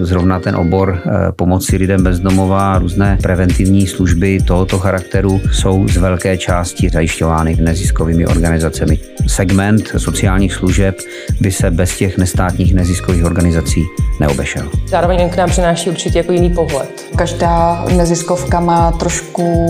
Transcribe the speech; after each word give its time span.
Zrovna 0.00 0.40
ten 0.40 0.56
obor 0.56 1.02
eh, 1.06 1.32
pomoci 1.32 1.76
lidem 1.76 2.02
bezdomová, 2.02 2.78
různé 2.78 3.18
preventivní 3.22 3.86
služby 3.86 4.38
tohoto 4.46 4.78
charakteru 4.78 5.40
jsou 5.52 5.88
z 5.88 5.96
velké 5.96 6.38
části 6.38 6.90
zajišťovány 6.90 7.56
neziskovými 7.60 8.26
organizacemi. 8.26 8.98
Segment 9.26 9.88
sociálních 9.96 10.54
služeb 10.54 10.98
by 11.40 11.52
se 11.52 11.70
bez 11.70 11.96
těch 11.96 12.18
nestátních 12.18 12.74
neziskových 12.74 13.24
organizací 13.24 13.84
neobešel. 14.20 14.70
Zároveň 14.86 15.30
k 15.30 15.36
nám 15.36 15.50
přináší 15.50 15.90
určitě 15.90 16.18
jako 16.18 16.32
jiný 16.32 16.50
pohled. 16.50 17.06
Každá 17.16 17.84
neziskovka 17.96 18.60
má 18.60 18.92
trošku 18.92 19.19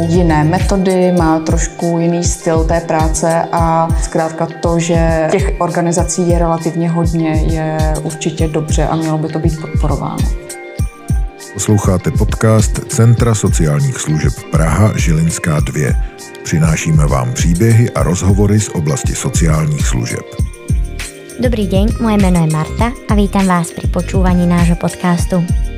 jiné 0.08 0.44
metody, 0.44 1.12
má 1.12 1.40
trošku 1.40 1.98
jiný 1.98 2.24
styl 2.24 2.64
té 2.64 2.80
práce 2.80 3.42
a 3.52 3.88
zkrátka 4.02 4.46
to, 4.60 4.78
že 4.78 5.28
těch 5.30 5.52
organizací 5.58 6.28
je 6.28 6.38
relativně 6.38 6.90
hodně, 6.90 7.30
je 7.30 7.78
určitě 8.02 8.48
dobře 8.48 8.86
a 8.86 8.96
mělo 8.96 9.18
by 9.18 9.28
to 9.28 9.38
být 9.38 9.60
podporováno. 9.60 10.24
Posloucháte 11.54 12.10
podcast 12.10 12.80
Centra 12.88 13.34
sociálních 13.34 13.98
služeb 13.98 14.32
Praha 14.50 14.92
Žilinská 14.96 15.60
2. 15.60 15.94
Přinášíme 16.44 17.06
vám 17.06 17.32
příběhy 17.32 17.90
a 17.90 18.02
rozhovory 18.02 18.60
z 18.60 18.68
oblasti 18.68 19.14
sociálních 19.14 19.86
služeb. 19.86 20.24
Dobrý 21.40 21.66
deň, 21.66 21.88
moje 22.00 22.16
meno 22.16 22.40
je 22.40 22.52
Marta 22.52 22.92
a 23.08 23.14
vítam 23.14 23.46
vás 23.46 23.72
pri 23.72 23.88
počúvaní 23.88 24.46
nášho 24.46 24.76
podcastu. 24.76 25.69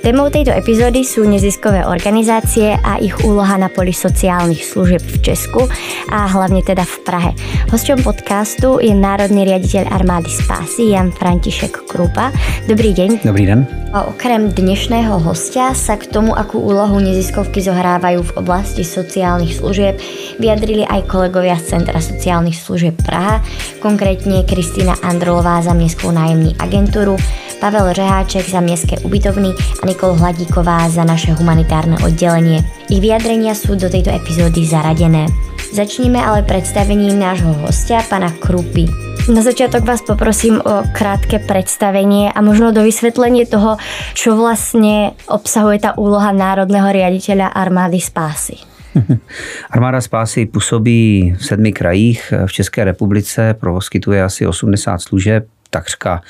Témou 0.00 0.32
tejto 0.32 0.48
epizódy 0.56 1.04
sú 1.04 1.28
neziskové 1.28 1.84
organizácie 1.84 2.72
a 2.72 2.96
ich 2.96 3.20
úloha 3.20 3.60
na 3.60 3.68
poli 3.68 3.92
sociálnych 3.92 4.64
služieb 4.64 5.04
v 5.04 5.20
Česku 5.20 5.68
a 6.08 6.24
hlavne 6.24 6.64
teda 6.64 6.88
v 6.88 6.96
Prahe. 7.04 7.30
Hosťom 7.68 8.00
podcastu 8.00 8.80
je 8.80 8.96
národný 8.96 9.44
riaditeľ 9.44 9.92
armády 9.92 10.32
Spásy 10.32 10.96
Jan 10.96 11.12
František 11.12 11.84
Krupa. 11.84 12.32
Dobrý 12.64 12.96
deň. 12.96 13.28
Dobrý 13.28 13.44
den. 13.44 13.68
A 13.92 14.08
okrem 14.08 14.48
dnešného 14.48 15.20
hostia 15.20 15.76
sa 15.76 16.00
k 16.00 16.08
tomu, 16.08 16.32
akú 16.32 16.64
úlohu 16.64 16.96
neziskovky 16.96 17.60
zohrávajú 17.60 18.24
v 18.24 18.34
oblasti 18.40 18.88
sociálnych 18.88 19.60
služieb, 19.60 20.00
vyjadrili 20.40 20.88
aj 20.88 21.12
kolegovia 21.12 21.60
z 21.60 21.76
Centra 21.76 22.00
sociálnych 22.00 22.56
služieb 22.56 22.96
Praha, 23.04 23.44
konkrétne 23.84 24.48
Kristýna 24.48 24.96
Androlová 25.04 25.60
za 25.60 25.76
Městskou 25.76 26.08
nájemní 26.08 26.56
agentúru, 26.56 27.20
Pavel 27.60 27.92
Řeháček 27.92 28.48
za 28.48 28.60
Městské 28.60 28.98
ubytovny 28.98 29.48
a 29.82 29.86
Nikol 29.86 30.12
Hladíková 30.12 30.88
za 30.88 31.04
naše 31.04 31.32
humanitárne 31.32 32.00
oddelenie. 32.00 32.64
Ich 32.88 33.04
vyjadrenia 33.04 33.52
sú 33.52 33.76
do 33.76 33.92
tejto 33.92 34.08
epizódy 34.16 34.64
zaradené. 34.64 35.28
Začníme 35.76 36.16
ale 36.16 36.42
predstavením 36.42 37.20
nášho 37.20 37.52
hostia, 37.60 38.00
pana 38.08 38.32
Krupy. 38.32 38.88
Na 39.28 39.44
začiatok 39.44 39.84
vás 39.84 40.00
poprosím 40.00 40.56
o 40.56 40.82
krátke 40.96 41.38
predstavenie 41.38 42.32
a 42.32 42.40
možno 42.40 42.72
do 42.72 42.80
vysvetlenie 42.80 43.44
toho, 43.44 43.76
čo 44.16 44.40
vlastne 44.40 45.12
obsahuje 45.28 45.84
tá 45.84 45.92
úloha 46.00 46.32
národného 46.32 46.88
riaditeľa 46.88 47.52
armády 47.52 48.00
spásy. 48.00 48.56
Armáda 49.70 50.00
spásy 50.00 50.46
působí 50.46 51.34
v 51.38 51.44
sedmi 51.44 51.72
krajích 51.72 52.32
v 52.46 52.52
České 52.52 52.84
republice, 52.84 53.54
poskytuje 53.54 54.22
asi 54.22 54.46
80 54.46 54.98
služeb, 54.98 55.46
takřka 55.70 56.22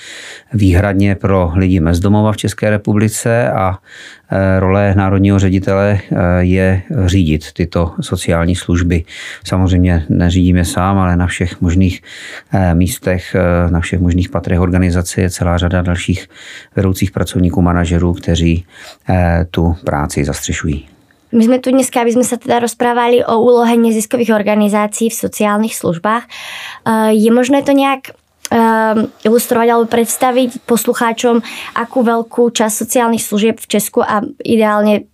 výhradně 0.53 1.15
pro 1.15 1.53
lidi 1.57 1.81
bezdomova 1.81 2.33
v 2.33 2.37
České 2.37 2.71
republice 2.71 3.51
a 3.51 3.79
e, 4.31 4.61
role 4.61 4.95
národního 4.97 5.39
ředitele 5.39 5.99
e, 5.99 6.45
je 6.45 6.83
řídit 7.07 7.53
tyto 7.53 7.95
sociální 8.01 8.57
služby. 8.57 9.05
Samozřejmě 9.45 10.05
neřídím 10.09 10.57
je 10.57 10.65
sám, 10.65 10.99
ale 10.99 11.17
na 11.17 11.27
všech 11.27 11.61
možných 11.61 12.03
e, 12.53 12.75
místech, 12.75 13.37
na 13.71 13.81
všech 13.81 14.01
možných 14.01 14.29
patrech 14.29 14.61
organizace 14.61 15.21
je 15.21 15.31
celá 15.31 15.59
řada 15.59 15.83
dalších 15.83 16.29
vedoucích 16.77 17.11
pracovníků, 17.11 17.63
manažerů, 17.63 18.15
kteří 18.15 18.65
tu 19.51 19.77
práci 19.85 20.25
zastřešují. 20.25 20.89
My 21.31 21.47
sme 21.47 21.63
tu 21.63 21.71
dneska, 21.71 22.03
aby 22.03 22.11
sme 22.11 22.27
sa 22.27 22.43
teda 22.43 22.59
rozprávali 22.59 23.23
o 23.23 23.39
úlohe 23.39 23.79
neziskových 23.79 24.35
organizácií 24.35 25.15
v 25.15 25.21
sociálnych 25.31 25.79
službách. 25.79 26.27
Je 27.15 27.31
možné 27.31 27.63
to 27.63 27.71
nejak 27.71 28.11
Ehm, 28.11 28.30
ilustrovať 29.23 29.69
alebo 29.71 29.87
predstaviť 29.87 30.67
poslucháčom, 30.67 31.39
akú 31.79 31.99
veľkú 32.03 32.51
časť 32.51 32.75
sociálnych 32.75 33.23
služieb 33.23 33.57
v 33.63 33.71
Česku 33.71 34.03
a 34.03 34.27
ideálne 34.43 35.10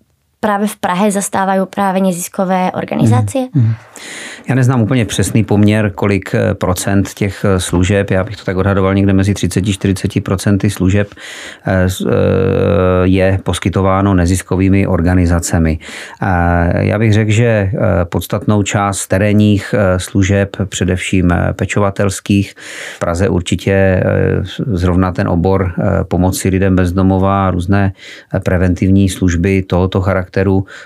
právě 0.46 0.68
v 0.68 0.76
Prahe 0.76 1.10
zastávají 1.10 1.60
právě 1.74 2.02
neziskové 2.02 2.72
organizace? 2.72 3.38
Mm, 3.38 3.62
mm. 3.62 3.74
Já 4.48 4.54
neznám 4.54 4.82
úplně 4.82 5.04
přesný 5.04 5.44
poměr, 5.44 5.92
kolik 5.94 6.34
eh, 6.34 6.54
procent 6.54 7.14
těch 7.14 7.44
eh, 7.44 7.60
služeb, 7.60 8.10
já 8.10 8.24
bych 8.24 8.36
to 8.36 8.44
tak 8.44 8.56
odhadoval 8.56 8.94
někde 8.94 9.12
mezi 9.12 9.32
30-40 9.32 10.22
procenty 10.22 10.70
služeb 10.70 11.08
eh, 11.66 11.86
je 13.02 13.38
poskytováno 13.42 14.14
neziskovými 14.14 14.86
organizacemi. 14.86 15.78
Já 16.78 16.98
bych 16.98 17.12
řekl, 17.12 17.30
že 17.30 17.70
podstatnou 18.04 18.62
část 18.62 19.06
terénních 19.06 19.74
služeb, 19.96 20.56
především 20.64 21.30
pečovatelských, 21.52 22.54
v 22.96 22.98
Praze 22.98 23.28
určitě 23.28 24.02
zrovna 24.72 25.12
ten 25.12 25.28
obor 25.28 25.72
pomoci 26.08 26.48
lidem 26.48 26.76
bezdomová, 26.76 27.50
různé 27.50 27.92
preventivní 28.44 29.08
služby 29.08 29.62
tohoto 29.62 30.00
charakteru 30.00 30.35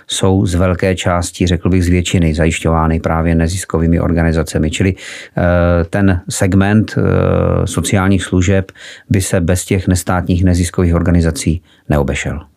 jsou 0.07 0.47
z 0.47 0.55
velké 0.55 0.95
části, 0.95 1.47
řekl 1.47 1.71
bych 1.71 1.85
z 1.85 1.89
většiny, 1.89 2.35
zajišťovány 2.35 3.01
právě 3.01 3.35
neziskovými 3.35 4.01
organizacemi. 4.01 4.71
Čili 4.71 4.95
eh, 4.95 5.85
ten 5.85 6.21
segment 6.29 6.95
eh, 6.99 7.67
sociálních 7.67 8.25
služeb 8.25 8.73
by 9.11 9.21
se 9.21 9.41
bez 9.41 9.65
těch 9.65 9.89
nestátních 9.89 10.45
neziskových 10.45 10.95
organizací 10.95 11.63
neobešel. 11.89 12.50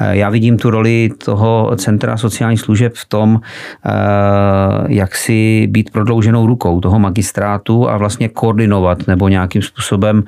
Eh, 0.00 0.16
já 0.16 0.30
vidím 0.30 0.58
tu 0.58 0.70
roli 0.70 1.10
toho 1.24 1.72
Centra 1.76 2.16
sociálních 2.16 2.60
služeb 2.60 2.92
v 2.96 3.04
tom, 3.04 3.40
eh, 3.86 3.90
jak 4.88 5.16
si 5.16 5.66
být 5.66 5.90
prodlouženou 5.90 6.46
rukou 6.46 6.80
toho 6.80 6.98
magistrátu 6.98 7.88
a 7.88 7.96
vlastně 7.96 8.28
koordinovat 8.28 9.06
nebo 9.06 9.28
nějakým 9.28 9.62
způsobem, 9.62 10.24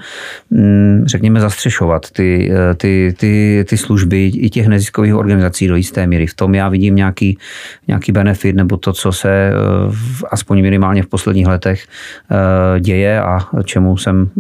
mm, 0.50 1.02
řekněme, 1.06 1.40
zastřešovat 1.40 2.10
ty, 2.10 2.52
eh, 2.52 2.74
ty, 2.74 3.14
ty, 3.18 3.64
ty 3.68 3.76
služby 3.76 4.26
i 4.26 4.50
těch 4.50 4.66
neziskových 4.66 5.14
organizací 5.14 5.68
do 5.68 5.76
jisté 5.76 6.06
míry. 6.06 6.26
V 6.26 6.34
tom 6.34 6.54
já 6.54 6.68
vidím 6.68 6.96
nějaký, 6.96 7.38
nějaký 7.88 8.12
benefit 8.12 8.56
nebo 8.56 8.76
to, 8.76 8.92
co 8.92 9.12
se 9.12 9.52
aspoň 10.30 10.62
minimálně 10.62 11.02
v 11.02 11.06
posledních 11.06 11.46
letech 11.46 11.84
děje 12.80 13.20
a 13.20 13.38
čemu 13.64 13.96
jsem 13.96 14.30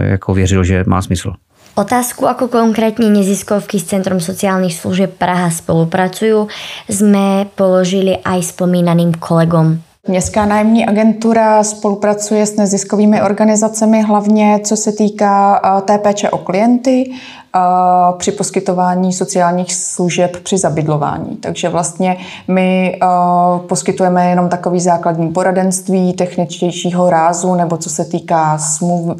jako 0.00 0.34
věřil, 0.34 0.64
že 0.64 0.84
má 0.86 1.02
smysl. 1.02 1.32
Otázku, 1.78 2.26
ako 2.26 2.50
konkrétne 2.50 3.06
neziskovky 3.06 3.78
s 3.78 3.88
Centrom 3.88 4.18
sociálnych 4.18 4.74
služieb 4.74 5.14
Praha 5.14 5.54
spolupracujú, 5.54 6.50
sme 6.90 7.46
položili 7.54 8.18
aj 8.26 8.54
spomínaným 8.54 9.14
kolegom. 9.16 9.78
Městská 10.08 10.46
nájemní 10.46 10.86
agentura 10.86 11.64
spolupracuje 11.64 12.46
s 12.46 12.56
neziskovými 12.56 13.22
organizacemi 13.22 14.02
hlavně 14.02 14.60
co 14.64 14.76
se 14.76 14.92
týká 14.92 15.60
eh, 15.64 15.82
té 15.82 15.98
péče 15.98 16.30
o 16.30 16.38
klienty, 16.38 17.12
při 18.18 18.32
poskytování 18.32 19.12
sociálních 19.12 19.74
služeb 19.74 20.36
při 20.42 20.58
zabydlování. 20.58 21.36
Takže 21.36 21.68
vlastně 21.68 22.16
my 22.48 22.98
poskytujeme 23.66 24.30
jenom 24.30 24.48
takový 24.48 24.80
základní 24.80 25.28
poradenství 25.28 26.12
techničtějšího 26.12 27.10
rázu 27.10 27.54
nebo 27.54 27.76
co 27.76 27.90
se 27.90 28.04
týká 28.04 28.58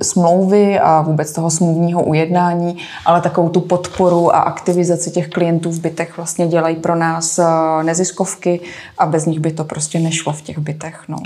smlouvy 0.02 0.80
a 0.80 1.02
vůbec 1.02 1.32
toho 1.32 1.50
smluvního 1.50 2.02
ujednání, 2.02 2.76
ale 3.06 3.20
takovou 3.20 3.48
tu 3.48 3.60
podporu 3.60 4.34
a 4.34 4.38
aktivizaci 4.38 5.10
těch 5.10 5.28
klientů 5.28 5.70
v 5.70 5.80
bytech 5.80 6.16
vlastně 6.16 6.46
dělají 6.48 6.76
pro 6.76 6.96
nás 6.96 7.40
neziskovky 7.82 8.60
a 8.98 9.06
bez 9.06 9.26
nich 9.26 9.40
by 9.40 9.52
to 9.52 9.64
prostě 9.64 9.98
nešlo 9.98 10.32
v 10.32 10.42
těch 10.42 10.58
bytech. 10.58 11.02
No 11.08 11.16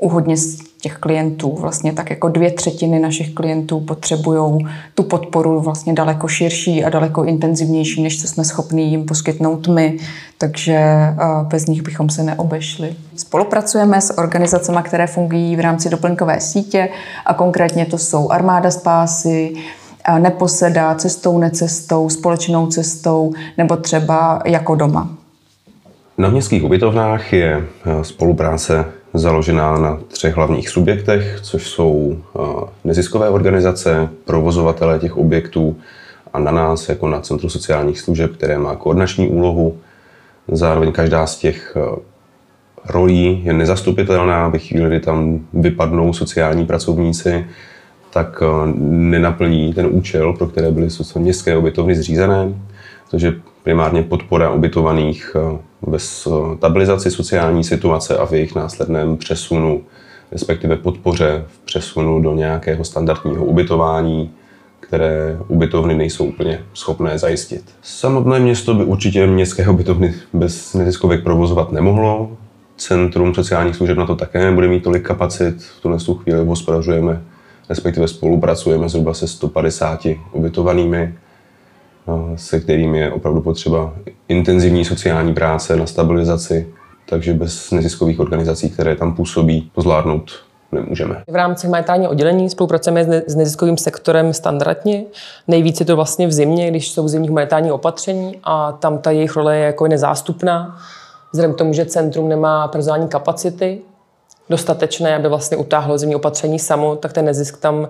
u 0.00 0.08
hodně 0.08 0.36
z 0.36 0.58
těch 0.80 0.96
klientů. 0.96 1.56
Vlastně 1.60 1.92
tak 1.92 2.10
jako 2.10 2.28
dvě 2.28 2.50
třetiny 2.50 2.98
našich 2.98 3.34
klientů 3.34 3.80
potřebují 3.80 4.66
tu 4.94 5.02
podporu 5.02 5.60
vlastně 5.60 5.92
daleko 5.92 6.28
širší 6.28 6.84
a 6.84 6.90
daleko 6.90 7.24
intenzivnější, 7.24 8.02
než 8.02 8.20
co 8.20 8.28
jsme 8.28 8.44
schopni 8.44 8.82
jim 8.82 9.06
poskytnout 9.06 9.68
my, 9.68 9.98
takže 10.38 10.80
bez 11.42 11.66
nich 11.66 11.82
bychom 11.82 12.10
se 12.10 12.22
neobešli. 12.22 12.94
Spolupracujeme 13.16 14.00
s 14.00 14.18
organizacemi, 14.18 14.78
které 14.82 15.06
fungují 15.06 15.56
v 15.56 15.60
rámci 15.60 15.90
doplňkové 15.90 16.40
sítě 16.40 16.88
a 17.26 17.34
konkrétně 17.34 17.86
to 17.86 17.98
jsou 17.98 18.30
Armáda 18.30 18.70
spásy, 18.70 19.52
Neposeda, 20.18 20.94
cestou, 20.94 21.38
necestou, 21.38 22.08
společnou 22.08 22.66
cestou 22.66 23.32
nebo 23.58 23.76
třeba 23.76 24.42
jako 24.44 24.74
doma. 24.74 25.10
Na 26.18 26.28
městských 26.28 26.64
ubytovnách 26.64 27.32
je 27.32 27.66
spolupráce 28.02 28.84
založená 29.14 29.78
na 29.78 29.98
třech 30.08 30.36
hlavních 30.36 30.68
subjektech, 30.68 31.38
což 31.42 31.68
jsou 31.68 32.16
eh, 32.16 32.40
neziskové 32.84 33.30
organizace, 33.30 34.08
provozovatele 34.24 34.98
těch 34.98 35.16
objektů 35.16 35.76
a 36.32 36.38
na 36.38 36.50
nás 36.50 36.88
jako 36.88 37.08
na 37.08 37.20
Centru 37.20 37.48
sociálních 37.48 38.00
služeb, 38.00 38.36
které 38.36 38.58
má 38.58 38.76
koordinační 38.76 39.28
úlohu. 39.28 39.78
Zároveň 40.48 40.92
každá 40.92 41.26
z 41.26 41.38
těch 41.38 41.76
eh, 41.76 42.00
rolí 42.88 43.40
je 43.44 43.52
nezastupitelná, 43.52 44.48
ve 44.48 44.58
chvíli, 44.58 44.88
kdy 44.88 45.00
tam 45.00 45.40
vypadnou 45.52 46.12
sociální 46.12 46.66
pracovníci, 46.66 47.46
tak 48.12 48.42
eh, 48.42 48.72
nenaplní 48.86 49.74
ten 49.74 49.88
účel, 49.90 50.32
pro 50.32 50.46
které 50.46 50.70
byly 50.70 50.88
městské 51.18 51.56
ubytovny 51.56 51.94
zřízené, 51.94 52.54
takže 53.10 53.34
primárně 53.62 54.02
podpora 54.02 54.50
ubytovaných 54.50 55.36
eh, 55.86 55.90
ve 55.90 55.98
stabilizaci 55.98 57.10
sociální 57.10 57.64
situace 57.64 58.16
a 58.16 58.26
v 58.26 58.32
jejich 58.32 58.54
následném 58.54 59.16
přesunu, 59.16 59.82
respektive 60.32 60.76
podpoře 60.76 61.44
v 61.46 61.58
přesunu 61.58 62.22
do 62.22 62.34
nějakého 62.34 62.84
standardního 62.84 63.44
ubytování, 63.44 64.30
které 64.80 65.38
ubytovny 65.48 65.94
nejsou 65.94 66.24
úplně 66.24 66.60
schopné 66.74 67.18
zajistit. 67.18 67.64
Samotné 67.82 68.40
město 68.40 68.74
by 68.74 68.84
určitě 68.84 69.26
městské 69.26 69.68
ubytovny 69.68 70.14
bez 70.32 70.74
neziskovek 70.74 71.22
provozovat 71.22 71.72
nemohlo. 71.72 72.30
Centrum 72.76 73.34
sociálních 73.34 73.76
služeb 73.76 73.98
na 73.98 74.06
to 74.06 74.16
také 74.16 74.44
nebude 74.44 74.68
mít 74.68 74.82
tolik 74.82 75.06
kapacit. 75.06 75.62
V 75.62 75.82
tuhle 75.82 75.98
chvíli 76.22 76.44
hospodařujeme, 76.44 77.22
respektive 77.68 78.08
spolupracujeme 78.08 78.88
zhruba 78.88 79.14
se 79.14 79.28
150 79.28 80.06
ubytovanými, 80.32 81.14
se 82.34 82.60
kterými 82.60 82.98
je 82.98 83.12
opravdu 83.12 83.40
potřeba 83.40 83.92
intenzivní 84.28 84.84
sociální 84.84 85.34
práce 85.34 85.76
na 85.76 85.86
stabilizaci, 85.86 86.66
takže 87.08 87.34
bez 87.34 87.70
neziskových 87.70 88.20
organizací, 88.20 88.70
které 88.70 88.96
tam 88.96 89.14
působí, 89.14 89.70
to 89.74 89.80
zvládnout 89.80 90.30
nemůžeme. 90.72 91.22
V 91.28 91.34
rámci 91.34 91.66
humanitárního 91.66 92.10
oddělení 92.10 92.50
spolupracujeme 92.50 93.04
s 93.26 93.36
neziskovým 93.36 93.76
sektorem 93.76 94.32
standardně. 94.32 95.04
Nejvíce 95.48 95.84
to 95.84 95.96
vlastně 95.96 96.26
v 96.26 96.32
zimě, 96.32 96.70
když 96.70 96.90
jsou 96.90 97.08
zimní 97.08 97.28
humanitární 97.28 97.72
opatření 97.72 98.36
a 98.44 98.72
tam 98.72 98.98
ta 98.98 99.10
jejich 99.10 99.36
role 99.36 99.56
je 99.56 99.64
jako 99.64 99.86
nezástupná. 99.86 100.78
Vzhledem 101.32 101.54
k 101.54 101.58
tomu, 101.58 101.72
že 101.72 101.84
centrum 101.84 102.28
nemá 102.28 102.68
personální 102.68 103.08
kapacity 103.08 103.78
dostatečné, 104.50 105.16
aby 105.16 105.28
vlastně 105.28 105.56
utáhlo 105.56 105.98
zimní 105.98 106.16
opatření 106.16 106.58
samo, 106.58 106.96
tak 106.96 107.12
ten 107.12 107.24
nezisk 107.24 107.60
tam 107.60 107.88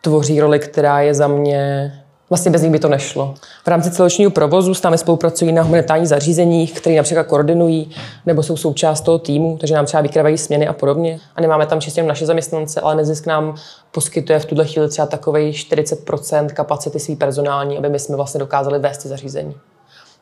tvoří 0.00 0.40
roli, 0.40 0.58
která 0.58 1.00
je 1.00 1.14
za 1.14 1.28
mě 1.28 1.92
Vlastně 2.34 2.50
bez 2.50 2.62
nich 2.62 2.72
by 2.72 2.78
to 2.78 2.88
nešlo. 2.88 3.34
V 3.64 3.68
rámci 3.68 3.90
celočního 3.90 4.30
provozu 4.30 4.74
s 4.74 4.82
námi 4.82 4.98
spolupracují 4.98 5.52
na 5.52 5.62
humanitárních 5.62 6.08
zařízeních, 6.08 6.72
které 6.72 6.96
například 6.96 7.26
koordinují 7.26 7.90
nebo 8.26 8.42
jsou 8.42 8.56
součást 8.56 9.00
toho 9.00 9.18
týmu, 9.18 9.56
takže 9.60 9.74
nám 9.74 9.86
třeba 9.86 10.00
vykrývají 10.00 10.38
směny 10.38 10.68
a 10.68 10.72
podobně. 10.72 11.20
A 11.36 11.40
nemáme 11.40 11.66
tam 11.66 11.80
čistě 11.80 12.02
naše 12.02 12.26
zaměstnance, 12.26 12.80
ale 12.80 12.94
nezisk 12.94 13.26
nám 13.26 13.54
poskytuje 13.92 14.38
v 14.38 14.44
tuhle 14.44 14.66
chvíli 14.66 14.88
třeba 14.88 15.06
takových 15.06 15.56
40% 15.56 16.46
kapacity 16.46 17.00
svý 17.00 17.16
personální, 17.16 17.78
aby 17.78 17.88
my 17.88 17.98
jsme 17.98 18.16
vlastně 18.16 18.38
dokázali 18.38 18.78
vést 18.78 18.98
ty 18.98 19.08
zařízení. 19.08 19.54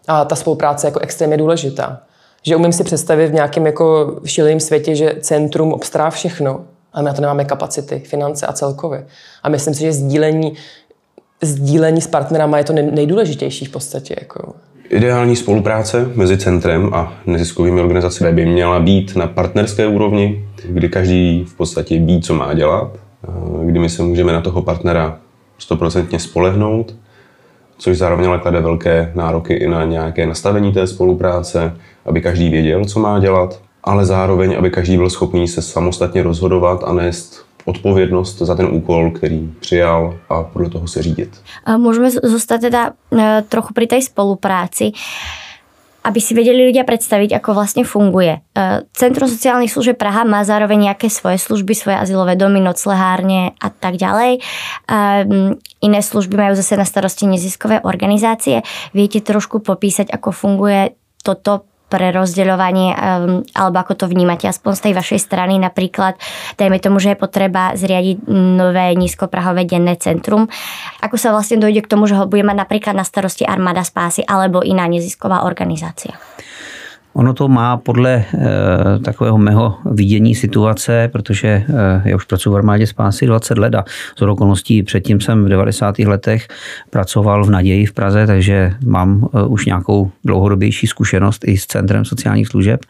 A 0.08 0.24
ta 0.24 0.36
spolupráce 0.36 0.86
je 0.86 0.88
jako 0.88 1.00
extrémně 1.00 1.36
důležitá. 1.36 2.00
Že 2.42 2.56
umím 2.56 2.72
si 2.72 2.84
představit 2.84 3.28
v 3.28 3.34
nějakém 3.34 3.66
jako 3.66 4.16
šíleném 4.24 4.60
světě, 4.60 4.94
že 4.94 5.14
centrum 5.20 5.72
obstará 5.72 6.10
všechno, 6.10 6.64
ale 6.92 7.02
my 7.02 7.06
na 7.06 7.14
to 7.14 7.20
nemáme 7.20 7.44
kapacity, 7.44 7.98
finance 7.98 8.46
a 8.46 8.52
celkově. 8.52 9.06
A 9.42 9.48
myslím 9.48 9.74
si, 9.74 9.80
že 9.80 9.92
sdílení 9.92 10.52
sdílení 11.42 12.00
s 12.00 12.06
partnerama 12.06 12.58
je 12.58 12.64
to 12.64 12.72
nejdůležitější 12.72 13.64
v 13.64 13.70
podstatě. 13.70 14.14
Jako. 14.20 14.52
Ideální 14.90 15.36
spolupráce 15.36 16.10
mezi 16.14 16.38
centrem 16.38 16.94
a 16.94 17.14
neziskovými 17.26 17.80
organizacemi 17.80 18.32
by 18.32 18.46
měla 18.46 18.80
být 18.80 19.16
na 19.16 19.26
partnerské 19.26 19.86
úrovni, 19.86 20.44
kdy 20.68 20.88
každý 20.88 21.44
v 21.44 21.54
podstatě 21.54 21.98
ví, 21.98 22.22
co 22.22 22.34
má 22.34 22.54
dělat, 22.54 22.90
kdy 23.62 23.78
my 23.78 23.88
se 23.88 24.02
můžeme 24.02 24.32
na 24.32 24.40
toho 24.40 24.62
partnera 24.62 25.18
stoprocentně 25.58 26.18
spolehnout, 26.18 26.94
což 27.78 27.98
zároveň 27.98 28.26
ale 28.26 28.38
klade 28.38 28.60
velké 28.60 29.12
nároky 29.14 29.54
i 29.54 29.68
na 29.68 29.84
nějaké 29.84 30.26
nastavení 30.26 30.72
té 30.72 30.86
spolupráce, 30.86 31.76
aby 32.06 32.20
každý 32.20 32.48
věděl, 32.48 32.84
co 32.84 33.00
má 33.00 33.18
dělat, 33.18 33.60
ale 33.84 34.04
zároveň, 34.04 34.54
aby 34.58 34.70
každý 34.70 34.96
byl 34.96 35.10
schopný 35.10 35.48
se 35.48 35.62
samostatně 35.62 36.22
rozhodovat 36.22 36.84
a 36.84 36.92
nést 36.92 37.44
odpovědnost 37.64 38.38
za 38.38 38.54
ten 38.54 38.66
úkol, 38.66 39.10
který 39.10 39.50
přijal 39.60 40.14
a 40.28 40.42
podle 40.42 40.70
toho 40.70 40.88
se 40.88 41.02
řídit. 41.02 41.40
Můžeme 41.76 42.10
zůstat 42.10 42.60
teda 42.60 42.92
e, 43.18 43.42
trochu 43.48 43.74
při 43.74 43.86
té 43.86 44.02
spolupráci 44.02 44.92
aby 46.02 46.18
si 46.18 46.34
vedeli 46.34 46.66
ľudia 46.66 46.82
predstaviť, 46.82 47.38
ako 47.38 47.50
vlastne 47.54 47.86
funguje. 47.86 48.42
E, 48.42 48.82
Centrum 48.90 49.30
sociálnych 49.30 49.70
služieb 49.70 49.94
Praha 49.94 50.26
má 50.26 50.42
zároveň 50.42 50.90
nejaké 50.90 51.06
svoje 51.06 51.38
služby, 51.38 51.78
svoje 51.78 51.96
azylové 51.98 52.34
domy, 52.34 52.58
noclehárne 52.58 53.54
a 53.62 53.70
tak 53.70 54.02
ďalej. 54.02 54.42
Iné 55.82 56.00
služby 56.02 56.34
majú 56.34 56.54
zase 56.58 56.74
na 56.74 56.86
starosti 56.86 57.30
neziskové 57.30 57.78
organizácie. 57.86 58.66
Viete 58.90 59.22
trošku 59.22 59.62
popísať, 59.62 60.10
ako 60.10 60.34
funguje 60.34 60.98
toto 61.22 61.70
prerozdeľovanie, 61.92 62.88
um, 62.96 62.98
alebo 63.52 63.76
ako 63.84 63.92
to 64.00 64.06
vnímate, 64.08 64.48
aspoň 64.48 64.72
z 64.72 64.82
tej 64.88 64.94
vašej 64.96 65.20
strany 65.20 65.60
napríklad, 65.60 66.16
dajme 66.56 66.80
tomu, 66.80 66.96
že 66.96 67.12
je 67.12 67.20
potreba 67.20 67.76
zriadiť 67.76 68.24
nové 68.32 68.96
nízkoprahové 68.96 69.68
denné 69.68 70.00
centrum. 70.00 70.48
Ako 71.04 71.20
sa 71.20 71.36
vlastne 71.36 71.60
dojde 71.60 71.84
k 71.84 71.90
tomu, 71.92 72.08
že 72.08 72.16
ho 72.16 72.24
bude 72.24 72.40
mať 72.40 72.56
napríklad 72.64 72.96
na 72.96 73.04
starosti 73.04 73.44
armáda 73.44 73.84
spásy 73.84 74.24
alebo 74.24 74.64
iná 74.64 74.88
nezisková 74.88 75.44
organizácia? 75.44 76.16
Ono 77.14 77.34
to 77.34 77.48
má 77.48 77.76
podle 77.76 78.10
e, 78.12 78.24
takového 79.04 79.38
mého 79.38 79.78
vidění 79.90 80.34
situace, 80.34 81.08
protože 81.12 81.48
e, 81.48 81.64
já 82.04 82.16
už 82.16 82.24
pracuji 82.24 82.50
v 82.50 82.56
armádě 82.56 82.86
spásy 82.86 83.26
20 83.26 83.58
let 83.58 83.74
a 83.74 83.84
z 84.18 84.22
okolností 84.22 84.82
předtím 84.82 85.20
jsem 85.20 85.44
v 85.44 85.48
90. 85.48 85.98
letech 85.98 86.48
pracoval 86.90 87.44
v 87.44 87.50
Naději 87.50 87.86
v 87.86 87.92
Praze, 87.92 88.26
takže 88.26 88.74
mám 88.84 89.28
e, 89.34 89.42
už 89.42 89.66
nějakou 89.66 90.10
dlouhodobější 90.24 90.86
zkušenost 90.86 91.48
i 91.48 91.56
s 91.56 91.66
Centrem 91.66 92.04
sociálních 92.04 92.48
služeb. 92.48 92.80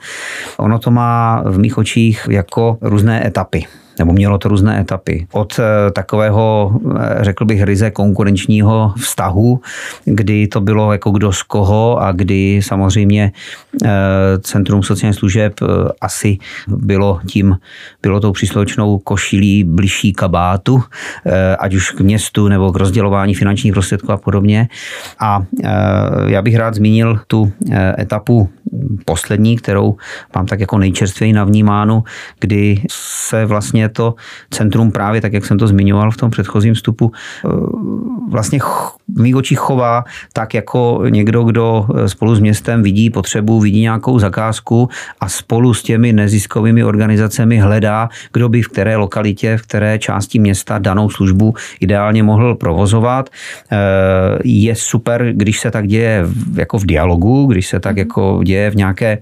Ono 0.56 0.78
to 0.78 0.90
má 0.90 1.42
v 1.46 1.58
mých 1.58 1.78
očích 1.78 2.26
jako 2.30 2.78
různé 2.80 3.26
etapy 3.26 3.64
nebo 3.98 4.12
mělo 4.12 4.38
to 4.38 4.48
různé 4.48 4.80
etapy. 4.80 5.26
Od 5.32 5.58
eh, 5.58 5.90
takového, 5.90 6.72
eh, 7.00 7.24
řekl 7.24 7.44
bych, 7.44 7.62
ryze 7.62 7.90
konkurenčního 7.90 8.94
vztahu, 8.96 9.60
kdy 10.04 10.48
to 10.48 10.60
bylo 10.60 10.92
jako 10.92 11.10
kdo 11.10 11.32
z 11.32 11.42
koho 11.42 12.02
a 12.02 12.12
kdy 12.12 12.60
samozřejmě 12.62 13.32
eh, 13.84 13.88
Centrum 14.40 14.82
sociálních 14.82 15.18
služeb 15.18 15.54
asi 16.00 16.38
bylo 16.66 17.20
tím, 17.26 17.56
bylo 18.02 18.20
tou 18.20 18.32
příslušnou 18.32 18.98
košilí 18.98 19.64
bližší 19.64 20.12
kabátu, 20.12 20.82
ať 21.58 21.74
už 21.74 21.90
k 21.90 22.00
městu 22.00 22.48
nebo 22.48 22.72
k 22.72 22.76
rozdělování 22.76 23.34
finančních 23.34 23.72
prostředků 23.72 24.12
a 24.12 24.16
podobně. 24.16 24.68
A 25.18 25.44
já 26.26 26.42
bych 26.42 26.56
rád 26.56 26.74
zmínil 26.74 27.20
tu 27.26 27.52
etapu 27.98 28.48
poslední, 29.04 29.56
kterou 29.56 29.96
mám 30.34 30.46
tak 30.46 30.60
jako 30.60 30.78
nejčerstvěji 30.78 31.32
navnímánu, 31.32 32.04
kdy 32.40 32.82
se 32.90 33.46
vlastně 33.46 33.81
to 33.88 34.14
centrum 34.50 34.90
právě, 34.90 35.20
tak 35.20 35.32
jak 35.32 35.44
jsem 35.44 35.58
to 35.58 35.66
zmiňoval 35.66 36.10
v 36.10 36.16
tom 36.16 36.30
předchozím 36.30 36.74
vstupu, 36.74 37.12
eh, 37.44 37.48
vlastně 38.30 38.58
v 39.16 39.20
mých 39.20 39.36
očích 39.36 39.58
chová 39.58 40.04
tak 40.32 40.54
jako 40.54 41.02
někdo, 41.08 41.44
kdo 41.44 41.86
eh, 41.94 42.08
spolu 42.08 42.34
s 42.34 42.40
městem 42.40 42.82
vidí 42.82 43.10
potřebu, 43.10 43.60
vidí 43.60 43.80
nějakou 43.80 44.18
zakázku 44.18 44.88
a 45.20 45.28
spolu 45.28 45.74
s 45.74 45.82
těmi 45.82 46.12
neziskovými 46.12 46.84
organizacemi 46.84 47.58
hledá, 47.58 48.08
kdo 48.32 48.48
by 48.48 48.62
v 48.62 48.68
které 48.68 48.96
lokalitě, 48.96 49.56
v 49.56 49.62
které 49.62 49.98
části 49.98 50.38
města 50.38 50.78
danou 50.78 51.10
službu 51.10 51.54
ideálně 51.80 52.22
mohl 52.22 52.54
provozovat. 52.54 53.30
Eh, 53.72 53.76
je 54.44 54.74
super, 54.74 55.32
když 55.32 55.60
se 55.60 55.70
tak 55.70 55.86
děje 55.86 56.24
jako 56.54 56.78
v 56.78 56.86
dialogu, 56.86 57.46
když 57.46 57.66
se 57.66 57.80
tak 57.80 57.92
mhm. 57.92 57.98
jako 57.98 58.40
děje 58.44 58.70
v 58.70 58.76
nějaké 58.76 59.18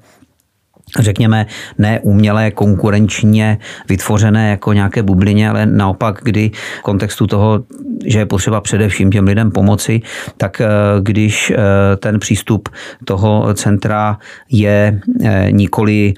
řekněme, 0.98 1.46
ne 1.78 2.00
umělé, 2.00 2.50
konkurenčně 2.50 3.58
vytvořené 3.88 4.50
jako 4.50 4.72
nějaké 4.72 5.02
bublině, 5.02 5.50
ale 5.50 5.66
naopak, 5.66 6.20
kdy 6.22 6.50
v 6.78 6.82
kontextu 6.82 7.26
toho, 7.26 7.62
že 8.06 8.18
je 8.18 8.26
potřeba 8.26 8.60
především 8.60 9.10
těm 9.10 9.24
lidem 9.24 9.50
pomoci, 9.50 10.00
tak 10.36 10.60
eh, 10.60 10.66
když 11.00 11.50
eh, 11.50 11.56
ten 11.96 12.18
přístup 12.18 12.68
toho 13.04 13.54
centra 13.54 14.18
je 14.50 15.00
eh, 15.24 15.48
nikoli 15.50 16.14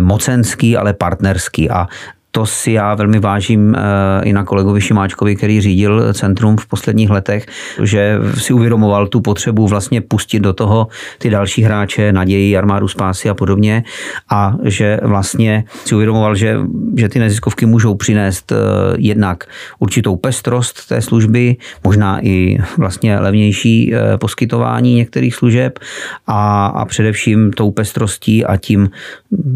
mocenský, 0.00 0.76
ale 0.76 0.92
partnerský. 0.92 1.70
A 1.70 1.86
to 2.30 2.46
si 2.46 2.72
já 2.72 2.94
velmi 2.94 3.18
vážím 3.18 3.74
eh, 3.74 3.80
i 4.24 4.32
na 4.32 4.44
kolegovi 4.44 4.80
Šimáčkovi, 4.80 5.36
který 5.36 5.60
řídil 5.60 6.14
centrum 6.14 6.56
v 6.56 6.66
posledních 6.66 7.10
letech, 7.10 7.46
že 7.82 8.18
si 8.34 8.52
uvědomoval 8.52 9.06
tu 9.06 9.20
potřebu 9.20 9.66
vlastně 9.68 10.00
pustit 10.00 10.40
do 10.40 10.52
toho 10.52 10.88
ty 11.18 11.30
další 11.30 11.62
hráče, 11.62 12.12
naději, 12.12 12.56
armádu 12.56 12.88
spásy 12.88 13.28
a 13.28 13.34
podobně. 13.34 13.84
A 14.30 14.54
že 14.64 15.00
vlastně 15.02 15.64
si 15.84 15.94
uvědomoval, 15.94 16.34
že, 16.34 16.56
že 16.96 17.08
ty 17.08 17.18
neziskovky 17.18 17.66
můžou 17.66 17.94
přinést 17.94 18.52
eh, 18.52 18.56
jednak 18.98 19.44
určitou 19.78 20.16
pestrost 20.16 20.88
té 20.88 21.02
služby, 21.02 21.56
možná 21.84 22.24
i 22.26 22.58
vlastně 22.76 23.18
levnější 23.18 23.94
eh, 23.94 24.18
poskytování 24.18 24.94
některých 24.94 25.34
služeb 25.34 25.78
a, 26.26 26.66
a 26.66 26.84
především 26.84 27.52
tou 27.52 27.70
pestrostí 27.70 28.44
a 28.44 28.56
tím, 28.56 28.90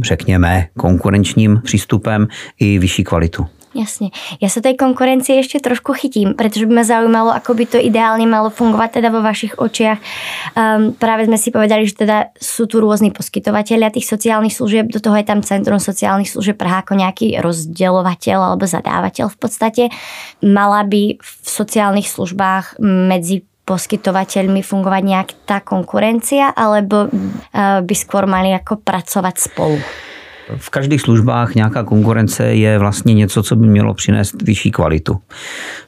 řekněme, 0.02 0.66
konkurenčním 0.76 1.60
přístupem 1.64 2.28
i 2.62 2.78
vyšší 2.78 3.02
kvalitu. 3.02 3.42
Jasne. 3.72 4.12
Ja 4.36 4.52
sa 4.52 4.60
tej 4.60 4.76
konkurencie 4.76 5.40
ešte 5.40 5.56
trošku 5.56 5.96
chytím, 5.96 6.36
pretože 6.36 6.68
by 6.68 6.72
ma 6.76 6.84
zaujímalo, 6.84 7.32
ako 7.32 7.56
by 7.56 7.64
to 7.64 7.78
ideálne 7.80 8.28
malo 8.28 8.52
fungovať 8.52 9.00
teda 9.00 9.08
vo 9.08 9.24
vašich 9.24 9.56
očiach. 9.56 9.96
Um, 10.52 10.92
práve 10.92 11.24
sme 11.24 11.40
si 11.40 11.48
povedali, 11.48 11.88
že 11.88 12.04
teda 12.04 12.36
sú 12.36 12.68
tu 12.68 12.84
rôzni 12.84 13.16
poskytovateľia 13.16 13.88
tých 13.88 14.04
sociálnych 14.04 14.52
služieb, 14.52 14.92
do 14.92 15.00
toho 15.00 15.16
je 15.16 15.24
tam 15.24 15.40
Centrum 15.40 15.80
sociálnych 15.80 16.28
služieb 16.28 16.60
Praha 16.60 16.84
ako 16.84 17.00
nejaký 17.00 17.40
rozdeľovateľ 17.40 18.38
alebo 18.52 18.68
zadávateľ 18.68 19.32
v 19.32 19.38
podstate. 19.40 19.84
Mala 20.44 20.84
by 20.84 21.16
v 21.16 21.30
sociálnych 21.40 22.12
službách 22.12 22.76
medzi 22.84 23.48
poskytovateľmi 23.64 24.60
fungovať 24.60 25.02
nejak 25.06 25.28
tá 25.48 25.64
konkurencia, 25.64 26.52
alebo 26.52 27.08
uh, 27.08 27.80
by 27.80 27.94
skôr 27.96 28.28
mali 28.28 28.52
ako 28.52 28.84
pracovať 28.84 29.36
spolu? 29.40 29.80
V 30.56 30.70
každých 30.70 31.00
službách 31.00 31.54
nějaká 31.54 31.82
konkurence 31.82 32.44
je 32.44 32.78
vlastně 32.78 33.14
něco, 33.14 33.42
co 33.42 33.56
by 33.56 33.66
mělo 33.66 33.94
přinést 33.94 34.42
vyšší 34.42 34.70
kvalitu. 34.70 35.18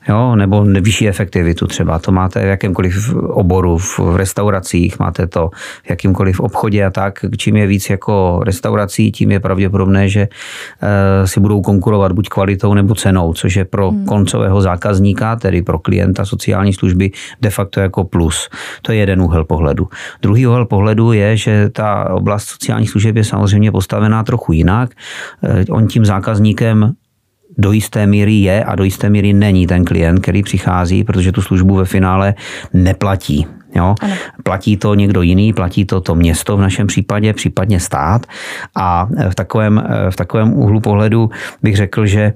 Jo? 0.08 0.36
Nebo 0.36 0.64
vyšší 0.64 1.08
efektivitu 1.08 1.66
třeba. 1.66 1.98
To 1.98 2.12
máte 2.12 2.44
v 2.44 2.48
jakémkoliv 2.48 3.14
oboru, 3.14 3.78
v 3.78 4.16
restauracích, 4.16 4.98
máte 4.98 5.26
to 5.26 5.50
v 5.82 5.90
jakýmkoliv 5.90 6.40
obchodě 6.40 6.84
a 6.84 6.90
tak. 6.90 7.24
Čím 7.36 7.56
je 7.56 7.66
víc 7.66 7.90
jako 7.90 8.40
restaurací, 8.44 9.12
tím 9.12 9.32
je 9.32 9.40
pravděpodobné, 9.40 10.08
že 10.08 10.28
eh, 10.82 11.26
si 11.26 11.40
budou 11.40 11.62
konkurovat 11.62 12.12
buď 12.12 12.28
kvalitou 12.28 12.74
nebo 12.74 12.94
cenou, 12.94 13.32
což 13.32 13.56
je 13.56 13.64
pro 13.64 13.90
hmm. 13.90 14.04
koncového 14.04 14.60
zákazníka, 14.60 15.36
tedy 15.36 15.62
pro 15.62 15.78
klienta 15.78 16.24
sociální 16.24 16.72
služby, 16.72 17.10
de 17.40 17.50
facto 17.50 17.80
jako 17.80 18.04
plus. 18.04 18.48
To 18.82 18.92
je 18.92 18.98
jeden 18.98 19.22
úhel 19.22 19.44
pohledu. 19.44 19.88
Druhý 20.22 20.46
úhel 20.46 20.64
pohledu 20.66 21.12
je, 21.12 21.36
že 21.36 21.70
ta 21.70 22.10
oblast 22.10 22.44
sociálních 22.44 22.90
služeb 22.90 23.16
je 23.16 23.24
samozřejmě 23.24 23.72
postavená 23.72 24.22
trochu 24.22 24.43
jinak. 24.52 24.90
Eh, 25.42 25.64
on 25.70 25.86
tím 25.86 26.04
zákazníkem 26.04 26.94
do 27.58 27.72
jisté 27.72 28.06
míry 28.06 28.34
je 28.34 28.64
a 28.64 28.74
do 28.74 28.84
jisté 28.84 29.10
míry 29.10 29.32
není 29.32 29.66
ten 29.66 29.84
klient, 29.84 30.20
který 30.20 30.42
přichází, 30.42 31.04
protože 31.04 31.32
tu 31.32 31.42
službu 31.42 31.74
ve 31.74 31.84
finále 31.84 32.34
neplatí. 32.72 33.46
Jo? 33.74 33.94
Platí 34.42 34.76
to 34.76 34.94
někdo 34.94 35.22
jiný, 35.22 35.52
platí 35.52 35.84
to 35.84 36.00
to 36.00 36.14
město 36.14 36.56
v 36.56 36.60
našem 36.60 36.86
případě, 36.86 37.32
případně 37.32 37.80
stát. 37.80 38.26
A 38.76 39.08
v 39.30 39.34
takovém, 39.34 39.82
v 40.10 40.16
takovém 40.16 40.52
úhlu 40.52 40.80
pohledu 40.80 41.30
bych 41.62 41.76
řekl, 41.76 42.06
že, 42.06 42.32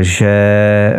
že 0.00 0.26
eh, 0.26 0.98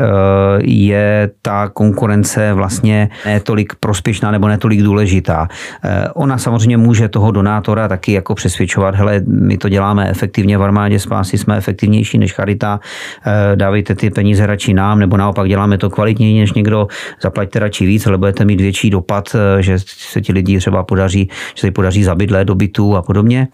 je 0.61 1.29
ta 1.41 1.69
konkurence 1.69 2.53
vlastně 2.53 3.09
netolik 3.25 3.75
prospěšná 3.79 4.31
nebo 4.31 4.47
netolik 4.47 4.81
důležitá. 4.81 5.47
Eh, 5.83 6.09
ona 6.13 6.37
samozřejmě 6.37 6.77
může 6.77 7.07
toho 7.07 7.31
donátora 7.31 7.87
taky 7.87 8.11
jako 8.11 8.35
přesvědčovat, 8.35 8.95
hele, 8.95 9.21
my 9.25 9.57
to 9.57 9.69
děláme 9.69 10.09
efektivně 10.09 10.57
v 10.57 10.63
armádě 10.63 10.99
spásy, 10.99 11.37
jsme 11.37 11.57
efektivnější 11.57 12.17
než 12.17 12.33
charita, 12.33 12.79
eh, 13.25 13.55
dávejte 13.55 13.95
ty 13.95 14.09
peníze 14.09 14.45
radši 14.45 14.73
nám, 14.73 14.99
nebo 14.99 15.17
naopak 15.17 15.47
děláme 15.47 15.77
to 15.77 15.89
kvalitněji 15.89 16.39
než 16.39 16.53
někdo, 16.53 16.87
zaplaťte 17.21 17.59
radši 17.59 17.85
víc, 17.85 18.07
ale 18.07 18.17
budete 18.17 18.45
mít 18.45 18.61
větší 18.61 18.89
dopad, 18.89 19.35
že 19.59 19.78
se 19.85 20.21
ti 20.21 20.33
lidi 20.33 20.57
třeba 20.57 20.83
podaří, 20.83 21.29
že 21.55 21.61
se 21.61 21.71
podaří 21.71 22.03
zabydlet 22.03 22.47
do 22.47 22.55
bytu 22.55 22.95
a 22.95 23.01
podobně 23.01 23.47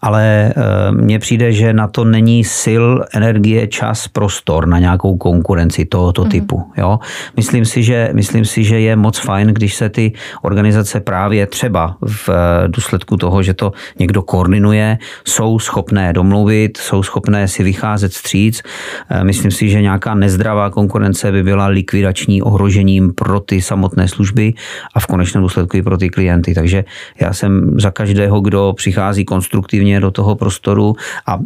ale 0.00 0.52
eh, 0.56 0.92
mně 0.92 1.18
přijde, 1.18 1.52
že 1.52 1.72
na 1.72 1.88
to 1.88 2.04
není 2.04 2.44
sil, 2.62 2.84
energie, 3.14 3.66
čas, 3.66 4.08
prostor 4.08 4.66
na 4.66 4.78
nějakou 4.78 5.16
konkurenci 5.16 5.84
tohoto 5.84 6.24
mm. 6.24 6.30
typu. 6.30 6.72
Jo? 6.76 6.98
Myslím, 7.36 7.64
si, 7.64 7.82
že, 7.82 8.10
myslím 8.12 8.44
si, 8.44 8.64
že 8.64 8.80
je 8.80 8.96
moc 8.96 9.18
fajn, 9.18 9.48
když 9.48 9.74
se 9.74 9.88
ty 9.88 10.12
organizace 10.42 11.00
právě 11.00 11.46
třeba 11.46 11.96
v 12.06 12.28
eh, 12.28 12.68
důsledku 12.68 13.16
toho, 13.16 13.42
že 13.42 13.54
to 13.54 13.72
někdo 13.98 14.22
koordinuje, 14.22 14.98
jsou 15.24 15.58
schopné 15.58 16.12
domluvit, 16.12 16.76
jsou 16.76 17.02
schopné 17.02 17.48
si 17.48 17.62
vycházet 17.62 18.12
stříc. 18.12 18.62
Eh, 19.10 19.24
myslím 19.24 19.50
si, 19.50 19.68
že 19.68 19.82
nějaká 19.82 20.14
nezdravá 20.14 20.70
konkurence 20.70 21.32
by 21.32 21.42
byla 21.42 21.66
likvidační 21.66 22.42
ohrožením 22.42 23.12
pro 23.14 23.40
ty 23.40 23.60
samotné 23.62 24.08
služby 24.08 24.54
a 24.94 25.00
v 25.00 25.06
konečném 25.06 25.42
důsledku 25.42 25.76
i 25.76 25.82
pro 25.82 25.98
ty 25.98 26.08
klienty. 26.08 26.54
Takže 26.54 26.84
já 27.20 27.32
jsem 27.32 27.80
za 27.80 27.90
každého, 27.90 28.40
kdo 28.40 28.72
přichází 28.76 29.24
konstruktivně 29.24 29.47
konstruktivně 29.48 30.00
do 30.00 30.10
toho 30.10 30.36
prostoru 30.36 30.96
a 31.26 31.38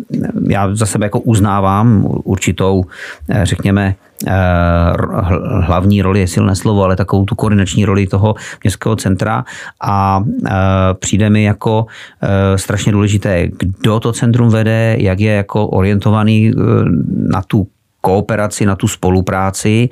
já 0.49 0.75
za 0.75 0.87
sebe 0.87 1.07
jako 1.07 1.21
uznávám 1.21 2.07
určitou, 2.25 2.85
eh, 3.31 3.47
řekněme, 3.47 3.95
eh, 4.27 4.33
hlavní 5.61 6.03
roli 6.03 6.21
je 6.21 6.27
silné 6.27 6.57
slovo, 6.57 6.83
ale 6.85 6.97
takovou 6.97 7.25
tu 7.25 7.35
koordinační 7.35 7.85
roli 7.85 8.07
toho 8.07 8.35
městského 8.63 8.97
centra. 8.97 9.45
A 9.81 10.19
eh, 10.47 10.51
přijde 10.99 11.31
mi 11.31 11.45
jako 11.45 11.87
strašně 12.57 12.93
důležité, 12.93 13.49
kdo 13.59 14.01
to 14.01 14.13
centrum 14.13 14.51
vede, 14.51 14.97
jak 14.99 15.21
je 15.21 15.33
jako 15.33 15.67
orientovaný 15.67 16.53
na 17.31 17.43
tu 17.43 17.67
kooperaci, 18.03 18.67
na 18.67 18.77
tu 18.77 18.91
spolupráci, 18.91 19.89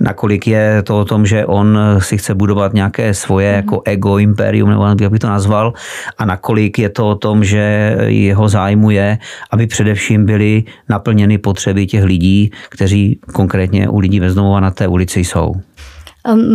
nakolik 0.00 0.46
je 0.46 0.82
to 0.84 0.98
o 1.00 1.04
tom, 1.04 1.26
že 1.26 1.46
on 1.46 1.78
si 1.98 2.18
chce 2.18 2.34
budovat 2.34 2.74
nějaké 2.74 3.14
svoje 3.14 3.50
mm. 3.50 3.56
jako 3.56 3.82
ego 3.84 4.18
imperium, 4.18 4.70
nebo 4.70 4.84
jak 4.84 5.12
by 5.12 5.18
to 5.18 5.26
nazval, 5.26 5.72
a 6.18 6.24
nakolik 6.24 6.78
je 6.78 6.88
to 6.88 7.08
o 7.08 7.14
tom, 7.14 7.44
že 7.44 7.96
jeho 8.06 8.48
zájmu 8.48 8.90
je, 8.90 9.18
aby 9.50 9.66
především 9.66 10.26
byly 10.26 10.64
naplněny 10.88 11.38
potřeby 11.38 11.86
těch 11.86 12.04
lidí, 12.04 12.50
kteří 12.68 13.18
konkrétně 13.32 13.88
u 13.88 13.98
lidí 13.98 14.20
ve 14.20 14.34
na 14.60 14.70
té 14.70 14.88
ulici 14.88 15.24
jsou. 15.24 15.54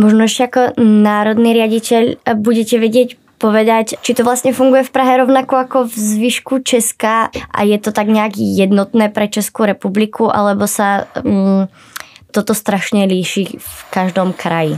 Možno 0.00 0.20
ještě 0.22 0.42
jako 0.42 0.60
národný 0.82 1.54
riaditeľ 1.54 2.14
budete 2.34 2.78
vědět 2.78 3.08
povedať, 3.40 3.96
či 4.04 4.12
to 4.12 4.20
vlastne 4.20 4.52
funguje 4.52 4.84
v 4.84 4.92
Prahe 4.92 5.24
rovnako 5.24 5.54
ako 5.56 5.78
v 5.88 5.96
zvyšku 5.96 6.60
Česka 6.60 7.32
a 7.32 7.60
je 7.64 7.80
to 7.80 7.90
tak 7.90 8.12
nejak 8.12 8.36
jednotné 8.36 9.08
pre 9.08 9.32
Českú 9.32 9.64
republiku, 9.64 10.28
alebo 10.28 10.68
sa 10.68 11.08
um, 11.24 11.64
toto 12.28 12.52
strašne 12.52 13.08
líši 13.08 13.56
v 13.56 13.78
každom 13.88 14.36
kraji 14.36 14.76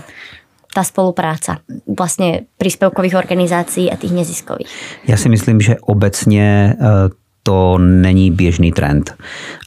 ta 0.75 0.85
spolupráca 0.85 1.59
vlastně 1.99 2.41
příspěvkových 2.57 3.15
organizací 3.15 3.91
a 3.91 3.97
těch 3.97 4.11
neziskových? 4.11 4.69
Já 5.09 5.17
si 5.17 5.29
myslím, 5.29 5.61
že 5.61 5.77
obecně 5.81 6.77
eh, 6.81 7.22
to 7.43 7.79
není 7.79 8.31
běžný 8.31 8.73
trend. 8.73 9.15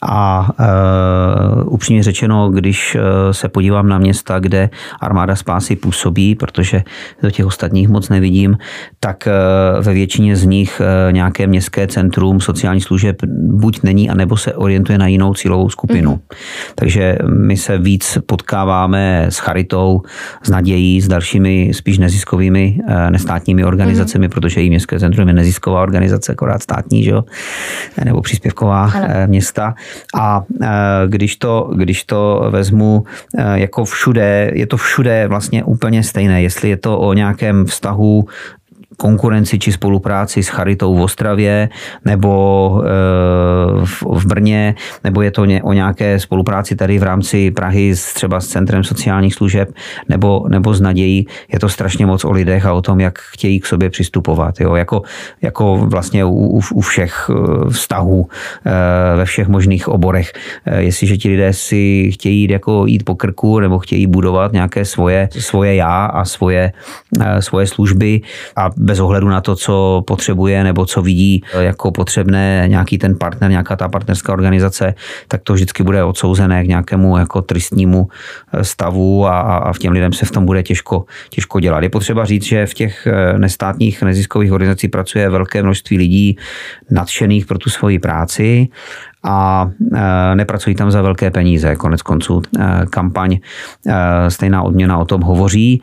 A 0.02 0.50
uh, 0.60 1.74
upřímně 1.74 2.04
řečeno, 2.04 2.50
když 2.50 2.96
e, 2.96 3.00
se 3.34 3.50
podívám 3.50 3.88
na 3.88 3.98
města, 3.98 4.40
kde 4.40 4.70
armáda 5.02 5.36
spásy 5.36 5.76
působí, 5.76 6.36
protože 6.36 6.84
do 7.24 7.32
těch 7.32 7.46
ostatních 7.46 7.88
moc 7.88 8.10
nevidím, 8.10 8.58
tak 9.00 9.28
uh, 9.28 9.86
ve 9.86 9.94
většině 9.94 10.36
z 10.36 10.46
nich 10.46 10.82
uh, 10.82 11.14
nějaké 11.14 11.48
městské 11.48 11.88
centrum 11.88 12.42
sociálních 12.42 12.84
služeb 12.84 13.16
buď 13.52 13.84
není, 13.84 14.10
anebo 14.10 14.38
se 14.38 14.54
orientuje 14.54 14.98
na 14.98 15.08
jinou 15.08 15.34
cílovou 15.34 15.70
skupinu. 15.70 16.12
Mm. 16.12 16.20
Takže 16.76 17.18
my 17.30 17.58
se 17.58 17.78
víc 17.78 18.18
potkáváme 18.26 19.26
s 19.30 19.38
charitou, 19.38 20.02
s 20.44 20.50
nadějí, 20.50 21.02
s 21.02 21.08
dalšími 21.08 21.72
spíš 21.74 21.98
neziskovými 21.98 22.80
nestátními 23.10 23.66
organizacemi, 23.66 24.28
mm. 24.28 24.32
protože 24.32 24.64
i 24.64 24.70
městské 24.70 25.00
centrum 25.00 25.28
je 25.28 25.34
nezisková 25.34 25.82
organizace, 25.82 26.32
akorát 26.32 26.64
státní, 26.64 27.04
že 27.04 27.12
jo? 27.12 27.24
Nebo 28.04 28.22
příspěvková 28.22 28.84
ano. 28.84 29.08
Eh, 29.10 29.28
města. 29.28 29.76
A 30.16 30.44
eh, 30.62 30.68
když 31.08 31.36
to, 31.36 31.72
když 31.76 32.04
to 32.04 32.48
vezmu 32.50 33.04
eh, 33.38 33.60
jako 33.60 33.86
všude, 33.86 34.52
je 34.54 34.68
to 34.68 34.78
všude 34.78 35.28
vlastně 35.28 35.64
úplně 35.64 36.04
stejné. 36.04 36.42
Jestli 36.42 36.70
je 36.70 36.78
to 36.78 37.00
o 37.00 37.14
nějakém 37.14 37.66
vztahu 37.66 38.28
konkurenci 38.98 39.60
či 39.60 39.72
spolupráci 39.72 40.44
s 40.44 40.48
Charitou 40.48 40.96
v 40.96 41.02
Ostravě 41.02 41.70
nebo 42.06 42.82
eh, 42.86 43.86
v 44.02 44.26
Brně, 44.26 44.76
nebo 45.04 45.22
je 45.22 45.32
to 45.32 45.42
o 45.64 45.74
nějaké 45.74 46.20
spolupráci 46.20 46.76
tady 46.76 47.00
v 47.00 47.04
rámci 47.04 47.52
Prahy 47.52 47.96
s 47.96 48.14
třeba 48.14 48.42
s 48.42 48.48
Centrem 48.48 48.84
sociálních 48.84 49.34
služeb 49.34 49.70
nebo, 50.10 50.46
nebo 50.50 50.74
s 50.74 50.82
nadějí. 50.82 51.28
Je 51.54 51.60
to 51.60 51.70
strašně 51.70 52.06
moc 52.06 52.26
o 52.26 52.32
lidech 52.32 52.66
a 52.66 52.74
o 52.74 52.82
tom, 52.82 53.00
jak 53.00 53.20
chtějí 53.20 53.60
k 53.60 53.66
sobě 53.66 53.90
přistupovat. 53.90 54.60
Jo? 54.60 54.76
Jako, 54.76 55.02
jako 55.42 55.78
vlastně 55.78 56.26
u, 56.26 56.62
u 56.74 56.82
všech 56.82 57.30
eh, 57.30 57.70
vztahů 57.70 58.28
eh, 58.66 58.72
ve 59.18 59.26
všech 59.26 59.48
možných 59.48 59.88
oborech. 59.88 60.34
Jestliže 60.66 61.18
ti 61.18 61.30
lidé 61.30 61.54
si 61.54 62.12
chtějí 62.14 62.42
jít, 62.42 62.52
jako 62.52 62.86
jít 62.86 63.04
po 63.04 63.16
krku 63.16 63.60
nebo 63.60 63.80
chtějí 63.80 64.08
budovat 64.08 64.54
nějaké 64.54 64.86
svoje, 64.86 65.30
svoje 65.32 65.76
já 65.76 66.06
a 66.06 66.26
svoje, 66.26 66.72
svoje 67.40 67.68
služby 67.68 68.22
a 68.56 68.70
bez 68.86 69.00
ohledu 69.00 69.30
na 69.30 69.42
to, 69.42 69.56
co 69.56 70.04
potřebuje 70.08 70.64
nebo 70.64 70.86
co 70.86 71.02
vidí 71.02 71.44
jako 71.60 71.92
potřebné 71.92 72.64
nějaký 72.68 72.98
ten 72.98 73.18
partner, 73.18 73.52
nějaká 73.52 73.76
ta 73.76 73.90
partnerská 73.90 74.34
organizace, 74.34 74.94
tak 75.28 75.42
to 75.44 75.54
vždycky 75.54 75.84
bude 75.84 76.04
odsouzené 76.04 76.64
k 76.64 76.68
nějakému 76.68 77.18
jako 77.18 77.42
tristnímu 77.42 78.08
eh, 78.54 78.64
stavu 78.64 79.28
a, 79.28 79.40
a 79.42 79.74
v 79.74 79.80
těm 79.80 79.94
lidem 79.94 80.14
se 80.14 80.26
v 80.26 80.32
tom 80.32 80.46
bude 80.46 80.64
těžko, 80.64 81.06
těžko 81.30 81.60
dělat. 81.60 81.84
Je 81.84 81.90
potřeba 81.90 82.26
říct, 82.26 82.44
že 82.44 82.66
v 82.66 82.74
těch 82.74 83.08
eh, 83.08 83.38
nestátních 83.38 84.04
neziskových 84.04 84.52
organizacích 84.52 84.90
pracuje 84.90 85.30
velké 85.30 85.64
množství 85.64 85.98
lidí 85.98 86.38
nadšených 86.92 87.46
pro 87.46 87.58
tu 87.58 87.70
svoji 87.70 88.00
práci 88.00 88.68
a 89.26 89.70
nepracují 90.34 90.76
tam 90.76 90.92
za 90.92 91.02
velké 91.02 91.32
peníze. 91.32 91.76
Konec 91.76 92.02
konců 92.02 92.42
kampaň 92.90 93.38
stejná 94.30 94.64
odměna 94.64 94.98
o 94.98 95.06
tom 95.06 95.22
hovoří 95.22 95.82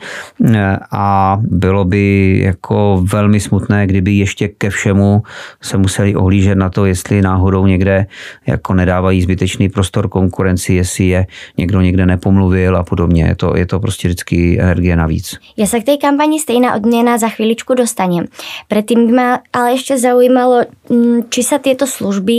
a 0.93 1.39
bylo 1.43 1.85
by 1.85 2.39
jako 2.45 3.05
velmi 3.13 3.41
smutné, 3.41 3.87
kdyby 3.87 4.13
ještě 4.13 4.49
ke 4.49 4.71
všemu 4.71 5.23
se 5.63 5.79
museli 5.79 6.17
ohlížet 6.17 6.59
na 6.59 6.71
to, 6.71 6.85
jestli 6.85 7.23
náhodou 7.23 7.67
někde 7.67 8.07
jako 8.47 8.75
nedávají 8.75 9.23
zbytečný 9.23 9.69
prostor 9.69 10.09
konkurenci, 10.09 10.75
jestli 10.75 11.05
je 11.05 11.27
někdo 11.59 11.81
někde 11.81 12.07
nepomluvil 12.07 12.77
a 12.77 12.83
podobně. 12.83 13.25
Je 13.25 13.35
to, 13.35 13.57
je 13.57 13.67
to 13.67 13.81
prostě 13.81 14.09
vždycky 14.09 14.61
energie 14.61 14.97
navíc. 14.97 15.39
Já 15.57 15.67
se 15.67 15.81
k 15.81 15.85
té 15.85 15.97
kampani 15.97 16.41
stejná 16.41 16.75
odměna 16.75 17.19
za 17.19 17.29
chvíličku 17.29 17.75
dostanem. 17.75 18.25
Předtím 18.69 19.07
by 19.07 19.13
mě 19.13 19.39
ale 19.53 19.73
ještě 19.73 19.99
zaujímalo, 19.99 20.61
mm, 20.91 21.21
či 21.29 21.43
se 21.43 21.59
tyto 21.59 21.87
služby 21.87 22.35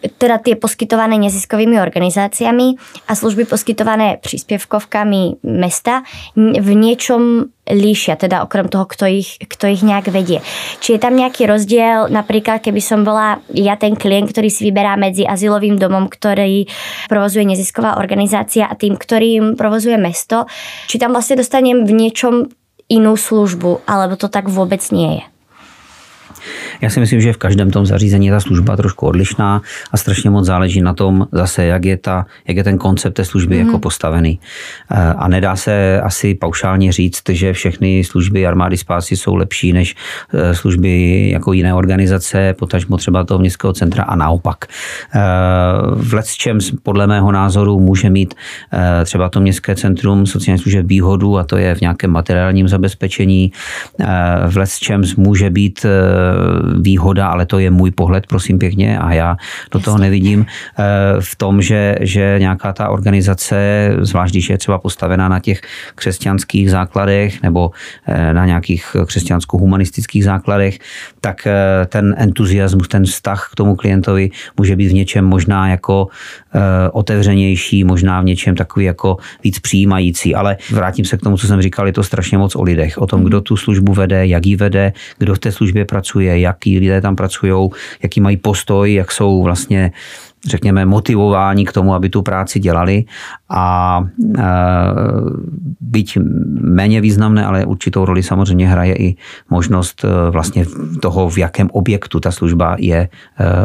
teda 0.00 0.40
tie 0.40 0.56
poskytované 0.56 1.20
neziskovými 1.20 1.76
organizáciami 1.76 2.76
a 3.08 3.12
služby 3.12 3.44
poskytované 3.44 4.20
príspevkovkami 4.20 5.44
mesta 5.44 6.04
v 6.36 6.68
niečom 6.72 7.52
líšia, 7.70 8.18
teda 8.18 8.42
okrem 8.42 8.66
toho, 8.66 8.88
kto 8.88 9.06
ich, 9.06 9.38
kto 9.38 9.70
ich 9.70 9.86
nejak 9.86 10.10
vedie. 10.10 10.42
Či 10.82 10.98
je 10.98 11.00
tam 11.00 11.14
nejaký 11.14 11.46
rozdiel, 11.46 12.10
napríklad 12.10 12.64
keby 12.64 12.82
som 12.82 13.06
bola 13.06 13.38
ja 13.54 13.78
ten 13.78 13.94
klient, 13.94 14.32
ktorý 14.34 14.50
si 14.50 14.66
vyberá 14.66 14.98
medzi 14.98 15.22
azylovým 15.22 15.78
domom, 15.78 16.10
ktorý 16.10 16.66
provozuje 17.06 17.46
nezisková 17.46 18.00
organizácia 18.00 18.66
a 18.66 18.74
tým, 18.74 18.98
ktorým 18.98 19.54
provozuje 19.54 19.96
mesto, 20.00 20.50
či 20.90 20.98
tam 20.98 21.14
vlastne 21.14 21.38
dostanem 21.38 21.86
v 21.86 21.92
niečom 21.94 22.50
inú 22.90 23.14
službu, 23.14 23.86
alebo 23.86 24.18
to 24.18 24.26
tak 24.26 24.50
vôbec 24.50 24.82
nie 24.90 25.22
je. 25.22 25.24
Já 26.80 26.90
si 26.90 27.00
myslím, 27.00 27.20
že 27.20 27.32
v 27.32 27.36
každém 27.36 27.70
tom 27.70 27.86
zařízení 27.86 28.26
je 28.26 28.32
ta 28.32 28.40
služba 28.40 28.76
trošku 28.76 29.06
odlišná 29.06 29.62
a 29.92 29.96
strašně 29.96 30.30
moc 30.30 30.46
záleží 30.46 30.80
na 30.80 30.94
tom 30.94 31.26
zase, 31.32 31.64
jak 31.64 31.84
je, 31.84 31.96
ta, 31.96 32.26
jak 32.48 32.56
je 32.56 32.64
ten 32.64 32.78
koncept 32.78 33.14
té 33.14 33.24
služby 33.24 33.54
mm. 33.54 33.60
jako 33.60 33.70
mhm. 33.72 33.80
postavený. 33.80 34.40
Eh, 34.90 35.14
a 35.18 35.28
nedá 35.28 35.56
se 35.56 36.00
asi 36.00 36.34
paušálně 36.34 36.92
říct, 36.92 37.22
že 37.28 37.52
všechny 37.52 38.04
služby 38.04 38.46
armády 38.46 38.76
spásy 38.76 39.16
jsou 39.16 39.34
lepší 39.34 39.72
než 39.72 39.96
eh, 40.34 40.54
služby 40.54 41.30
jako 41.30 41.52
jiné 41.52 41.74
organizace, 41.74 42.54
potažmo 42.58 42.96
třeba 42.96 43.24
toho 43.24 43.38
městského 43.38 43.72
centra 43.72 44.02
a 44.04 44.16
naopak. 44.16 44.64
Eh, 44.64 45.20
v 45.94 46.14
let 46.14 46.26
čem 46.26 46.58
podle 46.82 47.06
mého 47.06 47.32
názoru 47.32 47.80
může 47.80 48.10
mít 48.10 48.34
třeba 49.04 49.28
to 49.28 49.40
městské 49.40 49.76
centrum 49.76 50.26
sociální 50.26 50.58
služeb 50.62 50.86
výhodu 50.86 51.38
a 51.38 51.44
to 51.44 51.56
je 51.56 51.74
v 51.74 51.80
nějakém 51.80 52.10
materiálním 52.10 52.68
zabezpečení. 52.68 53.52
V 54.48 54.56
let 54.56 54.70
čem 54.70 55.02
může 55.16 55.50
být 55.50 55.86
výhoda, 56.80 57.26
ale 57.26 57.46
to 57.46 57.58
je 57.58 57.70
můj 57.70 57.90
pohled, 57.90 58.26
prosím 58.26 58.58
pěkně, 58.58 58.98
a 58.98 59.12
já 59.12 59.36
do 59.70 59.80
toho 59.80 59.98
nevidím 59.98 60.46
eh, 60.46 60.84
v 61.20 61.36
tom, 61.36 61.62
že, 61.62 61.96
že 62.00 62.36
nějaká 62.38 62.72
ta 62.72 62.88
organizace, 62.88 63.90
zvlášť 64.00 64.32
když 64.32 64.50
je 64.50 64.58
třeba 64.58 64.78
postavená 64.78 65.28
na 65.28 65.40
těch 65.40 65.60
křesťanských 65.94 66.70
základech 66.70 67.42
nebo 67.42 67.70
eh, 68.06 68.34
na 68.34 68.46
nějakých 68.46 68.96
křesťansko-humanistických 69.04 70.24
základech, 70.24 70.78
tak 71.20 71.46
eh, 71.46 71.86
ten 71.86 72.14
entuziasmus, 72.18 72.88
ten 72.88 73.04
vztah 73.04 73.48
k 73.52 73.54
tomu 73.54 73.76
klientovi 73.76 74.30
může 74.56 74.76
být 74.76 74.88
v 74.88 74.94
něčem 74.94 75.24
možná 75.24 75.68
jako 75.68 76.08
otevřenější, 76.92 77.84
možná 77.84 78.20
v 78.20 78.24
něčem 78.24 78.56
takový 78.56 78.84
jako 78.84 79.16
víc 79.44 79.58
přijímající, 79.58 80.34
ale 80.34 80.56
vrátím 80.70 81.04
se 81.04 81.16
k 81.16 81.20
tomu, 81.20 81.36
co 81.36 81.46
jsem 81.46 81.62
říkal, 81.62 81.86
je 81.86 81.92
to 81.92 82.02
strašně 82.02 82.38
moc 82.38 82.56
o 82.56 82.62
lidech, 82.62 82.98
o 82.98 83.06
tom, 83.06 83.24
kdo 83.24 83.40
tu 83.40 83.56
službu 83.56 83.92
vede, 83.94 84.26
jak 84.26 84.46
ji 84.46 84.56
vede, 84.56 84.92
kdo 85.18 85.34
v 85.34 85.38
té 85.38 85.52
službě 85.52 85.84
pracuje, 85.84 86.19
jaký 86.26 86.78
lidé 86.78 87.00
tam 87.00 87.16
pracují, 87.16 87.70
jaký 88.02 88.20
mají 88.20 88.36
postoj, 88.36 88.94
jak 88.94 89.12
jsou 89.12 89.42
vlastně 89.42 89.92
řekněme, 90.46 90.86
motivování 90.86 91.64
k 91.64 91.72
tomu, 91.72 91.94
aby 91.94 92.08
tu 92.08 92.22
práci 92.22 92.60
dělali 92.60 93.04
a 93.50 94.00
e, 94.38 94.42
byť 95.80 96.18
méně 96.60 97.00
významné, 97.00 97.46
ale 97.46 97.64
určitou 97.64 98.04
roli 98.04 98.22
samozřejmě 98.22 98.68
hraje 98.68 98.94
i 98.94 99.16
možnost 99.50 100.04
e, 100.04 100.30
vlastně 100.30 100.64
toho, 101.00 101.30
v 101.30 101.38
jakém 101.38 101.68
objektu 101.72 102.20
ta 102.20 102.30
služba 102.30 102.76
je 102.78 102.96
e, 102.96 103.08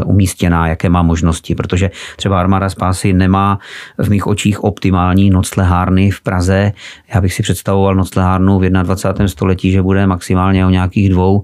umístěná, 0.04 0.68
jaké 0.68 0.90
má 0.90 1.04
možnosti, 1.04 1.56
protože 1.56 1.92
třeba 2.18 2.40
Armáda 2.40 2.70
spásy 2.70 3.14
nemá 3.14 3.60
v 3.98 4.10
mých 4.10 4.28
očích 4.28 4.64
optimální 4.64 5.30
noclehárny 5.30 6.12
v 6.12 6.22
Praze. 6.22 6.72
Já 7.14 7.22
bych 7.22 7.34
si 7.34 7.44
představoval 7.44 7.96
noclehárnu 7.96 8.60
v 8.60 8.70
21. 8.70 9.28
století, 9.28 9.72
že 9.72 9.82
bude 9.82 10.08
maximálně 10.08 10.66
o 10.66 10.70
nějakých 10.70 11.10
dvou, 11.10 11.44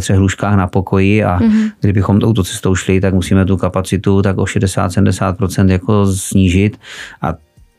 třech 0.00 0.18
lůžkách 0.18 0.56
na 0.56 0.66
pokoji 0.66 1.24
a 1.24 1.38
mm-hmm. 1.38 1.70
kdybychom 1.80 2.20
touto 2.20 2.44
cestou 2.44 2.74
šli, 2.74 3.00
tak 3.00 3.14
musíme 3.14 3.44
tu 3.44 3.56
kapacitu 3.56 4.22
tak 4.22 4.38
o 4.38 4.46
60-70% 4.58 5.70
jako 5.70 6.06
snížit 6.06 6.80
a 7.22 7.34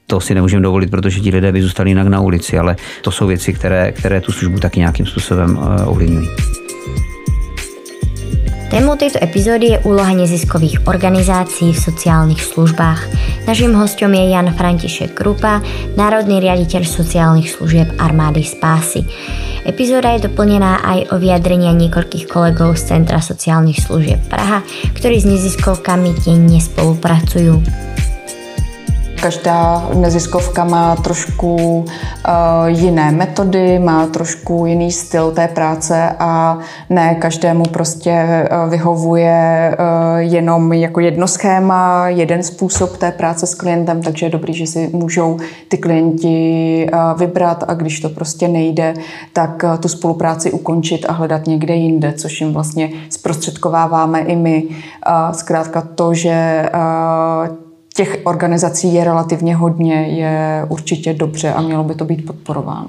to 0.08 0.20
si 0.20 0.36
nemůžeme 0.36 0.64
dovolit, 0.64 0.92
protože 0.92 1.20
ti 1.20 1.30
lidé 1.30 1.52
by 1.52 1.62
zůstali 1.62 1.90
jinak 1.90 2.08
na 2.08 2.22
ulici, 2.22 2.60
ale 2.60 2.76
to 3.02 3.12
jsou 3.12 3.28
věci, 3.28 3.54
které, 3.54 3.92
které 3.92 4.22
tu 4.22 4.32
službu 4.32 4.60
taky 4.60 4.80
nějakým 4.80 5.06
způsobem 5.06 5.60
eh, 5.62 5.84
ovlivňují. 5.84 6.28
Témou 8.68 8.96
této 8.96 9.24
epizody 9.24 9.66
je 9.66 9.80
úloha 9.80 10.14
neziskových 10.14 10.88
organizací 10.88 11.74
v 11.74 11.80
sociálních 11.80 12.44
službách. 12.44 13.08
Naším 13.48 13.74
hostem 13.74 14.14
je 14.14 14.30
Jan 14.30 14.54
František 14.54 15.16
Krupa, 15.16 15.64
národný 15.96 16.44
riaditeľ 16.44 16.84
sociálnych 16.84 17.48
služieb 17.48 17.88
armády 17.96 18.44
Spásy. 18.44 19.08
Epizoda 19.64 20.12
je 20.20 20.28
doplnená 20.28 20.84
aj 20.84 21.00
o 21.12 21.16
vyjadrenia 21.16 21.72
niekoľkých 21.80 22.28
kolegov 22.28 22.76
z 22.76 22.92
Centra 22.92 23.24
sociálnych 23.24 23.80
služieb 23.88 24.20
Praha, 24.28 24.60
ktorí 25.00 25.16
s 25.16 25.26
neziskovkami 25.32 26.28
denne 26.28 26.60
spolupracujú. 26.60 27.64
Každá 29.22 29.90
neziskovka 29.94 30.64
má 30.64 30.96
trošku 30.96 31.56
uh, 31.56 31.86
jiné 32.68 33.12
metody, 33.12 33.80
má 33.80 34.08
trošku 34.08 34.66
jiný 34.66 34.92
styl 34.92 35.32
té 35.32 35.48
práce 35.48 36.16
a 36.20 36.58
ne 36.90 37.16
každému 37.16 37.64
prostě 37.64 38.48
uh, 38.52 38.70
vyhovuje 38.70 39.78
uh, 39.80 40.18
jenom 40.18 40.74
jako 40.74 41.00
jedno 41.00 41.28
schéma, 41.28 42.10
jeden 42.10 42.44
způsob 42.44 42.98
té 42.98 43.12
práce 43.12 43.48
s 43.48 43.56
klientem, 43.56 44.02
takže 44.02 44.26
je 44.26 44.30
dobrý, 44.30 44.54
že 44.54 44.68
si 44.68 44.90
můžou 44.94 45.38
ty 45.68 45.78
klienti 45.78 46.90
vybrat 47.18 47.64
a 47.68 47.74
když 47.74 48.00
to 48.00 48.10
prostě 48.10 48.48
nejde, 48.48 48.94
tak 49.34 49.66
tu 49.80 49.88
spolupráci 49.88 50.52
ukončit 50.52 51.06
a 51.10 51.12
hledat 51.12 51.48
někde 51.48 51.76
jinde, 51.76 52.14
což 52.14 52.42
jim 52.42 52.54
vlastně 52.54 52.90
zprostředkováváme 53.10 54.20
i 54.20 54.36
my. 54.36 54.64
Zkrátka 55.32 55.82
to, 55.82 56.14
že 56.14 56.70
těch 57.98 58.20
organizací 58.24 58.94
je 58.94 59.04
relativně 59.04 59.56
hodně, 59.56 60.08
je 60.08 60.66
určitě 60.70 61.14
dobře 61.14 61.54
a 61.54 61.62
mělo 61.62 61.84
by 61.84 61.96
to 61.96 62.06
být 62.06 62.26
podporováno. 62.26 62.88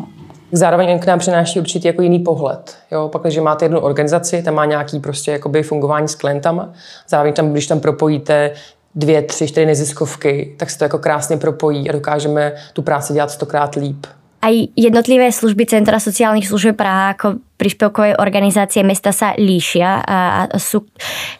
Zároveň 0.52 0.98
k 0.98 1.06
nám 1.06 1.18
přináší 1.18 1.60
určitě 1.60 1.88
jako 1.88 2.02
jiný 2.02 2.18
pohled. 2.18 2.76
Jo? 2.90 3.08
Pak, 3.08 3.22
když 3.22 3.38
máte 3.38 3.64
jednu 3.64 3.80
organizaci, 3.80 4.42
tam 4.42 4.54
má 4.54 4.64
nějaký 4.64 5.00
prostě 5.00 5.30
jakoby 5.30 5.62
fungování 5.62 6.08
s 6.08 6.14
klientama, 6.14 6.68
zároveň 7.08 7.32
tam, 7.32 7.52
když 7.52 7.66
tam 7.66 7.80
propojíte 7.80 8.50
dvě, 8.94 9.22
tři, 9.22 9.48
čtyři 9.48 9.66
neziskovky, 9.66 10.54
tak 10.56 10.70
se 10.70 10.78
to 10.78 10.84
jako 10.84 10.98
krásně 10.98 11.36
propojí 11.36 11.88
a 11.88 11.92
dokážeme 11.92 12.52
tu 12.72 12.82
práci 12.82 13.12
dělat 13.12 13.30
stokrát 13.30 13.74
líp. 13.74 14.06
Aj 14.42 14.54
jednotlivé 14.76 15.32
služby 15.32 15.66
Centra 15.66 16.00
sociálnych 16.00 16.46
služieb 16.48 16.76
Praha 16.76 17.10
ako 17.10 17.42
príspevkové 17.58 18.14
organizácie 18.16 18.86
mesta 18.86 19.10
sa 19.10 19.34
líšia 19.34 19.98
a 20.06 20.46
sú 20.56 20.86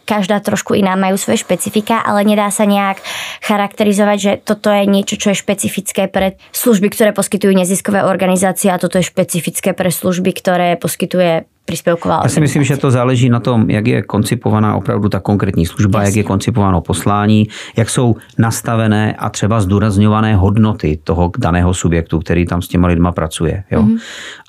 každá 0.03 0.43
trošku 0.43 0.75
iná, 0.75 0.99
majú 0.99 1.15
svoje 1.15 1.41
špecifika, 1.47 2.03
ale 2.03 2.27
nedá 2.27 2.51
sa 2.51 2.67
nejak 2.67 2.99
charakterizovať, 3.39 4.17
že 4.19 4.31
toto 4.43 4.67
je 4.67 4.83
niečo, 4.83 5.15
čo 5.15 5.31
je 5.31 5.39
špecifické 5.39 6.11
pre 6.11 6.35
služby, 6.51 6.91
ktoré 6.91 7.15
poskytujú 7.15 7.55
neziskové 7.55 8.03
organizácie 8.03 8.67
a 8.67 8.77
toto 8.77 8.99
je 8.99 9.07
špecifické 9.07 9.71
pre 9.71 9.89
služby, 9.89 10.35
ktoré 10.35 10.75
poskytuje 10.75 11.47
příspěvková 11.69 12.21
Já 12.23 12.29
si 12.29 12.41
myslím, 12.41 12.63
že 12.63 12.77
to 12.77 12.91
záleží 12.91 13.29
na 13.29 13.39
tom, 13.39 13.69
jak 13.69 13.87
je 13.87 14.01
koncipovaná 14.01 14.75
opravdu 14.75 15.09
ta 15.09 15.19
konkrétní 15.19 15.65
služba, 15.65 15.99
Jasně. 15.99 16.09
jak 16.09 16.15
je 16.15 16.23
koncipováno 16.23 16.81
poslání, 16.81 17.47
jak 17.77 17.89
jsou 17.89 18.15
nastavené 18.37 19.13
a 19.13 19.29
třeba 19.29 19.61
zdůrazňované 19.61 20.35
hodnoty 20.35 20.99
toho 21.03 21.31
daného 21.37 21.73
subjektu, 21.73 22.19
který 22.19 22.45
tam 22.45 22.61
s 22.61 22.67
těma 22.67 22.87
lidma 22.87 23.11
pracuje. 23.11 23.63
Jo? 23.71 23.81
Mm-hmm. 23.81 23.99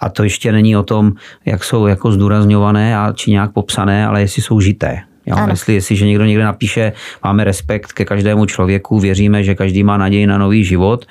A 0.00 0.08
to 0.08 0.24
ještě 0.24 0.52
není 0.52 0.76
o 0.76 0.82
tom, 0.82 1.12
jak 1.44 1.59
jsou 1.64 1.86
jako 1.86 2.12
zdůrazňované 2.12 2.98
a 2.98 3.12
či 3.12 3.30
nějak 3.30 3.52
popsané, 3.52 4.06
ale 4.06 4.20
jestli 4.20 4.42
jsou 4.42 4.60
žité. 4.60 5.02
Jo? 5.26 5.36
Ano. 5.36 5.52
Jestli, 5.52 5.74
jestliže 5.74 6.06
někdo 6.06 6.24
někde 6.24 6.44
napíše, 6.44 6.92
máme 7.24 7.44
respekt 7.44 7.92
ke 7.92 8.04
každému 8.04 8.46
člověku, 8.46 9.00
věříme, 9.00 9.44
že 9.44 9.54
každý 9.54 9.82
má 9.82 9.96
naději 9.96 10.26
na 10.26 10.38
nový 10.38 10.64
život, 10.64 11.06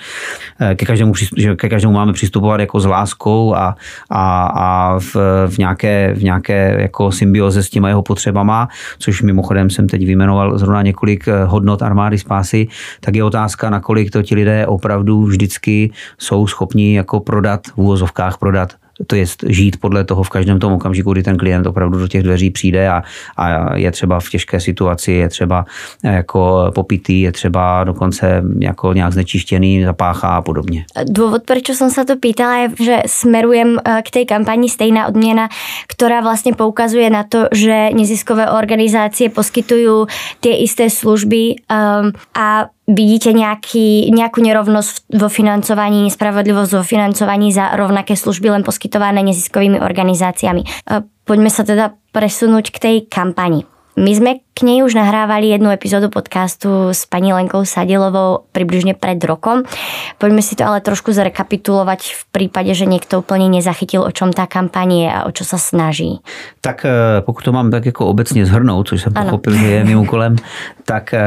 eh, 0.59 0.75
ke 0.75 0.85
každému, 0.85 1.13
že 1.37 1.55
ke 1.55 1.69
každému 1.69 1.93
máme 1.93 2.13
přistupovat 2.13 2.59
jako 2.59 2.79
s 2.79 2.85
láskou 2.85 3.55
a, 3.55 3.75
a, 4.09 4.45
a 4.45 4.99
v, 4.99 5.15
v, 5.47 5.57
nějaké, 5.57 6.13
v 6.17 6.23
nějaké 6.23 6.75
jako 6.81 7.11
symbioze 7.11 7.63
s 7.63 7.69
těma 7.69 7.87
jeho 7.87 8.01
potřebama, 8.01 8.67
což 8.99 9.21
mimochodem 9.21 9.69
jsem 9.69 9.87
teď 9.87 10.05
vyjmenoval 10.05 10.57
zrovna 10.57 10.81
několik 10.81 11.27
eh, 11.27 11.43
hodnot 11.43 11.81
armády 11.81 12.17
spásy, 12.17 12.67
tak 12.99 13.15
je 13.15 13.23
otázka, 13.23 13.69
nakolik 13.69 14.11
to 14.11 14.23
ti 14.23 14.35
lidé 14.35 14.67
opravdu 14.67 15.23
vždycky 15.23 15.91
jsou 16.17 16.47
schopni 16.47 16.95
jako 16.95 17.19
prodat 17.19 17.67
v 17.67 17.77
úvozovkách 17.77 18.37
prodat 18.37 18.73
to 19.07 19.15
je 19.15 19.25
žít 19.47 19.77
podle 19.79 20.03
toho 20.03 20.23
v 20.23 20.29
každém 20.29 20.59
tom 20.59 20.73
okamžiku, 20.73 21.11
kdy 21.11 21.23
ten 21.23 21.37
klient 21.37 21.67
opravdu 21.67 21.99
do 21.99 22.07
těch 22.07 22.23
dveří 22.23 22.49
přijde 22.49 22.89
a, 22.89 23.03
a 23.37 23.75
je 23.77 23.91
třeba 23.91 24.19
v 24.19 24.29
těžké 24.29 24.59
situaci, 24.59 25.11
je 25.11 25.29
třeba 25.29 25.65
jako 26.03 26.71
popitý, 26.75 27.21
je 27.21 27.31
třeba 27.31 27.83
dokonce 27.83 28.43
jako 28.59 28.93
nějak 28.93 29.13
znečištěný, 29.13 29.83
zapáchá 29.83 30.27
a 30.27 30.41
podobně. 30.41 30.85
Důvod, 31.03 31.41
proč 31.45 31.69
jsem 31.69 31.89
se 31.89 32.05
to 32.05 32.15
pýtala, 32.15 32.57
je, 32.57 32.69
že 32.79 32.97
smerujem 33.05 33.77
eh, 33.85 34.01
k 34.05 34.11
té 34.11 34.25
kampani 34.25 34.69
Stejná 34.69 35.07
odměna, 35.07 35.49
která 35.87 36.21
vlastně 36.21 36.53
poukazuje 36.53 37.09
na 37.09 37.23
to, 37.23 37.45
že 37.51 37.89
neziskové 37.93 38.51
organizácie 38.51 39.29
poskytují 39.29 40.05
ty 40.39 40.49
isté 40.49 40.89
služby 40.89 41.55
um, 41.71 42.11
a 42.33 42.65
vidíte 42.93 43.33
nějaký, 43.33 44.11
nějakou 44.11 44.41
nerovnost 44.41 45.03
vo 45.13 45.29
financování, 45.29 46.03
nespravodlivosť 46.03 46.73
vo 46.73 46.83
financování 46.83 47.53
za 47.53 47.75
rovnaké 47.75 48.15
služby 48.15 48.49
len 48.49 48.63
poskytované 48.63 49.23
neziskovými 49.23 49.79
organizáciami. 49.79 50.63
Eh, 50.65 51.01
Poďme 51.29 51.53
sa 51.53 51.61
teda 51.61 51.93
presunúť 52.09 52.73
k 52.73 52.77
tej 52.81 52.95
kampani. 53.05 53.61
My 53.99 54.09
sme 54.17 54.31
k 54.55 54.63
nej 54.63 54.79
už 54.79 54.95
nahrávali 54.95 55.51
jednu 55.51 55.69
epizódu 55.75 56.07
podcastu 56.07 56.89
s 56.89 57.03
paní 57.05 57.35
Lenkou 57.35 57.67
Sadilovou 57.67 58.47
približne 58.55 58.95
pred 58.95 59.19
rokom. 59.21 59.67
Poďme 60.17 60.39
si 60.39 60.55
to 60.55 60.63
ale 60.63 60.79
trošku 60.79 61.11
zrekapitulovať 61.11 61.99
v 62.15 62.21
prípade, 62.31 62.71
že 62.73 62.87
niekto 62.87 63.19
úplne 63.19 63.51
nezachytil, 63.51 64.01
o 64.01 64.11
čom 64.11 64.31
tá 64.31 64.47
kampaň 64.47 64.89
je 65.03 65.07
a 65.11 65.19
o 65.27 65.31
čo 65.35 65.43
sa 65.43 65.59
snaží. 65.59 66.23
Tak 66.63 66.87
eh, 66.87 67.21
pokud 67.21 67.43
to 67.43 67.51
mám 67.51 67.71
tak 67.71 67.85
jako 67.85 68.07
obecně 68.07 68.45
zhrnout, 68.45 68.87
což 68.87 69.01
jsem 69.01 69.13
pochopil, 69.13 69.53
že 69.53 69.67
je 69.67 69.83
mým 69.83 69.99
úkolem, 69.99 70.35
tak 70.89 71.13
eh, 71.13 71.21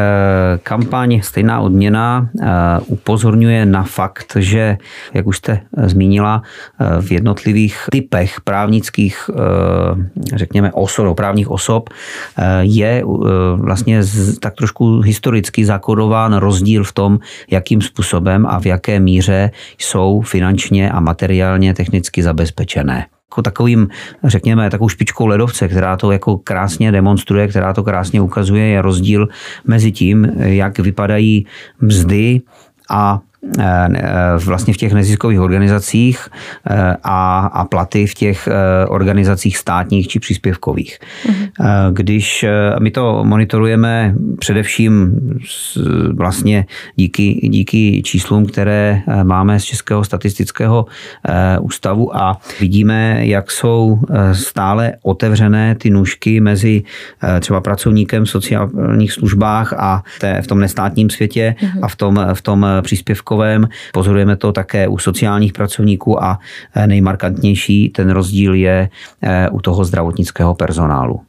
kampaň 0.62 1.22
Stejná 1.22 1.61
odměna 1.61 2.29
eh, 2.35 2.46
upozorňuje 2.87 3.66
na 3.66 3.83
fakt, 3.83 4.37
že, 4.37 4.79
jak 5.14 5.27
už 5.27 5.37
jste 5.37 5.61
zmínila, 5.87 6.42
v 7.01 7.12
jednotlivých 7.12 7.79
typech 7.92 8.40
právnických, 8.40 9.31
řekněme, 10.35 10.72
osob, 10.72 11.16
právních 11.16 11.51
osob 11.51 11.90
je 12.61 13.03
eh, 13.03 13.07
vlastně 13.57 14.01
tak 14.40 14.55
trošku 14.55 15.01
historicky 15.01 15.64
zakodován 15.64 16.35
rozdíl 16.35 16.85
v 16.85 16.92
tom, 16.92 17.18
jakým 17.51 17.83
způsobem 17.83 18.46
a 18.46 18.61
v 18.61 18.66
jaké 18.66 19.01
míře 19.01 19.51
jsou 19.79 20.20
finančně 20.20 20.90
a 20.90 21.01
materiálně 21.01 21.75
technicky 21.75 22.22
zabezpečené 22.22 23.07
jako 23.33 23.42
takovým, 23.42 23.88
řekněme, 24.25 24.71
takovou 24.71 24.88
špičkou 24.88 25.27
ledovce, 25.27 25.68
která 25.68 25.97
to 25.97 26.12
jako 26.12 26.38
krásně 26.38 26.92
demonstruje, 26.92 27.49
která 27.49 27.73
to 27.73 27.83
krásně 27.83 28.21
ukazuje, 28.21 28.64
je 28.66 28.83
rozdíl 28.83 29.29
mezi 29.66 29.92
tím, 29.92 30.25
jak 30.37 30.79
vypadají 30.79 31.47
mzdy 31.81 32.40
a 32.90 33.21
vlastně 34.44 34.74
v 34.74 34.76
těch 34.76 34.92
neziskových 34.92 35.40
organizacích 35.40 36.28
eh, 36.70 36.96
a, 37.02 37.46
a 37.46 37.64
platy 37.64 38.07
v 38.07 38.14
těch 38.14 38.48
eh, 38.48 38.87
organizacích 38.87 39.59
státních 39.59 40.09
či 40.09 40.20
příspěvkových. 40.20 40.98
Mhm. 41.28 41.48
Když 41.92 42.44
my 42.78 42.90
to 42.90 43.24
monitorujeme 43.24 44.14
především 44.38 45.20
vlastně 46.14 46.66
díky, 46.96 47.48
díky 47.48 48.02
číslům, 48.05 48.46
které 48.46 49.02
máme 49.22 49.61
z 49.61 49.64
Českého 49.64 50.05
statistického 50.05 50.87
ústavu 51.61 52.16
a 52.16 52.40
vidíme, 52.61 53.26
jak 53.26 53.50
jsou 53.50 54.00
stále 54.33 54.92
otevřené 55.02 55.74
ty 55.74 55.90
nůžky 55.90 56.40
mezi 56.40 56.83
třeba 57.40 57.61
pracovníkem 57.61 58.24
v 58.24 58.31
sociálních 58.31 59.12
službách 59.12 59.72
a 59.72 60.02
v 60.42 60.46
tom 60.46 60.61
nestátním 60.61 61.11
světě 61.11 61.55
mhm. 61.62 61.85
a 61.85 61.88
v 61.88 61.96
tom, 61.96 62.26
v 62.35 62.42
tom 62.42 62.66
příspěvku 62.83 63.32
takovém. 63.33 63.68
Pozorujeme 63.92 64.37
to 64.37 64.53
také 64.53 64.88
u 64.88 64.99
sociálních 64.99 65.53
pracovníků 65.53 66.25
a 66.25 66.38
eh, 66.75 66.87
nejmarkantnější 66.87 67.88
ten 67.88 68.11
rozdíl 68.11 68.55
je 68.55 68.90
eh, 69.23 69.49
u 69.49 69.61
toho 69.61 69.85
zdravotnického 69.85 70.55
personálu. 70.55 71.21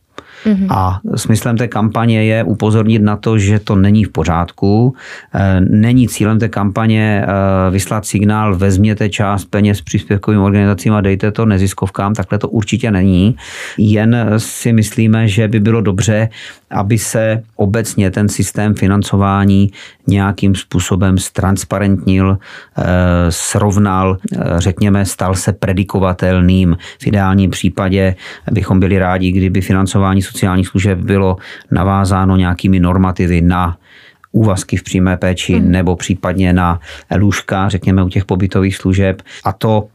Mm-hmm. 0.46 0.68
A 0.70 1.00
smyslem 1.16 1.58
té 1.58 1.68
kampaně 1.68 2.26
je 2.26 2.44
upozornit 2.44 3.02
na 3.02 3.16
to, 3.16 3.38
že 3.38 3.60
to 3.60 3.76
není 3.76 4.04
v 4.04 4.10
pořádku. 4.10 4.96
Eh, 5.34 5.62
není 5.62 6.08
cílem 6.08 6.40
té 6.40 6.50
kampaně 6.50 7.26
vyslat 7.70 8.06
signál, 8.06 8.56
vezměte 8.56 9.10
část 9.10 9.46
peněz 9.46 9.82
příspěvkovým 9.82 10.42
organizacím 10.42 10.94
a 10.94 11.02
dejte 11.02 11.32
to 11.32 11.46
neziskovkám, 11.46 12.14
takhle 12.14 12.38
to 12.38 12.50
určitě 12.50 12.92
není. 12.92 13.36
Jen 13.78 14.34
si 14.38 14.74
myslíme, 14.74 15.28
že 15.28 15.48
by 15.48 15.60
bylo 15.60 15.82
dobře, 15.82 16.30
aby 16.74 16.98
se 16.98 17.44
obecně 17.56 18.12
ten 18.12 18.30
systém 18.30 18.74
financování 18.74 19.72
nějakým 20.08 20.56
způsobem 20.56 21.18
ztransparentnil, 21.18 22.38
eh, 22.78 22.84
srovnal, 23.30 24.18
eh, 24.18 24.38
řekněme, 24.58 25.06
stal 25.06 25.36
se 25.36 25.54
predikovatelným. 25.54 26.78
V 27.00 27.08
ideálním 27.08 27.52
případě 27.52 28.16
bychom 28.52 28.80
byli 28.80 29.00
rádi, 29.00 29.32
kdyby 29.32 29.62
financování 29.62 30.22
sociálních 30.34 30.68
služeb 30.68 31.00
bylo 31.00 31.38
navázáno 31.72 32.36
nějakými 32.36 32.80
normativy 32.80 33.42
na 33.42 33.78
úvazky 34.34 34.78
v 34.78 34.84
přímé 34.84 35.18
péči 35.18 35.54
hmm. 35.54 35.72
nebo 35.72 35.96
případně 35.96 36.54
na 36.54 36.80
lůžka, 37.16 37.70
řekněme 37.70 38.04
u 38.04 38.10
těch 38.10 38.26
pobytových 38.26 38.76
služeb. 38.76 39.22
A 39.46 39.54
to 39.54 39.88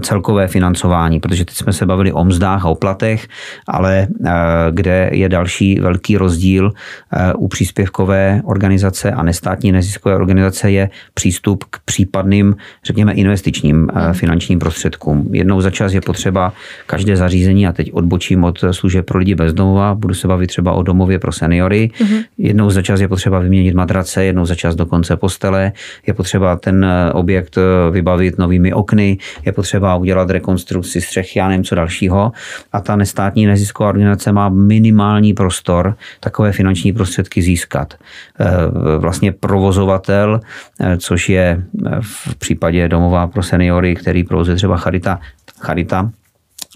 celkové 0.00 0.48
financování, 0.48 1.20
protože 1.20 1.44
teď 1.44 1.56
jsme 1.56 1.72
se 1.72 1.86
bavili 1.86 2.12
o 2.12 2.24
mzdách 2.24 2.64
a 2.64 2.68
o 2.68 2.74
platech, 2.74 3.28
ale 3.68 4.08
eh, 4.26 4.30
kde 4.70 5.10
je 5.12 5.28
další 5.28 5.80
velký 5.80 6.16
rozdíl 6.16 6.72
eh, 7.12 7.32
u 7.34 7.48
příspěvkové 7.48 8.40
organizace 8.44 9.12
a 9.12 9.22
nestátní 9.22 9.72
neziskové 9.72 10.14
organizace 10.14 10.70
je 10.70 10.90
přístup 11.14 11.64
k 11.70 11.78
případným, 11.84 12.56
řekněme, 12.84 13.12
investičním 13.12 13.88
hmm. 13.94 14.12
finančním 14.12 14.58
prostředkům. 14.58 15.28
Jednou 15.32 15.60
za 15.60 15.70
čas 15.70 15.92
je 15.92 16.00
potřeba 16.00 16.52
každé 16.86 17.16
zařízení, 17.16 17.66
a 17.66 17.72
teď 17.72 17.92
odbočím 17.92 18.44
od 18.44 18.64
služeb 18.70 19.06
pro 19.06 19.18
lidi 19.18 19.34
bezdomova, 19.34 19.94
budu 19.94 20.14
se 20.14 20.28
bavit 20.28 20.46
třeba 20.46 20.72
o 20.72 20.82
domově 20.82 21.18
pro 21.18 21.32
seniory. 21.32 21.90
Hmm. 21.94 22.20
Jednou 22.38 22.70
za 22.70 22.82
čas 22.82 23.00
je 23.00 23.08
potřeba 23.08 23.38
vyměnit 23.38 23.74
matrace, 23.74 24.24
jednou 24.24 24.46
za 24.46 24.54
čas 24.54 24.74
dokonce 24.74 25.16
postele, 25.16 25.72
je 26.06 26.14
potřeba 26.14 26.56
ten 26.56 26.86
objekt 27.12 27.58
vybavit 27.90 28.38
novými 28.38 28.72
okny, 28.72 29.18
je 29.46 29.49
je 29.50 29.54
potřeba 29.54 29.96
udělat 29.96 30.30
rekonstrukci 30.30 31.00
střechy, 31.00 31.38
já 31.38 31.48
nevím 31.48 31.64
co 31.64 31.74
dalšího. 31.74 32.32
A 32.72 32.80
ta 32.80 32.96
nestátní 32.96 33.46
nezisková 33.46 33.88
organizace 33.88 34.32
má 34.32 34.48
minimální 34.48 35.34
prostor 35.34 35.96
takové 36.20 36.52
finanční 36.52 36.92
prostředky 36.92 37.42
získat. 37.42 37.94
E, 37.94 38.98
vlastně 38.98 39.32
provozovatel, 39.32 40.40
e, 40.80 40.96
což 40.96 41.28
je 41.28 41.46
e, 41.46 41.62
v 42.00 42.36
případě 42.38 42.88
domova 42.88 43.26
pro 43.26 43.42
seniory, 43.42 43.94
který 43.94 44.24
provozuje 44.24 44.56
třeba 44.56 44.76
Charita, 44.76 45.20
Charita 45.60 46.10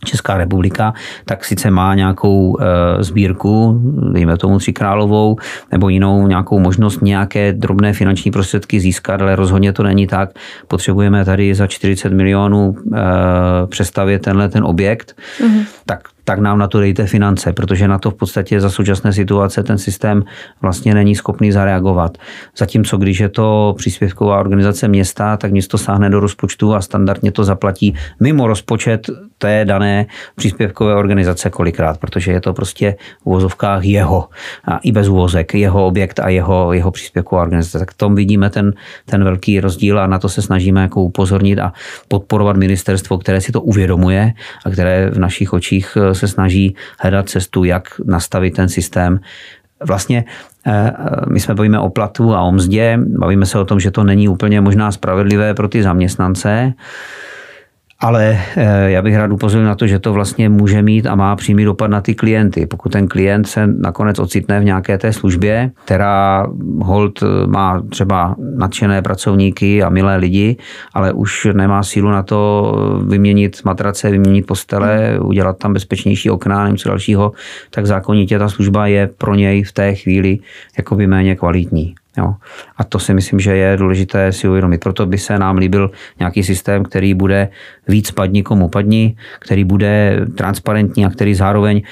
Česká 0.05 0.39
republika, 0.39 0.95
tak 1.25 1.45
sice 1.45 1.71
má 1.71 1.95
nějakou 1.95 2.59
e, 2.61 3.05
sbírku, 3.05 3.81
dejme 4.13 4.37
tomu 4.37 4.59
tři 4.59 4.73
královou, 4.73 5.37
nebo 5.73 5.89
jinou 5.89 6.27
nějakou 6.27 6.59
možnost 6.59 7.03
nějaké 7.03 7.53
drobné 7.53 7.93
finanční 7.93 8.31
prostředky 8.31 8.81
získat, 8.81 9.23
ale 9.23 9.37
rozhodně 9.37 9.73
to 9.73 9.83
není 9.83 10.07
tak. 10.07 10.31
Potřebujeme 10.69 11.25
tady 11.25 11.55
za 11.55 11.67
40 11.67 12.13
milionů 12.13 12.77
e, 12.95 13.67
přestavět 13.67 14.23
tenhle 14.23 14.49
ten 14.49 14.65
objekt, 14.65 15.17
mm-hmm. 15.41 15.65
tak 15.87 16.15
tak 16.25 16.39
nám 16.39 16.59
na 16.59 16.69
to 16.69 16.81
dejte 16.81 17.07
finance, 17.07 17.53
protože 17.53 17.89
na 17.89 17.99
to 17.99 18.11
v 18.11 18.15
podstatě 18.15 18.61
za 18.61 18.71
současné 18.71 19.13
situace 19.13 19.63
ten 19.63 19.79
systém 19.79 20.25
vlastně 20.63 20.95
není 20.95 21.15
schopný 21.15 21.53
zareagovat. 21.53 22.19
Zatímco 22.57 22.97
když 22.97 23.21
je 23.21 23.29
to 23.29 23.75
příspěvková 23.79 24.41
organizace 24.41 24.89
města, 24.89 25.37
tak 25.37 25.53
město 25.53 25.79
sáhne 25.79 26.11
do 26.11 26.21
rozpočtu 26.21 26.75
a 26.75 26.81
standardně 26.81 27.33
to 27.33 27.45
zaplatí 27.45 27.95
mimo 28.21 28.47
rozpočet 28.47 29.11
té 29.45 29.65
dané 29.65 30.07
příspěvkové 30.37 30.95
organizace 30.95 31.51
kolikrát, 31.51 31.99
protože 31.99 32.33
je 32.33 32.41
to 32.41 32.53
prostě 32.53 32.97
v 33.23 33.27
uvozovkách 33.27 33.85
jeho 33.85 34.29
a 34.65 34.79
i 34.79 34.93
bez 34.93 35.09
uvozek, 35.09 35.55
jeho 35.55 35.87
objekt 35.87 36.21
a 36.21 36.29
jeho, 36.29 36.73
jeho 36.73 36.91
příspěvková 36.91 37.43
organizace. 37.43 37.79
Tak 37.79 37.91
v 37.91 37.97
tom 37.97 38.15
vidíme 38.15 38.51
ten, 38.51 38.73
ten 39.05 39.25
velký 39.25 39.61
rozdíl 39.61 40.01
a 40.01 40.07
na 40.07 40.19
to 40.19 40.29
se 40.29 40.43
snažíme 40.43 40.83
jako 40.83 41.03
upozornit 41.03 41.59
a 41.59 41.73
podporovat 42.09 42.57
ministerstvo, 42.57 43.19
které 43.19 43.41
si 43.41 43.53
to 43.53 43.61
uvědomuje 43.61 44.33
a 44.65 44.71
které 44.71 45.11
v 45.11 45.19
našich 45.19 45.53
očích 45.53 45.99
se 46.13 46.29
snaží 46.29 46.77
hledat 47.01 47.29
cestu, 47.29 47.65
jak 47.65 48.01
nastavit 48.05 48.57
ten 48.57 48.69
systém. 48.69 49.21
Vlastně 49.85 50.25
eh, 50.67 50.93
my 51.29 51.41
jsme 51.41 51.55
bavíme 51.55 51.79
o 51.79 51.91
platu 51.91 52.35
a 52.35 52.41
o 52.43 52.53
mzdě, 52.53 52.99
bavíme 53.19 53.47
se 53.47 53.59
o 53.59 53.65
tom, 53.65 53.81
že 53.81 53.91
to 53.91 54.05
není 54.05 54.29
úplně 54.29 54.61
možná 54.61 54.93
spravedlivé 54.93 55.55
pro 55.55 55.69
ty 55.69 55.83
zaměstnance, 55.83 56.73
ale 58.05 58.39
eh, 58.57 58.91
já 58.91 59.03
bych 59.03 59.17
rád 59.17 59.33
upozornil 59.33 59.69
na 59.69 59.75
to, 59.75 59.87
že 59.87 59.99
to 59.99 60.13
vlastně 60.13 60.49
může 60.49 60.83
mít 60.83 61.07
a 61.07 61.15
má 61.15 61.37
přímý 61.37 61.65
dopad 61.65 61.91
na 61.91 62.01
ty 62.01 62.15
klienty. 62.15 62.67
Pokud 62.67 62.93
ten 62.93 63.09
klient 63.09 63.49
se 63.49 63.67
nakonec 63.67 64.19
ocitne 64.19 64.61
v 64.61 64.65
nějaké 64.65 64.99
té 64.99 65.13
službě, 65.13 65.71
která 65.85 66.47
hold 66.83 67.23
eh, 67.23 67.47
má 67.47 67.83
třeba 67.89 68.37
nadšené 68.57 69.03
pracovníky 69.03 69.83
a 69.83 69.89
milé 69.89 70.17
lidi, 70.17 70.57
ale 70.95 71.13
už 71.13 71.49
nemá 71.53 71.83
sílu 71.83 72.11
na 72.11 72.23
to 72.23 72.73
vyměnit 73.07 73.61
matrace, 73.65 74.11
vyměnit 74.11 74.47
postele, 74.47 75.19
udělat 75.21 75.59
tam 75.59 75.73
bezpečnější 75.73 76.31
okna, 76.31 76.69
něco 76.69 76.89
dalšího, 76.89 77.33
tak 77.71 77.87
zákonitě 77.87 78.39
ta 78.39 78.49
služba 78.49 78.87
je 78.87 79.11
pro 79.19 79.35
něj 79.35 79.63
v 79.63 79.73
té 79.73 79.95
chvíli 79.95 80.39
jakoby 80.79 81.07
méně 81.07 81.37
kvalitní. 81.37 81.95
Jo. 82.19 82.35
A 82.77 82.85
to 82.85 82.99
si 82.99 83.15
myslím, 83.15 83.41
že 83.41 83.57
je 83.57 83.77
důležité 83.77 84.33
si 84.33 84.49
uvědomit. 84.49 84.81
Proto 84.81 85.07
by 85.07 85.19
se 85.19 85.39
nám 85.39 85.57
líbil 85.57 85.91
nějaký 86.19 86.43
systém, 86.43 86.85
který 86.85 87.15
bude 87.15 87.49
víc 87.89 88.11
padni 88.11 88.43
komu 88.43 88.69
padni, 88.69 89.17
který 89.39 89.65
bude 89.65 90.21
transparentní 90.37 91.07
a 91.07 91.11
který 91.11 91.35
zároveň 91.35 91.83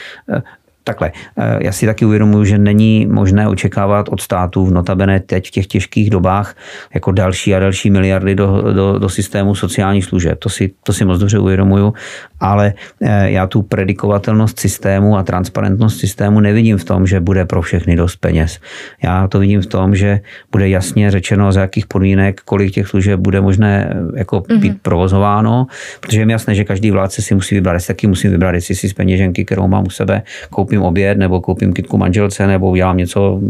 Takhle, 0.85 1.13
eh, 1.39 1.59
já 1.61 1.73
si 1.73 1.87
taky 1.87 2.05
uvědomuji, 2.05 2.45
že 2.45 2.59
není 2.59 3.07
možné 3.07 3.49
očekávat 3.49 4.09
od 4.09 4.21
států, 4.21 4.71
notabene 4.71 5.21
teď 5.21 5.49
v 5.49 5.51
těch 5.51 5.67
těžkých 5.67 6.11
dobách, 6.11 6.57
jako 6.95 7.13
další 7.13 7.55
a 7.55 7.59
další 7.59 7.91
miliardy 7.91 8.35
do, 8.35 8.73
do, 8.73 8.99
do 8.99 9.09
systému 9.09 9.55
sociálních 9.55 10.05
služeb. 10.05 10.39
To 10.39 10.49
si, 10.49 10.71
to 10.83 10.93
si 10.93 11.05
moc 11.05 11.21
dobře 11.21 11.39
uvědomuju, 11.39 11.95
ale 12.41 12.75
eh, 13.01 13.31
já 13.31 13.47
tu 13.47 13.63
predikovatelnost 13.63 14.61
systému 14.61 15.17
a 15.17 15.23
transparentnost 15.23 15.99
systému 15.99 16.41
nevidím 16.41 16.79
v 16.79 16.85
tom, 16.85 17.07
že 17.07 17.21
bude 17.21 17.45
pro 17.45 17.63
všechny 17.63 17.97
dost 17.97 18.17
peněz. 18.17 18.59
Já 19.03 19.29
to 19.29 19.39
vidím 19.39 19.61
v 19.61 19.67
tom, 19.67 19.95
že 19.95 20.21
bude 20.53 20.69
jasně 20.69 21.11
řečeno, 21.11 21.53
za 21.53 21.61
jakých 21.61 21.87
podmínek, 21.87 22.41
kolik 22.45 22.75
těch 22.75 22.87
služeb 22.87 23.21
bude 23.21 23.41
možné 23.41 23.95
eh, 23.95 24.19
jako 24.19 24.41
mm-hmm. 24.41 24.59
být 24.59 24.83
provozováno, 24.83 25.67
protože 26.01 26.21
je 26.21 26.27
mi 26.27 26.33
jasné, 26.33 26.55
že 26.55 26.65
každý 26.65 26.91
vládce 26.91 27.23
si 27.23 27.35
musí 27.35 27.55
vybrat, 27.55 27.75
jestli 27.75 27.95
taky 27.95 28.07
musím 28.07 28.31
vybrat, 28.31 28.55
jestli 28.55 28.75
si 28.75 28.89
z 28.89 28.93
peněženky, 28.93 29.45
kterou 29.45 29.69
mám 29.69 29.87
u 29.87 29.91
sebe, 29.91 30.23
koupit 30.51 30.72
koupím 30.73 30.83
oběd, 30.83 31.19
nebo 31.19 31.41
koupím 31.41 31.73
kitku 31.73 31.99
manželce, 31.99 32.47
nebo 32.47 32.71
udělám 32.71 32.97
něco 32.97 33.41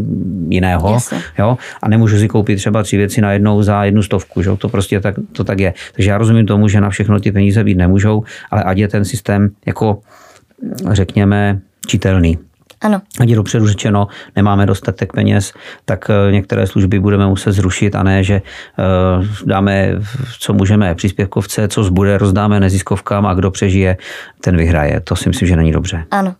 jiného. 0.49 0.99
Jo? 1.39 1.57
A 1.81 1.89
nemůžu 1.89 2.17
si 2.17 2.27
koupit 2.27 2.55
třeba 2.55 2.83
tři 2.83 2.97
věci 2.97 3.21
najednou 3.21 3.63
za 3.63 3.83
jednu 3.83 4.03
stovku. 4.03 4.41
Že? 4.41 4.49
To 4.57 4.69
prostě 4.69 4.99
tak, 4.99 5.15
to 5.31 5.43
tak 5.43 5.59
je. 5.59 5.73
Takže 5.95 6.09
já 6.09 6.17
rozumím 6.17 6.45
tomu, 6.45 6.67
že 6.67 6.81
na 6.81 6.89
všechno 6.89 7.19
ty 7.19 7.31
peníze 7.31 7.63
být 7.63 7.77
nemůžou, 7.77 8.23
ale 8.51 8.63
ať 8.63 8.77
je 8.77 8.87
ten 8.87 9.05
systém 9.05 9.49
jako 9.65 9.99
řekněme 10.91 11.59
čitelný. 11.87 12.37
Ano. 12.83 13.01
Ať 13.19 13.29
je 13.29 13.35
dopředu 13.35 13.67
řečeno, 13.67 14.07
nemáme 14.35 14.65
dostatek 14.65 15.13
peněz, 15.13 15.53
tak 15.85 16.09
eh, 16.09 16.31
některé 16.31 16.67
služby 16.67 16.99
budeme 16.99 17.27
muset 17.27 17.51
zrušit 17.51 17.95
a 17.95 18.03
ne, 18.03 18.23
že 18.23 18.35
eh, 18.35 19.27
dáme, 19.45 19.89
co 20.39 20.53
můžeme, 20.53 20.95
příspěvkovce, 20.95 21.67
co 21.67 21.83
zbude, 21.83 22.17
rozdáme 22.17 22.59
neziskovkám 22.59 23.25
a 23.25 23.33
kdo 23.33 23.51
přežije, 23.51 23.97
ten 24.41 24.57
vyhraje. 24.57 24.99
To 24.99 25.15
si 25.15 25.29
myslím, 25.29 25.47
že 25.47 25.55
není 25.55 25.71
dobře. 25.71 26.05
Ano. 26.11 26.35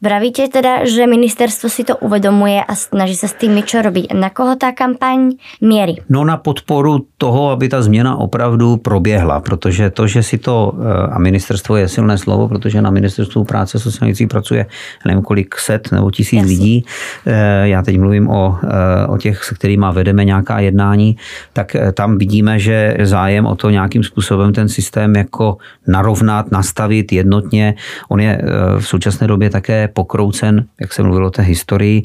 Vravíte 0.00 0.48
teda, 0.48 0.88
že 0.88 1.04
ministerstvo 1.04 1.68
si 1.68 1.84
to 1.84 1.96
uvedomuje 2.00 2.64
a 2.64 2.72
snaží 2.72 3.16
se 3.16 3.28
s 3.28 3.36
tím 3.36 3.60
čo 3.60 3.84
robiť. 3.84 4.16
Na 4.16 4.32
koho 4.32 4.56
ta 4.56 4.72
kampaň 4.72 5.36
měří? 5.60 6.00
No 6.08 6.24
na 6.24 6.40
podporu 6.40 7.04
toho, 7.20 7.50
aby 7.50 7.68
ta 7.68 7.82
změna 7.82 8.16
opravdu 8.16 8.76
proběhla, 8.76 9.40
protože 9.40 9.90
to, 9.90 10.06
že 10.06 10.22
si 10.22 10.38
to, 10.38 10.72
eh, 10.72 11.12
a 11.12 11.18
ministerstvo 11.18 11.76
je 11.76 11.88
silné 11.88 12.18
slovo, 12.18 12.48
protože 12.48 12.80
na 12.80 12.90
ministerstvu 12.90 13.44
práce 13.44 13.78
sociálních 13.78 14.28
pracuje 14.28 14.66
nevím 15.04 15.22
kolik 15.22 15.54
set 15.60 15.92
nebo 15.92 16.10
tisíc 16.10 16.40
Jasně. 16.40 16.48
lidí, 16.48 16.84
eh, 17.26 17.68
já 17.68 17.82
teď 17.82 17.98
mluvím 17.98 18.28
o, 18.28 18.56
eh, 18.64 19.06
o 19.06 19.16
těch, 19.18 19.44
se 19.44 19.54
kterými 19.54 19.86
vedeme 19.92 20.24
nějaká 20.24 20.60
jednání, 20.60 21.16
tak 21.52 21.76
tam 21.92 22.18
vidíme, 22.18 22.58
že 22.58 22.96
zájem 23.04 23.46
o 23.46 23.54
to 23.54 23.70
nějakým 23.70 24.04
způsobem 24.04 24.52
ten 24.52 24.68
systém 24.68 25.16
jako 25.16 25.56
narovnat, 25.86 26.52
nastavit 26.52 27.12
jednotně. 27.12 27.74
On 28.08 28.20
je 28.20 28.42
v 28.78 28.86
současné 28.86 29.26
době 29.26 29.50
také 29.50 29.89
pokroucen, 29.92 30.66
jak 30.80 30.92
jsem 30.92 31.04
mluvil 31.04 31.26
o 31.26 31.30
té 31.30 31.42
historii, 31.42 32.02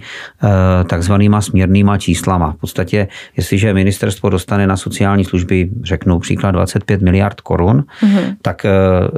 takzvanýma 0.88 1.42
směrnýma 1.42 1.98
číslama. 1.98 2.52
V 2.52 2.56
podstatě, 2.56 3.08
jestliže 3.38 3.74
ministerstvo 3.74 4.30
dostane 4.30 4.68
na 4.68 4.78
sociální 4.78 5.26
služby, 5.26 5.70
řeknu 5.84 6.20
příklad 6.20 6.52
25 6.52 7.02
miliard 7.02 7.42
korun, 7.42 7.84
mm-hmm. 8.02 8.36
tak 8.42 8.66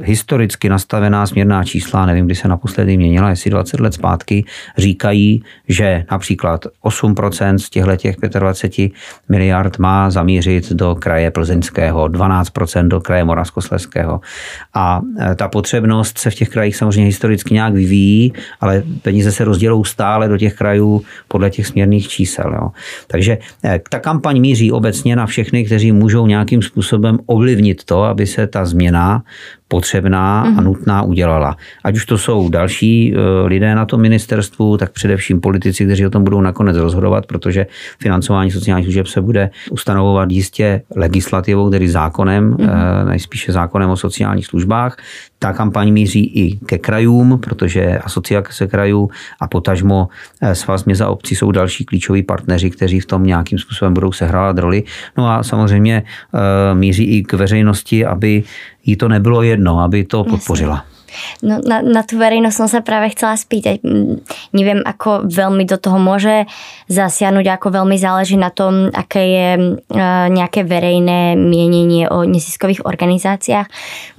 historicky 0.04 0.70
nastavená 0.70 1.28
směrná 1.28 1.64
čísla, 1.64 2.06
nevím, 2.06 2.26
kdy 2.26 2.36
se 2.36 2.48
naposledy 2.48 2.98
měnila, 2.98 3.30
jestli 3.30 3.52
20 3.52 3.80
let 3.80 3.94
zpátky, 3.94 4.46
říkají, 4.78 5.44
že 5.68 6.06
například 6.12 6.66
8% 6.84 7.58
z 7.58 7.70
těchto 7.70 7.96
těch 7.96 8.16
25 8.40 8.92
miliard 9.30 9.80
má 9.80 10.10
zamířit 10.10 10.72
do 10.72 10.96
kraje 10.96 11.32
plzeňského, 11.32 12.06
12% 12.06 12.88
do 12.88 13.02
kraje 13.02 13.24
moravskosleského. 13.24 14.22
A 14.74 15.02
e, 15.20 15.36
ta 15.36 15.48
potřebnost 15.48 16.18
se 16.18 16.30
v 16.30 16.36
těch 16.36 16.50
krajích 16.50 16.76
samozřejmě 16.76 17.06
historicky 17.06 17.54
nějak 17.54 17.74
vyvíjí, 17.74 18.34
ale 18.62 18.84
peníze 19.02 19.32
se 19.32 19.44
rozdělou 19.44 19.84
stále 19.84 20.28
do 20.28 20.38
těch 20.38 20.56
krajů 20.56 21.02
podle 21.28 21.50
těch 21.50 21.68
směrných 21.68 22.08
čísel. 22.08 22.54
Jo. 22.54 22.70
Takže 23.08 23.38
e, 23.66 23.80
ta 23.90 24.00
kampaň 24.00 24.40
míří 24.40 24.72
obecně 24.72 25.16
na 25.16 25.26
všechny, 25.26 25.66
kteří 25.66 25.92
můžou 25.92 26.28
nějakým 26.28 26.62
způsobem 26.62 27.20
ovlivnit 27.26 27.84
to, 27.84 28.04
aby 28.04 28.28
se 28.28 28.48
ta 28.48 28.66
změna 28.66 29.24
potřebná 29.68 30.42
a 30.42 30.50
mhm. 30.50 30.64
nutná 30.64 31.02
udělala. 31.02 31.58
Ať 31.84 31.96
už 31.96 32.06
to 32.06 32.18
jsou 32.18 32.50
další 32.50 33.14
e, 33.14 33.48
lidé 33.48 33.76
na 33.76 33.86
tom 33.86 34.02
ministerstvu, 34.02 34.78
tak 34.78 34.92
především 34.92 35.42
politici, 35.42 35.86
kteří 35.86 36.06
o 36.06 36.10
tom 36.10 36.24
budou 36.24 36.42
nakonec 36.42 36.78
rozhodovat, 36.78 37.26
protože 37.26 37.68
financování 38.00 38.52
sociálních 38.52 38.86
služeb 38.86 39.08
se 39.08 39.22
bude 39.22 39.50
ustanovovat 39.72 40.32
jistě 40.32 40.82
legislativou, 40.96 41.70
tedy 41.70 41.90
zákonem, 41.90 42.54
mm-hmm. 42.54 43.08
nejspíše 43.08 43.52
zákonem 43.52 43.90
o 43.90 43.98
sociálních 43.98 44.46
službách. 44.46 44.98
Ta 45.40 45.54
kampaň 45.54 45.92
míří 45.92 46.26
i 46.26 46.58
ke 46.66 46.78
krajům, 46.78 47.40
protože 47.40 47.98
asociace 47.98 48.68
krajů 48.68 49.10
a 49.40 49.48
potažmo 49.48 50.08
e, 50.42 50.56
svaz 50.56 50.86
měst 50.86 51.02
a 51.02 51.10
obcí 51.10 51.36
jsou 51.36 51.52
další 51.52 51.86
klíčoví 51.86 52.24
partneři, 52.24 52.70
kteří 52.70 53.00
v 53.00 53.06
tom 53.06 53.24
nějakým 53.24 53.60
způsobem 53.60 53.94
budou 53.94 54.12
sehrávat 54.12 54.58
roli. 54.58 54.84
No 55.18 55.30
a 55.30 55.44
samozřejmě 55.44 56.04
míří 56.74 57.04
i 57.04 57.24
k 57.24 57.34
veřejnosti, 57.34 58.06
aby 58.06 58.44
jí 58.88 58.96
to 58.96 59.08
nebylo 59.08 59.44
jedno, 59.44 59.80
aby 59.84 60.04
to 60.04 60.24
podpořila. 60.24 60.84
No, 61.42 61.64
na, 61.64 61.80
na 61.80 62.02
tú 62.04 62.20
verejnosť 62.20 62.58
som 62.58 62.70
sa 62.70 62.84
práve 62.84 63.16
chcela 63.16 63.40
spýtať. 63.40 63.82
Neviem, 64.52 64.84
ako 64.84 65.26
veľmi 65.28 65.64
do 65.64 65.80
toho 65.80 65.98
môže 65.98 66.46
zasiahnuť, 66.92 67.46
ako 67.48 67.68
veľmi 67.74 67.98
záleží 67.98 68.36
na 68.36 68.52
tom, 68.52 68.92
aké 68.92 69.24
je 69.24 69.48
e, 69.56 69.62
nejaké 70.32 70.68
verejné 70.68 71.40
mienenie 71.40 72.12
o 72.12 72.28
neziskových 72.28 72.84
organizáciách. 72.84 73.68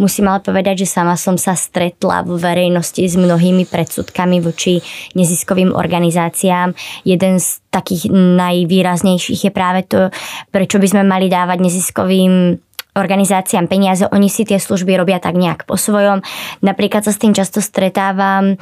Musím 0.00 0.33
ale 0.33 0.40
povedať, 0.40 0.85
že 0.85 0.92
sama 0.98 1.14
som 1.20 1.37
sa 1.37 1.52
stretla 1.52 2.24
v 2.24 2.40
verejnosti 2.40 3.04
s 3.04 3.14
mnohými 3.20 3.68
predsudkami 3.68 4.40
voči 4.40 4.81
neziskovým 5.12 5.76
organizáciám. 5.76 6.72
Jeden 7.04 7.37
z 7.37 7.61
takých 7.68 8.09
najvýraznejších 8.12 9.48
je 9.48 9.52
práve 9.52 9.85
to, 9.85 10.09
prečo 10.48 10.81
by 10.81 10.88
sme 10.88 11.02
mali 11.04 11.28
dávať 11.28 11.59
neziskovým 11.61 12.57
organizáciám 12.99 13.71
peniaze, 13.71 14.05
oni 14.11 14.27
si 14.27 14.43
tie 14.43 14.59
služby 14.59 14.99
robia 14.99 15.23
tak 15.23 15.39
nejak 15.39 15.65
po 15.65 15.79
svojom. 15.79 16.21
Napríklad 16.61 17.07
sa 17.07 17.15
s 17.15 17.23
tým 17.23 17.33
často 17.33 17.63
stretávam 17.63 18.59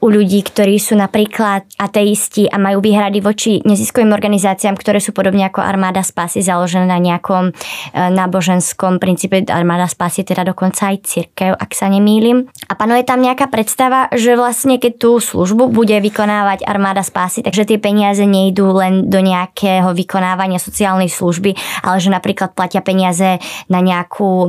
u 0.00 0.06
ľudí, 0.08 0.40
ktorí 0.44 0.80
sú 0.80 0.96
napríklad 0.96 1.68
ateisti 1.76 2.48
a 2.48 2.56
majú 2.56 2.80
výhrady 2.80 3.20
voči 3.20 3.60
neziskovým 3.64 4.12
organizáciám, 4.12 4.76
ktoré 4.76 5.00
sú 5.00 5.12
podobne 5.12 5.48
ako 5.48 5.60
Armáda 5.60 6.00
spásy 6.00 6.40
založené 6.40 6.88
na 6.88 7.00
nejakom 7.00 7.50
e, 7.50 7.52
náboženskom 7.92 9.00
princípe. 9.00 9.44
Armáda 9.48 9.88
spásy 9.88 10.24
teda 10.24 10.44
dokonca 10.44 10.92
aj 10.92 11.04
církev, 11.04 11.52
ak 11.56 11.70
sa 11.72 11.88
nemýlim. 11.92 12.48
A 12.68 12.72
panuje 12.76 13.04
tam 13.04 13.20
nejaká 13.20 13.48
predstava, 13.48 14.08
že 14.12 14.36
vlastne 14.36 14.80
keď 14.80 14.92
tú 14.96 15.10
službu 15.20 15.68
bude 15.68 15.96
vykonávať 16.00 16.64
Armáda 16.64 17.04
spásy, 17.04 17.44
takže 17.44 17.68
tie 17.68 17.78
peniaze 17.80 18.24
nejdú 18.24 18.72
len 18.76 19.08
do 19.08 19.20
nejakého 19.20 19.92
vykonávania 19.92 20.60
sociálnej 20.60 21.08
služby, 21.08 21.56
ale 21.84 21.96
že 22.00 22.08
napríklad 22.12 22.52
platia 22.56 22.80
peniaze 22.80 23.40
na 23.74 23.82
nejakú, 23.82 24.46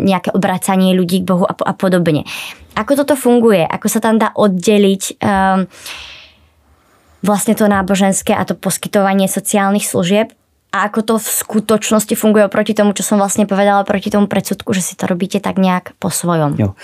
nejaké 0.00 0.32
obracanie 0.32 0.96
ľudí 0.96 1.20
k 1.20 1.28
Bohu 1.28 1.44
a, 1.44 1.52
a 1.52 1.76
podobne. 1.76 2.24
Ako 2.72 2.96
toto 2.96 3.12
funguje? 3.14 3.60
Ako 3.60 3.86
sa 3.92 4.00
tam 4.00 4.16
dá 4.16 4.32
oddeliť 4.32 5.20
um, 5.20 5.68
vlastne 7.20 7.52
to 7.52 7.68
náboženské 7.68 8.32
a 8.32 8.48
to 8.48 8.56
poskytovanie 8.56 9.28
sociálnych 9.28 9.84
služieb 9.84 10.32
a 10.74 10.90
ako 10.90 11.00
to 11.06 11.14
v 11.22 11.28
skutočnosti 11.30 12.14
funguje 12.18 12.42
oproti 12.50 12.74
tomu, 12.74 12.92
čo 12.92 13.06
som 13.06 13.18
vlastně 13.18 13.46
povedala, 13.46 13.84
proti 13.84 14.10
tomu 14.10 14.26
predsudku, 14.26 14.72
že 14.74 14.82
si 14.82 14.96
to 14.96 15.06
robíte 15.06 15.40
tak 15.40 15.58
nějak 15.58 15.94
po 15.98 16.10
svojom. 16.10 16.54
Jo. 16.58 16.74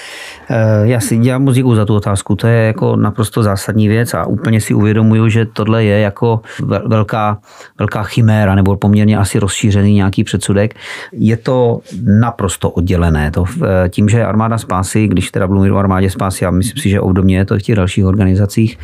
E, 0.50 0.88
já 0.88 1.00
si 1.00 1.18
dělám 1.18 1.42
muziku 1.42 1.74
za 1.74 1.84
tu 1.84 1.94
otázku, 1.94 2.36
to 2.36 2.46
je 2.46 2.66
jako 2.66 2.96
naprosto 2.96 3.42
zásadní 3.42 3.88
věc 3.88 4.14
a 4.14 4.26
úplně 4.26 4.60
si 4.60 4.74
uvědomuju, 4.74 5.28
že 5.28 5.46
tohle 5.46 5.84
je 5.84 6.00
jako 6.00 6.40
velká, 6.86 7.38
velká 7.78 8.02
chiméra 8.02 8.54
nebo 8.54 8.76
poměrně 8.76 9.18
asi 9.18 9.38
rozšířený 9.38 9.94
nějaký 9.94 10.24
předsudek. 10.24 10.74
Je 11.12 11.36
to 11.36 11.80
naprosto 12.20 12.70
oddělené. 12.70 13.30
To, 13.30 13.44
e, 13.84 13.88
tím, 13.88 14.08
že 14.08 14.24
armáda 14.24 14.58
spásy, 14.58 15.08
když 15.08 15.30
teda 15.30 15.46
mluvím 15.46 15.74
o 15.74 15.78
armádě 15.78 16.10
spásy, 16.10 16.46
a 16.46 16.50
myslím 16.50 16.82
si, 16.82 16.90
že 16.90 17.00
obdobně 17.00 17.36
je 17.36 17.44
to 17.44 17.54
v 17.58 17.62
těch 17.62 17.76
dalších 17.76 18.04
organizacích, 18.04 18.78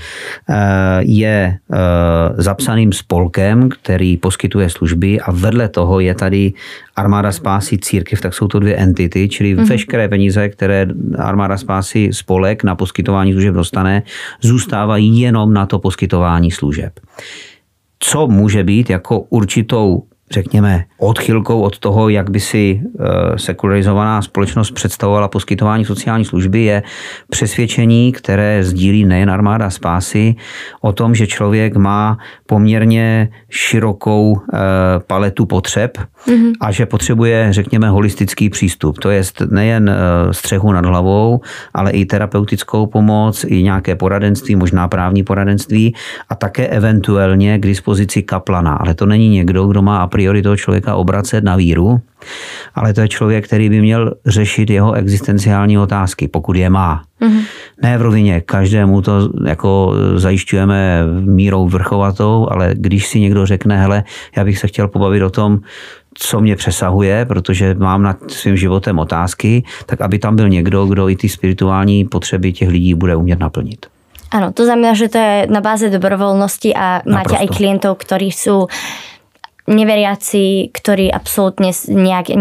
e, 0.49 0.57
je 1.01 1.59
zapsaným 2.37 2.93
spolkem, 2.93 3.69
který 3.69 4.17
poskytuje 4.17 4.71
služby 4.71 4.96
služby 4.97 5.21
a 5.21 5.33
vedle 5.33 5.69
toho 5.69 6.01
je 6.01 6.15
tady 6.15 6.53
armáda 6.97 7.33
spásy 7.33 7.79
církev, 7.79 8.21
tak 8.21 8.35
jsou 8.35 8.49
to 8.49 8.59
dvě 8.59 8.77
entity, 8.77 9.29
čili 9.29 9.57
mm-hmm. 9.57 9.69
veškeré 9.69 10.09
peníze, 10.09 10.49
které 10.49 10.87
armáda 11.19 11.57
spásy 11.59 12.11
spolek 12.13 12.65
na 12.65 12.75
poskytování 12.75 13.33
služeb 13.33 13.55
dostane, 13.55 14.03
zůstávají 14.41 15.21
jenom 15.21 15.53
na 15.53 15.67
to 15.67 15.79
poskytování 15.79 16.51
služeb. 16.51 17.01
Co 17.99 18.27
může 18.27 18.65
být 18.65 18.91
jako 18.91 19.21
určitou 19.29 20.03
řekněme, 20.31 20.85
odchylkou 20.99 21.61
od 21.61 21.79
toho, 21.79 22.09
jak 22.09 22.31
by 22.31 22.41
si 22.41 22.81
eh, 22.83 23.39
sekularizovaná 23.39 24.23
společnost 24.23 24.71
představovala 24.71 25.29
poskytování 25.29 25.85
sociální 25.85 26.25
služby, 26.25 26.63
je 26.63 26.83
přesvědčení, 27.31 28.13
které 28.13 28.65
sdílí 28.65 29.05
nejen 29.05 29.31
armáda 29.31 29.71
spásy, 29.71 30.35
o 30.81 30.93
tom, 30.93 31.15
že 31.15 31.27
člověk 31.27 31.77
má 31.77 32.19
poměrně 32.47 33.29
širokou 33.51 34.41
eh, 34.41 34.59
paletu 35.07 35.47
potřeb 35.47 35.99
mm-hmm. 35.99 36.53
a 36.61 36.73
že 36.73 36.87
potřebuje, 36.87 37.49
řekněme, 37.51 37.89
holistický 37.89 38.51
přístup. 38.51 38.99
To 38.99 39.11
je 39.11 39.23
nejen 39.51 39.89
eh, 39.89 40.35
střechu 40.35 40.73
nad 40.73 40.87
hlavou, 40.87 41.41
ale 41.75 41.91
i 41.91 42.05
terapeutickou 42.05 42.87
pomoc, 42.87 43.45
i 43.49 43.63
nějaké 43.63 43.95
poradenství, 43.95 44.57
možná 44.57 44.89
právní 44.89 45.23
poradenství 45.23 45.95
a 46.29 46.35
také 46.35 46.67
eventuálně 46.67 47.59
k 47.59 47.67
dispozici 47.67 48.23
kaplana. 48.23 48.75
Ale 48.75 48.95
to 48.95 49.07
není 49.07 49.29
někdo, 49.29 49.67
kdo 49.67 49.83
má 49.83 49.99
priori 50.17 50.41
toho 50.41 50.57
člověka 50.57 50.97
obracet 50.97 51.45
na 51.45 51.61
víru, 51.61 52.01
ale 52.73 52.97
to 52.97 53.05
je 53.05 53.09
člověk, 53.09 53.45
který 53.45 53.69
by 53.69 53.81
měl 53.81 54.17
řešit 54.27 54.71
jeho 54.71 54.97
existenciální 54.97 55.79
otázky, 55.79 56.29
pokud 56.29 56.57
je 56.57 56.71
má. 56.73 57.05
Mm-hmm. 57.21 57.45
Ne 57.83 57.99
v 57.99 58.03
rovině, 58.03 58.41
každému 58.41 59.03
to 59.03 59.29
jako 59.45 59.93
zajišťujeme 60.17 61.05
mírou 61.21 61.69
vrchovatou, 61.69 62.49
ale 62.51 62.73
když 62.73 63.07
si 63.07 63.21
někdo 63.21 63.47
řekne, 63.47 63.77
hele, 63.77 64.05
já 64.37 64.45
bych 64.45 64.59
se 64.59 64.67
chtěl 64.67 64.89
pobavit 64.89 65.23
o 65.23 65.31
tom, 65.31 65.61
co 66.17 66.41
mě 66.41 66.57
přesahuje, 66.57 67.29
protože 67.29 67.77
mám 67.77 68.03
nad 68.03 68.17
svým 68.33 68.57
životem 68.57 68.99
otázky, 68.99 69.65
tak 69.87 70.01
aby 70.01 70.19
tam 70.19 70.37
byl 70.37 70.49
někdo, 70.49 70.87
kdo 70.87 71.09
i 71.09 71.17
ty 71.17 71.29
spirituální 71.29 72.09
potřeby 72.09 72.53
těch 72.53 72.69
lidí 72.69 72.95
bude 72.95 73.17
umět 73.17 73.39
naplnit. 73.39 73.87
Ano, 74.31 74.53
to 74.53 74.65
znamená, 74.65 74.95
že 74.95 75.09
to 75.09 75.19
je 75.19 75.47
na 75.51 75.61
báze 75.61 75.87
dobrovolnosti 75.87 76.75
a 76.75 76.99
máte 77.07 77.31
Naprosto. 77.31 77.43
aj 77.47 77.49
klientov, 77.55 77.95
ktorí 78.03 78.35
sú 78.35 78.67
neveriaci, 79.67 80.71
ktorí 80.71 81.11
absolútne 81.11 81.71
nejak 81.91 82.33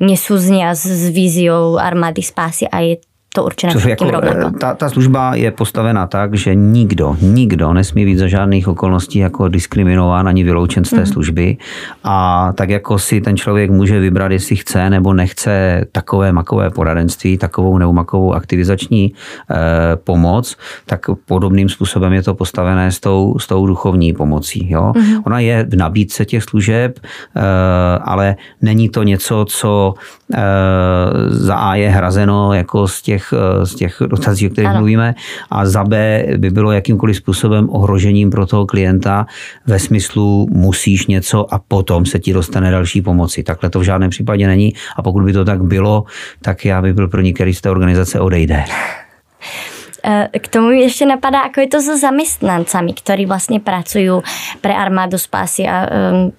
nesúznia 0.00 0.72
s, 0.72 1.12
víziou 1.12 1.76
armády 1.76 2.24
spásy 2.24 2.64
a 2.68 2.80
je 2.80 3.00
to 3.34 3.44
určené 3.44 3.72
Což 3.72 3.84
jako, 3.84 4.10
rovnako. 4.10 4.50
Ta, 4.58 4.74
ta 4.74 4.88
služba 4.88 5.34
je 5.34 5.50
postavena 5.50 6.06
tak, 6.06 6.34
že 6.34 6.54
nikdo, 6.54 7.16
nikdo 7.20 7.72
nesmí 7.72 8.04
být 8.04 8.18
za 8.18 8.28
žádných 8.28 8.68
okolností 8.68 9.18
jako 9.18 9.48
diskriminován 9.48 10.28
ani 10.28 10.44
vyloučen 10.44 10.84
z 10.84 10.90
té 10.90 11.00
mm. 11.00 11.06
služby. 11.06 11.56
A 12.04 12.52
tak 12.54 12.70
jako 12.70 12.98
si 12.98 13.20
ten 13.20 13.36
člověk 13.36 13.70
může 13.70 14.00
vybrat, 14.00 14.32
jestli 14.32 14.56
chce 14.56 14.90
nebo 14.90 15.12
nechce 15.12 15.84
takové 15.92 16.32
makové 16.32 16.70
poradenství, 16.70 17.38
takovou 17.38 17.78
neumakovou 17.78 18.34
aktivizační 18.34 19.12
eh, 19.50 19.56
pomoc, 19.96 20.56
tak 20.86 21.06
podobným 21.26 21.68
způsobem 21.68 22.12
je 22.12 22.22
to 22.22 22.34
postavené 22.34 22.92
s 22.92 23.00
tou, 23.00 23.38
s 23.38 23.46
tou 23.46 23.66
duchovní 23.66 24.12
pomocí. 24.12 24.70
Jo? 24.70 24.92
Mm. 24.96 25.22
Ona 25.26 25.38
je 25.38 25.66
v 25.68 25.76
nabídce 25.76 26.24
těch 26.24 26.42
služeb, 26.42 26.98
eh, 26.98 27.40
ale 28.04 28.36
není 28.62 28.88
to 28.88 29.02
něco, 29.02 29.44
co 29.48 29.94
eh, 30.34 30.38
za 31.28 31.54
A 31.54 31.74
je 31.74 31.90
hrazeno 31.90 32.52
jako 32.52 32.88
z 32.88 33.02
těch 33.02 33.19
těch, 33.20 33.34
eh, 33.36 33.66
z 33.66 33.74
těch 33.74 34.02
dotazí, 34.06 34.46
o 34.46 34.50
kterých 34.50 34.70
ano. 34.70 34.80
mluvíme, 34.80 35.14
a 35.50 35.66
za 35.66 35.84
B 35.84 36.24
by 36.36 36.50
bylo 36.50 36.72
jakýmkoliv 36.72 37.16
způsobem 37.16 37.68
ohrožením 37.70 38.30
pro 38.30 38.46
toho 38.46 38.66
klienta 38.66 39.26
ve 39.66 39.78
smyslu 39.78 40.48
musíš 40.50 41.06
něco 41.06 41.54
a 41.54 41.58
potom 41.58 42.06
se 42.06 42.18
ti 42.18 42.32
dostane 42.32 42.70
další 42.70 43.02
pomoci. 43.02 43.42
Takhle 43.42 43.70
to 43.70 43.80
v 43.80 43.82
žádném 43.82 44.10
případě 44.10 44.46
není 44.46 44.72
a 44.96 45.02
pokud 45.02 45.24
by 45.24 45.32
to 45.32 45.44
tak 45.44 45.64
bylo, 45.64 46.04
tak 46.42 46.64
já 46.64 46.82
bych 46.82 46.94
byl 46.94 47.08
první, 47.08 47.32
který 47.32 47.54
z 47.54 47.60
té 47.60 47.70
organizace 47.70 48.20
odejde. 48.20 48.64
Eh, 50.00 50.32
k 50.32 50.46
tomu 50.48 50.72
mi 50.72 50.80
ešte 50.80 51.04
napadá, 51.04 51.44
ako 51.44 51.60
je 51.60 51.68
to 51.68 51.78
so 51.84 51.94
zamestnancami, 52.00 52.96
ktorí 52.96 53.28
vlastne 53.28 53.60
pracujú 53.60 54.24
pre 54.64 54.72
armádu 54.72 55.20
spásy 55.20 55.68
a 55.68 55.76
um, 55.84 56.32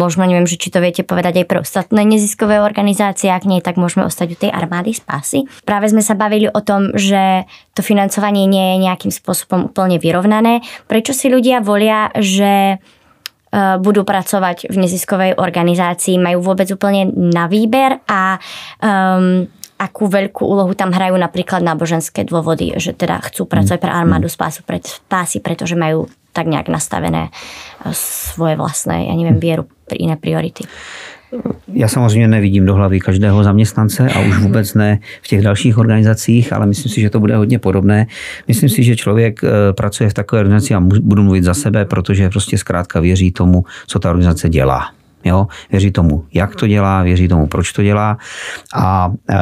možno 0.00 0.24
neviem, 0.24 0.48
že 0.48 0.56
či 0.56 0.72
to 0.72 0.80
viete 0.80 1.04
povedať 1.04 1.44
aj 1.44 1.46
pre 1.46 1.58
ostatné 1.60 2.00
neziskové 2.08 2.56
organizácie, 2.64 3.28
ak 3.28 3.44
nie, 3.44 3.60
tak 3.60 3.76
môžeme 3.76 4.08
ostať 4.08 4.28
u 4.32 4.36
tej 4.40 4.50
armády 4.52 4.96
spásy. 4.96 5.44
Práve 5.68 5.92
sme 5.92 6.00
sa 6.00 6.16
bavili 6.16 6.48
o 6.48 6.60
tom, 6.64 6.96
že 6.96 7.44
to 7.76 7.84
financovanie 7.84 8.48
nie 8.48 8.76
je 8.76 8.84
nejakým 8.88 9.12
spôsobom 9.12 9.68
úplne 9.68 10.00
vyrovnané. 10.00 10.64
Prečo 10.88 11.12
si 11.12 11.28
ľudia 11.28 11.60
volia, 11.60 12.08
že 12.16 12.80
eh, 12.80 13.76
budú 13.76 14.08
pracovať 14.08 14.72
v 14.72 14.76
neziskovej 14.80 15.36
organizácii, 15.36 16.16
majú 16.16 16.40
vôbec 16.40 16.72
úplne 16.72 17.12
na 17.12 17.44
výber 17.44 18.00
a 18.08 18.40
um, 18.80 19.59
akú 19.80 20.12
veľkú 20.12 20.44
úlohu 20.44 20.76
tam 20.76 20.92
hrajú 20.92 21.16
napríklad 21.16 21.64
náboženské 21.64 22.28
dôvody, 22.28 22.76
že 22.76 22.92
teda 22.92 23.16
chcú 23.24 23.48
pracovať 23.48 23.80
pre 23.80 23.88
armádu 23.88 24.28
mm. 24.28 24.34
spásu, 24.36 24.60
pre 24.60 24.76
spásy, 24.84 25.40
pretože 25.40 25.72
majú 25.72 26.04
tak 26.36 26.46
nejak 26.46 26.68
nastavené 26.68 27.32
e, 27.32 27.90
svoje 27.96 28.60
vlastné, 28.60 29.08
ja 29.08 29.14
neviem, 29.16 29.40
vieru, 29.40 29.64
iné 29.96 30.20
priority. 30.20 30.68
Já 31.72 31.88
samozřejmě 31.88 32.28
nevidím 32.28 32.66
do 32.66 32.74
hlavy 32.74 33.00
každého 33.00 33.44
zaměstnance 33.44 34.08
a 34.08 34.20
už 34.20 34.38
vůbec 34.38 34.74
ne 34.74 34.98
v 35.22 35.28
těch 35.28 35.42
dalších 35.42 35.78
organizacích, 35.78 36.52
ale 36.52 36.66
myslím 36.66 36.92
si, 36.92 37.00
že 37.00 37.10
to 37.10 37.20
bude 37.20 37.36
hodně 37.36 37.58
podobné. 37.58 38.06
Myslím 38.48 38.68
si, 38.68 38.82
že 38.82 38.96
člověk 38.96 39.44
e, 39.44 39.72
pracuje 39.72 40.10
v 40.10 40.14
takové 40.14 40.40
organizaci 40.40 40.74
a 40.74 40.80
budu 40.80 41.22
mluvit 41.22 41.44
za 41.44 41.54
sebe, 41.54 41.84
protože 41.84 42.28
prostě 42.28 42.58
zkrátka 42.58 43.00
věří 43.00 43.30
tomu, 43.30 43.64
co 43.86 43.98
ta 43.98 44.10
organizace 44.10 44.48
dělá. 44.48 44.99
Jo? 45.24 45.46
Věří 45.70 45.90
tomu, 45.90 46.24
jak 46.34 46.56
to 46.56 46.66
dělá, 46.66 47.02
věří 47.02 47.28
tomu, 47.28 47.46
proč 47.46 47.72
to 47.72 47.82
dělá. 47.82 48.18
A 48.74 49.12
e, 49.30 49.34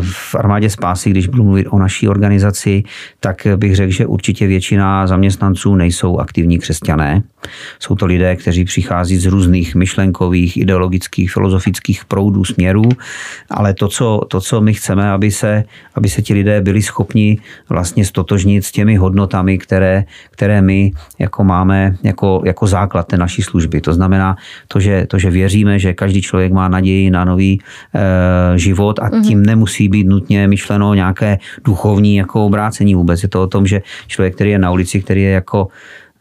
v 0.00 0.34
armádě 0.34 0.70
spásy, 0.70 1.10
když 1.10 1.26
budu 1.26 1.44
mluvit 1.44 1.66
o 1.70 1.78
naší 1.78 2.08
organizaci, 2.08 2.82
tak 3.20 3.46
bych 3.56 3.76
řekl, 3.76 3.92
že 3.92 4.06
určitě 4.06 4.46
většina 4.46 5.06
zaměstnanců 5.06 5.74
nejsou 5.74 6.18
aktivní 6.18 6.58
křesťané. 6.58 7.22
Jsou 7.78 7.94
to 7.94 8.06
lidé, 8.06 8.36
kteří 8.36 8.64
přichází 8.64 9.16
z 9.16 9.26
různých 9.26 9.74
myšlenkových, 9.74 10.56
ideologických, 10.56 11.32
filozofických 11.32 12.04
proudů, 12.04 12.44
směrů, 12.44 12.88
ale 13.50 13.74
to, 13.74 13.88
co, 13.88 14.20
to, 14.28 14.40
co 14.40 14.60
my 14.60 14.74
chceme, 14.74 15.10
aby 15.10 15.30
se, 15.30 15.64
aby 15.94 16.08
se 16.08 16.22
ti 16.22 16.34
lidé 16.34 16.60
byli 16.60 16.82
schopni 16.82 17.38
vlastně 17.68 18.04
stotožnit 18.04 18.64
s 18.64 18.72
těmi 18.72 18.96
hodnotami, 18.96 19.58
které, 19.58 20.04
které 20.30 20.62
my 20.62 20.92
jako 21.18 21.44
máme 21.44 21.96
jako, 22.02 22.42
jako 22.44 22.66
základ 22.66 23.06
té 23.06 23.16
naší 23.16 23.42
služby. 23.42 23.80
To 23.80 23.94
znamená 23.94 24.36
to, 24.68 24.80
že 24.80 25.01
to, 25.06 25.18
že 25.18 25.30
věříme, 25.30 25.78
že 25.78 25.94
každý 25.94 26.22
člověk 26.22 26.52
má 26.52 26.68
naději 26.68 27.10
na 27.10 27.24
nový 27.24 27.60
e, 27.94 28.58
život 28.58 28.98
a 28.98 29.10
tím 29.10 29.20
mm-hmm. 29.20 29.46
nemusí 29.46 29.88
být 29.88 30.06
nutně 30.06 30.48
myšleno 30.48 30.94
nějaké 30.94 31.38
duchovní 31.64 32.16
jako 32.16 32.46
obrácení 32.46 32.94
vůbec. 32.94 33.22
Je 33.22 33.28
to 33.28 33.42
o 33.42 33.46
tom, 33.46 33.66
že 33.66 33.82
člověk, 34.06 34.34
který 34.34 34.50
je 34.50 34.58
na 34.58 34.70
ulici, 34.70 35.02
který 35.02 35.22
je 35.22 35.30
jako 35.30 35.68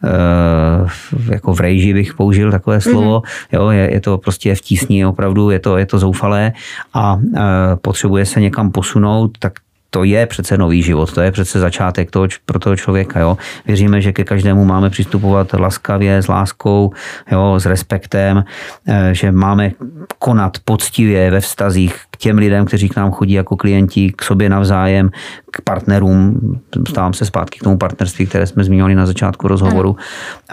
e, 0.03 1.33
jako 1.33 1.53
v 1.53 1.59
rejži 1.59 1.93
bych 1.93 2.13
použil 2.13 2.51
takové 2.51 2.81
slovo, 2.81 3.19
mm-hmm. 3.19 3.47
jo, 3.51 3.69
je, 3.69 3.93
je 3.93 4.01
to 4.01 4.17
prostě 4.17 4.55
v 4.55 4.61
tísni 4.61 5.05
opravdu, 5.05 5.49
je 5.49 5.59
to, 5.59 5.77
je 5.77 5.85
to 5.85 5.99
zoufalé 5.99 6.53
a 6.93 7.19
e, 7.35 7.39
potřebuje 7.75 8.25
se 8.25 8.41
někam 8.41 8.71
posunout, 8.71 9.37
tak 9.39 9.53
to 9.93 10.03
je 10.03 10.25
přece 10.25 10.57
nový 10.57 10.83
život, 10.83 11.13
to 11.13 11.21
je 11.21 11.31
přece 11.31 11.59
začátek 11.59 12.11
toho, 12.11 12.27
pro 12.45 12.59
toho 12.59 12.75
člověka. 12.75 13.19
Jo. 13.19 13.37
Věříme, 13.67 14.01
že 14.01 14.11
ke 14.13 14.23
každému 14.23 14.65
máme 14.65 14.89
přistupovat 14.89 15.53
laskavě, 15.53 16.17
s 16.17 16.27
láskou, 16.27 16.93
jo, 17.31 17.59
s 17.59 17.65
respektem, 17.65 18.43
eh, 18.87 19.09
že 19.11 19.31
máme 19.31 19.71
konat 20.19 20.57
poctivě 20.65 21.31
ve 21.31 21.39
vztazích 21.39 21.95
k 22.11 22.17
těm 22.17 22.37
lidem, 22.37 22.65
kteří 22.65 22.89
k 22.89 22.95
nám 22.95 23.11
chodí 23.11 23.33
jako 23.33 23.57
klienti, 23.57 24.13
k 24.15 24.23
sobě 24.23 24.49
navzájem, 24.49 25.09
k 25.51 25.61
partnerům. 25.61 26.39
Stávám 26.89 27.13
se 27.13 27.25
zpátky 27.25 27.59
k 27.59 27.63
tomu 27.63 27.77
partnerství, 27.77 28.25
které 28.25 28.47
jsme 28.47 28.63
zmínili 28.63 28.95
na 28.95 29.05
začátku 29.05 29.47
rozhovoru. 29.47 29.95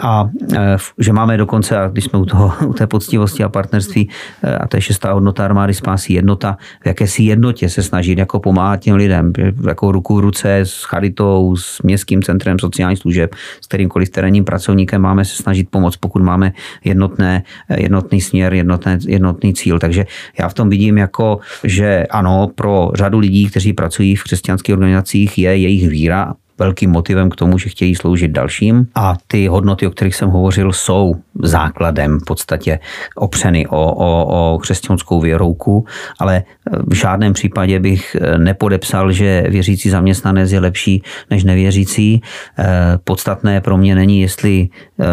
A 0.01 0.29
eh, 0.55 0.77
že 0.97 1.13
máme 1.13 1.37
dokonce, 1.37 1.77
a 1.77 1.87
když 1.87 2.03
jsme 2.03 2.19
u, 2.19 2.25
toho, 2.25 2.53
u 2.65 2.73
té 2.73 2.87
poctivosti 2.87 3.43
a 3.43 3.49
partnerství, 3.49 4.09
eh, 4.43 4.57
a 4.57 4.67
to 4.67 4.77
je 4.77 4.81
šestá 4.81 5.13
hodnota 5.13 5.45
armády 5.45 5.73
spásí 5.73 6.13
jednota, 6.13 6.57
v 6.83 6.87
jakési 6.87 7.23
jednotě 7.23 7.69
se 7.69 7.83
snažit 7.83 8.17
jako 8.17 8.39
pomáhat 8.39 8.77
těm 8.77 8.95
lidem 8.95 9.33
jako 9.67 9.91
ruku 9.91 10.15
v 10.15 10.19
ruce 10.19 10.55
s 10.55 10.83
Charitou, 10.83 11.55
s 11.55 11.81
Městským 11.81 12.23
centrem 12.23 12.59
sociálních 12.59 12.99
služeb, 12.99 13.35
s 13.61 13.67
kterýmkoliv 13.67 14.09
terénním 14.09 14.45
pracovníkem 14.45 15.01
máme 15.01 15.25
se 15.25 15.35
snažit 15.43 15.69
pomoct, 15.69 15.97
pokud 15.97 16.21
máme 16.21 16.51
jednotné, 16.83 17.43
jednotný 17.77 18.21
směr, 18.21 18.53
jednotné, 18.53 18.99
jednotný 19.07 19.53
cíl. 19.53 19.79
Takže 19.79 20.05
já 20.39 20.49
v 20.49 20.53
tom 20.53 20.69
vidím 20.69 20.97
jako, 20.97 21.39
že 21.63 22.05
ano, 22.09 22.51
pro 22.55 22.91
řadu 22.95 23.19
lidí, 23.19 23.49
kteří 23.49 23.73
pracují 23.73 24.15
v 24.15 24.23
křesťanských 24.23 24.73
organizacích, 24.73 24.88
je 25.37 25.57
jejich 25.57 25.89
víra 25.89 26.35
velkým 26.59 26.89
motivem 26.89 27.29
k 27.29 27.35
tomu, 27.35 27.57
že 27.57 27.69
chtějí 27.69 27.95
sloužit 27.95 28.31
dalším. 28.31 28.87
A 28.95 29.15
ty 29.27 29.47
hodnoty, 29.47 29.87
o 29.87 29.91
kterých 29.91 30.15
jsem 30.15 30.29
hovořil, 30.29 30.73
jsou 30.73 31.15
základem 31.43 32.19
v 32.19 32.25
podstatě 32.25 32.79
opřeny 33.15 33.67
o, 33.67 33.93
o, 33.93 34.25
o 34.55 34.59
křesťanskou 34.59 35.19
věrouku, 35.19 35.85
ale 36.19 36.43
v 36.87 36.93
žádném 36.93 37.33
případě 37.33 37.79
bych 37.79 38.15
nepodepsal, 38.37 39.11
že 39.11 39.43
věřící 39.49 39.89
zaměstnanec 39.89 40.51
je 40.51 40.59
lepší 40.59 41.03
než 41.29 41.43
nevěřící. 41.43 42.21
Eh, 42.59 42.97
podstatné 43.03 43.61
pro 43.61 43.77
mě 43.77 43.95
není, 43.95 44.21
jestli 44.21 44.69
eh, 44.99 45.05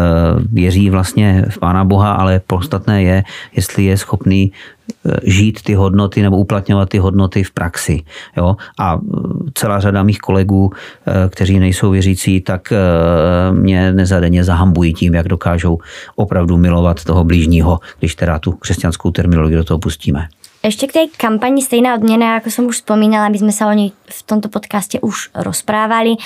věří 0.51 0.89
vlastně 0.89 1.45
v 1.49 1.59
Pána 1.59 1.85
Boha, 1.85 2.11
ale 2.13 2.41
podstatné 2.47 3.03
je, 3.03 3.23
jestli 3.55 3.83
je 3.83 3.97
schopný 3.97 4.51
žít 5.23 5.61
ty 5.61 5.73
hodnoty 5.73 6.21
nebo 6.21 6.37
uplatňovat 6.37 6.89
ty 6.89 6.97
hodnoty 6.97 7.43
v 7.43 7.51
praxi. 7.51 8.01
Jo? 8.37 8.55
A 8.79 8.99
celá 9.53 9.79
řada 9.79 10.03
mých 10.03 10.19
kolegů, 10.19 10.71
eh, 11.07 11.29
kteří 11.37 11.59
nejsou 11.59 11.91
věřící, 11.91 12.41
tak 12.41 12.73
mě 13.51 13.93
nezadeně 13.93 14.43
zahambují 14.43 14.93
tím, 14.93 15.13
jak 15.13 15.27
dokážou 15.27 15.77
opravdu 16.15 16.57
milovat 16.57 17.03
toho 17.03 17.23
blížního, 17.23 17.79
když 17.99 18.15
teda 18.15 18.39
tu 18.39 18.51
křesťanskou 18.51 19.11
terminologii 19.11 19.57
do 19.57 19.63
toho 19.63 19.79
pustíme. 19.79 20.27
Ešte 20.65 20.89
k 20.89 20.95
tej 20.99 21.07
kampani 21.13 21.61
Stejná 21.61 21.93
odmena, 21.93 22.41
ako 22.41 22.49
som 22.49 22.65
už 22.65 22.81
spomínala, 22.81 23.29
my 23.29 23.37
sme 23.37 23.53
sa 23.53 23.69
o 23.69 23.73
nej 23.77 23.93
v 23.93 24.21
tomto 24.25 24.49
podcaste 24.49 24.97
už 24.97 25.29
rozprávali. 25.37 26.17
E, 26.17 26.19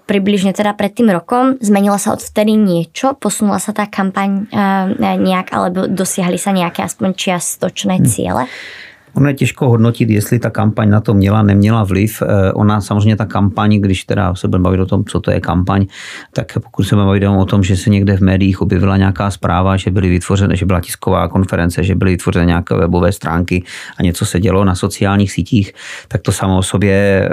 približne 0.00 0.56
teda 0.56 0.72
pred 0.72 0.96
tým 0.96 1.12
rokom. 1.12 1.60
Zmenila 1.60 2.00
sa 2.00 2.16
odvtedy 2.16 2.56
niečo? 2.56 3.12
Posunula 3.20 3.60
sa 3.60 3.76
tá 3.76 3.84
kampaň 3.84 4.48
e, 4.48 5.14
nejak, 5.20 5.52
alebo 5.52 5.84
dosiahli 5.84 6.40
sa 6.40 6.56
nejaké 6.56 6.82
aspoň 6.82 7.12
čiastočné 7.12 8.00
ciele? 8.08 8.48
Hmm. 8.48 8.89
Ono 9.14 9.28
je 9.28 9.34
těžko 9.34 9.68
hodnotit, 9.68 10.10
jestli 10.10 10.38
ta 10.38 10.50
kampaň 10.50 10.90
na 10.90 11.00
to 11.00 11.14
měla, 11.14 11.42
neměla 11.42 11.84
vliv. 11.84 12.22
Eh, 12.22 12.52
ona 12.52 12.80
samozřejmě 12.80 13.16
ta 13.16 13.24
kampaň, 13.24 13.80
když 13.80 14.04
teda 14.04 14.34
se 14.34 14.48
budeme 14.48 14.62
bavit 14.62 14.80
o 14.80 14.86
tom, 14.86 15.04
co 15.04 15.20
to 15.20 15.30
je 15.30 15.40
kampaň, 15.40 15.86
tak 16.32 16.58
pokud 16.62 16.82
se 16.82 16.96
bavit 16.96 17.26
o 17.26 17.44
tom, 17.44 17.62
že 17.62 17.76
se 17.76 17.90
někde 17.90 18.16
v 18.16 18.20
médiích 18.20 18.62
objevila 18.62 18.96
nějaká 18.96 19.30
zpráva, 19.30 19.76
že 19.76 19.90
byly 19.90 20.08
vytvořeny, 20.08 20.56
že 20.56 20.66
byla 20.66 20.80
tisková 20.80 21.28
konference, 21.28 21.82
že 21.82 21.94
byly 21.94 22.10
vytvořeny 22.10 22.46
nějaké 22.46 22.74
webové 22.74 23.12
stránky 23.12 23.64
a 23.98 24.02
něco 24.02 24.26
se 24.26 24.40
dělo 24.40 24.64
na 24.64 24.74
sociálních 24.74 25.32
sítích, 25.32 25.72
tak 26.08 26.22
to 26.22 26.32
samo 26.32 26.58
o 26.58 26.62
sobě 26.62 27.28
eh, 27.28 27.30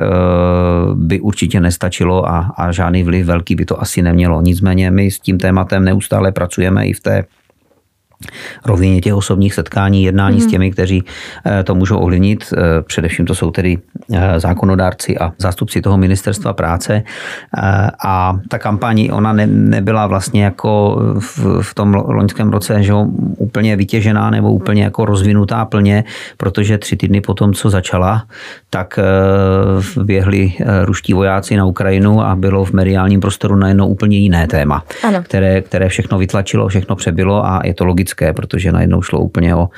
by 0.94 1.20
určitě 1.20 1.60
nestačilo 1.60 2.30
a, 2.30 2.54
a 2.58 2.72
žádný 2.72 3.04
vliv 3.04 3.26
velký 3.26 3.56
by 3.56 3.66
to 3.66 3.82
asi 3.82 4.02
nemělo. 4.02 4.42
Nicméně 4.42 4.92
my 4.92 5.12
s 5.12 5.20
tím 5.20 5.38
tématem 5.38 5.84
neustále 5.84 6.32
pracujeme 6.32 6.88
i 6.88 6.94
v 6.94 7.00
té 7.00 7.24
rovině 8.66 9.02
těch 9.02 9.14
osobních 9.14 9.54
setkání, 9.54 10.04
jednání 10.04 10.36
mm. 10.36 10.42
s 10.42 10.44
mhm. 10.44 10.52
těmi, 10.52 10.72
kteří 10.72 11.04
eh, 11.46 11.64
to 11.64 11.76
můžou 11.76 11.98
ovlivnit. 11.98 12.54
Eh, 12.54 12.82
především 12.82 13.26
to 13.26 13.36
jsou 13.36 13.52
tedy 13.52 13.78
eh, 14.14 14.40
zákonodárci 14.40 15.18
a 15.18 15.32
zástupci 15.38 15.82
toho 15.82 15.98
ministerstva 15.98 16.54
práce. 16.54 17.04
A 18.06 18.40
ta 18.50 18.58
kampaň, 18.60 19.10
ona 19.12 19.34
ne, 19.34 19.48
nebyla 19.48 20.08
vlastně 20.08 20.44
jako 20.44 21.02
v, 21.20 21.62
v 21.62 21.74
tom 21.74 21.94
loňském 21.94 22.50
roce 22.50 22.84
že 22.84 22.94
úplně 23.38 23.76
vytěžená 23.76 24.30
nebo 24.30 24.52
úplně 24.52 24.84
jako 24.84 25.06
rozvinutá 25.06 25.66
plně, 25.66 26.04
protože 26.38 26.78
tři 26.78 26.98
týdny 26.98 27.22
po 27.22 27.34
tom, 27.34 27.54
co 27.54 27.70
začala, 27.70 28.24
tak 28.70 29.00
běhli 30.04 30.54
ruští 30.84 31.14
vojáci 31.14 31.58
na 31.58 31.66
Ukrajinu 31.66 32.22
a 32.22 32.36
bylo 32.36 32.66
v 32.66 32.72
mediálním 32.72 33.20
prostoru 33.20 33.56
najednou 33.56 33.88
úplně 33.88 34.18
jiné 34.18 34.48
téma, 34.48 34.84
ano. 35.04 35.24
Které, 35.24 35.62
které 35.62 35.90
všechno 35.90 36.18
vytlačilo, 36.18 36.68
všechno 36.68 36.96
přebylo 36.96 37.46
a 37.46 37.62
je 37.64 37.74
to 37.74 37.86
logické 37.86 38.07
logické, 38.08 38.34
protože 38.34 38.72
najednou 38.72 39.02
šlo 39.02 39.20
úplně 39.20 39.56
o, 39.56 39.70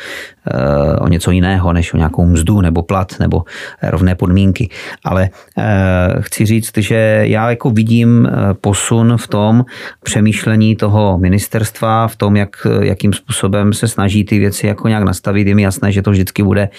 eh, 0.48 1.00
o 1.00 1.08
něco 1.08 1.32
jiného, 1.32 1.74
než 1.74 1.94
o 1.94 1.98
nějakou 1.98 2.26
mzdu 2.26 2.62
nebo 2.62 2.82
plat 2.84 3.20
nebo 3.20 3.44
rovné 3.82 4.16
podmínky. 4.16 4.70
Ale 5.04 5.30
eh, 5.58 6.22
chci 6.22 6.46
říct, 6.46 6.78
že 6.78 7.26
já 7.26 7.50
jako 7.50 7.70
vidím 7.70 8.28
eh, 8.28 8.54
posun 8.54 9.18
v 9.18 9.28
tom 9.28 9.66
přemýšlení 10.04 10.76
toho 10.76 11.18
ministerstva, 11.18 12.08
v 12.08 12.16
tom, 12.16 12.36
jak, 12.36 12.68
jakým 12.82 13.14
způsobem 13.14 13.74
se 13.74 13.88
snaží 13.88 14.24
ty 14.24 14.40
věci 14.40 14.68
jako 14.68 14.88
nějak 14.88 15.04
nastavit. 15.04 15.48
Je 15.48 15.56
mi 15.56 15.62
jasné, 15.62 15.92
že 15.92 16.02
to 16.02 16.12
vždycky 16.12 16.44
bude 16.44 16.70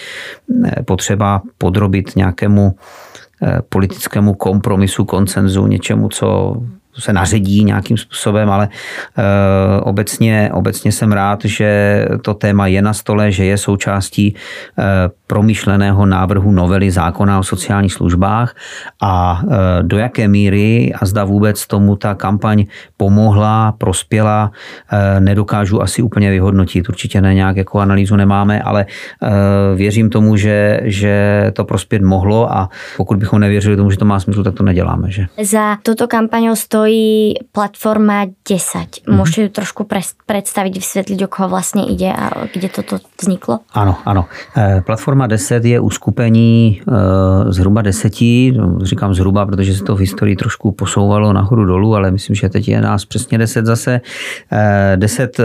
potřeba 0.85 1.41
podrobit 1.57 2.15
nějakému 2.15 2.75
politickému 3.69 4.33
kompromisu, 4.33 5.05
koncenzu, 5.05 5.67
něčemu, 5.67 6.09
co 6.09 6.61
se 6.99 7.13
naředí 7.13 7.63
nějakým 7.63 7.97
způsobem, 7.97 8.49
ale 8.49 8.69
e, 9.17 9.81
obecně, 9.81 10.49
obecně 10.53 10.91
jsem 10.91 11.11
rád, 11.11 11.45
že 11.45 12.05
to 12.21 12.33
téma 12.33 12.67
je 12.67 12.81
na 12.81 12.93
stole, 12.93 13.31
že 13.31 13.45
je 13.45 13.57
součástí 13.57 14.27
e, 14.27 14.33
promyšleného 15.27 16.05
návrhu 16.05 16.51
novely 16.51 16.91
zákona 16.91 17.39
o 17.39 17.43
sociálních 17.43 17.93
službách 17.93 18.55
a 19.01 19.41
e, 19.43 19.83
do 19.83 19.97
jaké 19.97 20.27
míry 20.27 20.93
a 21.01 21.05
zda 21.05 21.23
vůbec 21.23 21.67
tomu 21.67 21.95
ta 21.95 22.15
kampaň 22.15 22.65
pomohla, 22.97 23.71
prospěla, 23.71 24.51
e, 24.91 25.19
nedokážu 25.19 25.81
asi 25.81 26.01
úplně 26.01 26.31
vyhodnotit. 26.31 26.89
Určitě 26.89 27.21
ne 27.21 27.33
nějak 27.33 27.57
jako 27.57 27.79
analýzu 27.79 28.15
nemáme, 28.15 28.61
ale 28.61 28.85
e, 28.85 29.75
věřím 29.75 30.09
tomu, 30.09 30.35
že, 30.35 30.79
že 30.83 31.45
to 31.53 31.63
prospět 31.63 32.01
mohlo 32.01 32.53
a 32.53 32.69
pokud 32.97 33.17
bychom 33.17 33.39
nevěřili 33.39 33.75
tomu, 33.75 33.91
že 33.91 33.97
to 33.97 34.05
má 34.05 34.19
smysl, 34.19 34.43
tak 34.43 34.53
to 34.53 34.63
neděláme. 34.63 35.11
Že? 35.11 35.25
Za 35.43 35.77
tuto 35.83 36.07
kampaň 36.07 36.49
stojí 36.81 37.33
platforma 37.51 38.25
10. 38.49 39.05
Mhm. 39.05 39.13
Môžete 39.13 39.41
ju 39.45 39.49
trošku 39.53 39.85
predstaviť, 40.25 40.73
vysvetliť, 40.81 41.19
o 41.21 41.29
koho 41.29 41.45
vlastne 41.45 41.85
ide 41.85 42.09
a 42.09 42.49
kde 42.49 42.73
toto 42.73 42.97
vzniklo? 43.21 43.61
Ano, 43.77 44.01
ano. 44.05 44.25
E, 44.57 44.81
platforma 44.81 45.27
10 45.27 45.61
je 45.61 45.77
uskupení 45.79 46.81
e, 46.81 47.53
zhruba 47.53 47.81
deseti, 47.81 48.57
říkám 48.81 49.13
zhruba, 49.13 49.45
protože 49.45 49.75
se 49.75 49.83
to 49.83 49.95
v 49.95 49.99
historii 49.99 50.35
trošku 50.35 50.71
posouvalo 50.71 51.33
nahoru 51.33 51.65
dolů, 51.65 51.95
ale 51.95 52.11
myslím, 52.11 52.35
že 52.35 52.49
teď 52.49 52.67
je 52.67 52.81
nás 52.81 53.05
přesně 53.05 53.37
deset 53.37 53.65
zase. 53.65 54.01
E, 54.51 54.97
deset, 54.97 55.37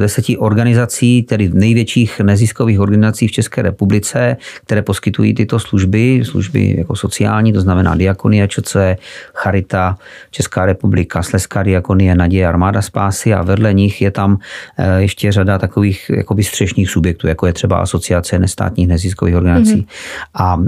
deseti 0.00 0.38
organizací, 0.38 1.22
tedy 1.22 1.50
největších 1.52 2.20
neziskových 2.20 2.80
organizací 2.80 3.28
v 3.28 3.32
České 3.32 3.62
republice, 3.62 4.36
které 4.64 4.82
poskytují 4.82 5.34
tyto 5.34 5.58
služby, 5.58 6.22
služby 6.24 6.74
jako 6.78 6.96
sociální, 6.96 7.52
to 7.52 7.60
znamená 7.60 7.94
Diakonia, 7.94 8.46
ČC, 8.46 8.76
Charita, 9.34 9.98
Česká 10.30 10.61
republika, 10.66 11.22
Sleská 11.22 11.62
diakonie, 11.62 12.14
Naděje, 12.14 12.48
Armáda 12.48 12.82
spásy 12.82 13.34
a 13.34 13.42
vedle 13.42 13.74
nich 13.74 14.02
je 14.02 14.10
tam 14.10 14.38
eh, 14.78 15.00
ještě 15.02 15.32
řada 15.32 15.58
takových 15.58 16.10
jakoby 16.16 16.44
střešních 16.44 16.90
subjektů, 16.90 17.28
jako 17.28 17.46
je 17.46 17.52
třeba 17.52 17.78
Asociace 17.78 18.38
nestátních 18.38 18.88
neziskových 18.88 19.36
organizací. 19.36 19.80
Mm-hmm. 19.80 19.86
A 20.34 20.62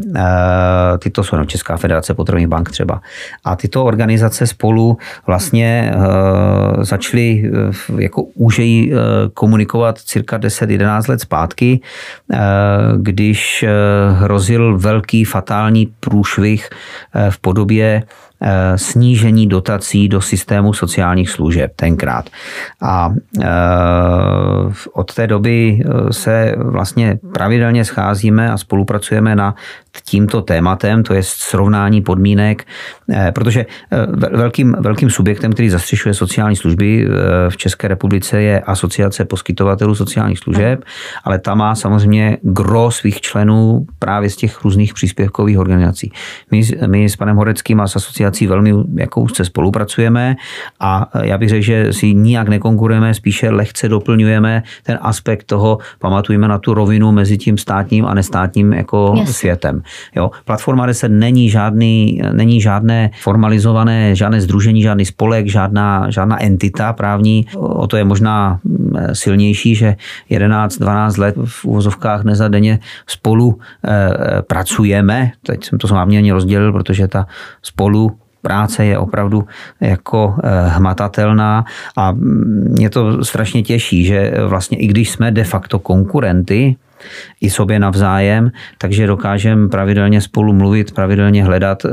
e, 0.95 0.99
tyto 0.99 1.25
jsou 1.25 1.37
no, 1.37 1.45
Česká 1.45 1.77
federace 1.77 2.15
potravních 2.15 2.49
bank 2.49 2.71
třeba. 2.71 3.01
A 3.45 3.57
tyto 3.57 3.85
organizace 3.85 4.47
spolu 4.47 4.99
vlastně 5.27 5.93
e, 5.95 6.85
začaly 6.85 7.53
jako 7.99 8.23
úžeji 8.23 8.93
e, 8.93 8.97
komunikovat 9.35 9.99
cirka 9.99 10.39
10-11 10.39 11.09
let 11.09 11.21
zpátky, 11.21 11.81
e, 12.33 12.39
když 12.97 13.65
hrozil 14.13 14.79
velký 14.79 15.25
fatální 15.25 15.87
průšvih 16.01 16.69
v 17.31 17.39
podobě 17.39 18.03
snížení 18.77 19.47
dotací 19.47 20.09
do 20.09 20.21
systému 20.21 20.73
sociálních 20.73 21.31
služeb 21.31 21.73
tenkrát. 21.77 22.31
A 22.83 23.15
eh, 23.43 23.47
od 24.93 25.15
té 25.15 25.27
doby 25.27 25.81
eh, 25.81 26.13
se 26.13 26.55
vlastně 26.59 27.19
pravidelně 27.33 27.85
scházíme 27.85 28.53
a 28.53 28.59
spolupracujeme 28.59 29.37
na 29.37 29.55
tímto 30.05 30.43
tématem, 30.43 31.03
to 31.03 31.15
je 31.15 31.23
srovnání 31.23 32.03
podmínek, 32.03 32.67
protože 33.35 33.67
velkým, 34.33 34.77
velkým 34.81 35.11
subjektem, 35.11 35.53
který 35.53 35.71
zastřešuje 35.71 36.15
sociální 36.15 36.57
služby 36.57 37.09
v 37.49 37.57
České 37.57 37.89
republice 37.89 38.43
je 38.43 38.61
Asociace 38.61 39.25
poskytovatelů 39.25 39.95
sociálních 39.95 40.39
služeb, 40.39 40.85
ale 41.25 41.39
ta 41.39 41.55
má 41.55 41.75
samozřejmě 41.75 42.39
gro 42.43 42.91
svých 42.91 43.21
členů 43.21 43.87
právě 43.99 44.31
z 44.31 44.37
těch 44.37 44.65
různých 44.65 44.95
příspěvkových 44.95 45.59
organizací. 45.59 46.13
My, 46.51 46.63
my 46.87 47.09
s 47.09 47.17
panem 47.17 47.37
Horeckým 47.37 47.81
a 47.81 47.89
s 47.89 47.97
asociací 47.97 48.34
organizací 48.35 48.47
velmi 48.47 48.73
jako 48.95 49.21
úzce 49.21 49.45
spolupracujeme 49.45 50.37
a 50.81 51.11
já 51.23 51.39
bych 51.39 51.49
řekl, 51.49 51.63
že 51.63 51.93
si 51.93 52.15
nijak 52.15 52.49
nekonkurujeme, 52.49 53.15
spíše 53.15 53.51
lehce 53.51 53.89
doplňujeme 53.89 54.63
ten 54.83 54.99
aspekt 55.03 55.45
toho, 55.45 55.79
pamatujeme 55.99 56.49
na 56.49 56.59
tu 56.59 56.75
rovinu 56.75 57.13
mezi 57.13 57.39
tím 57.39 57.59
státním 57.59 58.07
a 58.07 58.15
nestátním 58.15 58.73
jako 58.73 59.15
yes. 59.19 59.37
světem. 59.37 59.83
Jo? 60.17 60.31
Platforma 60.45 60.87
10 60.87 61.09
není, 61.09 61.51
žádný, 61.51 62.23
není 62.33 62.61
žádné 62.61 63.11
formalizované, 63.23 64.15
žádné 64.15 64.41
združení, 64.41 64.83
žádný 64.83 65.05
spolek, 65.05 65.47
žádná, 65.47 66.11
žádná 66.11 66.43
entita 66.43 66.93
právní. 66.93 67.47
O 67.57 67.87
to 67.87 67.97
je 67.97 68.05
možná 68.05 68.59
mm, 68.65 68.97
silnější, 69.13 69.75
že 69.75 69.97
11-12 70.31 71.21
let 71.21 71.35
v 71.45 71.65
uvozovkách 71.65 72.25
nezadenně 72.25 72.79
spolu 73.07 73.59
e, 73.85 74.43
pracujeme. 74.43 75.33
Teď 75.47 75.65
jsem 75.65 75.79
to 75.79 75.89
s 75.89 75.91
vámi 75.91 76.33
rozdělil, 76.33 76.73
protože 76.73 77.09
ta 77.09 77.27
spolu 77.63 78.24
práce 78.45 78.85
je 78.85 78.99
opravdu 78.99 79.49
jako 79.81 80.37
eh, 80.37 80.69
hmatatelná 80.69 81.65
a 81.97 82.13
mě 82.77 82.91
to 82.91 83.25
strašně 83.25 83.63
těší, 83.63 84.05
že 84.05 84.33
vlastně 84.47 84.79
i 84.79 84.87
když 84.87 85.11
jsme 85.11 85.33
de 85.33 85.45
facto 85.45 85.79
konkurenty, 85.79 86.77
i 87.41 87.51
sobě 87.51 87.79
navzájem, 87.79 88.51
takže 88.79 89.07
dokážeme 89.07 89.69
pravidelně 89.69 90.21
spolu 90.21 90.53
mluvit, 90.53 90.93
pravidelně 90.93 91.45
hledat, 91.45 91.85
eh, 91.85 91.91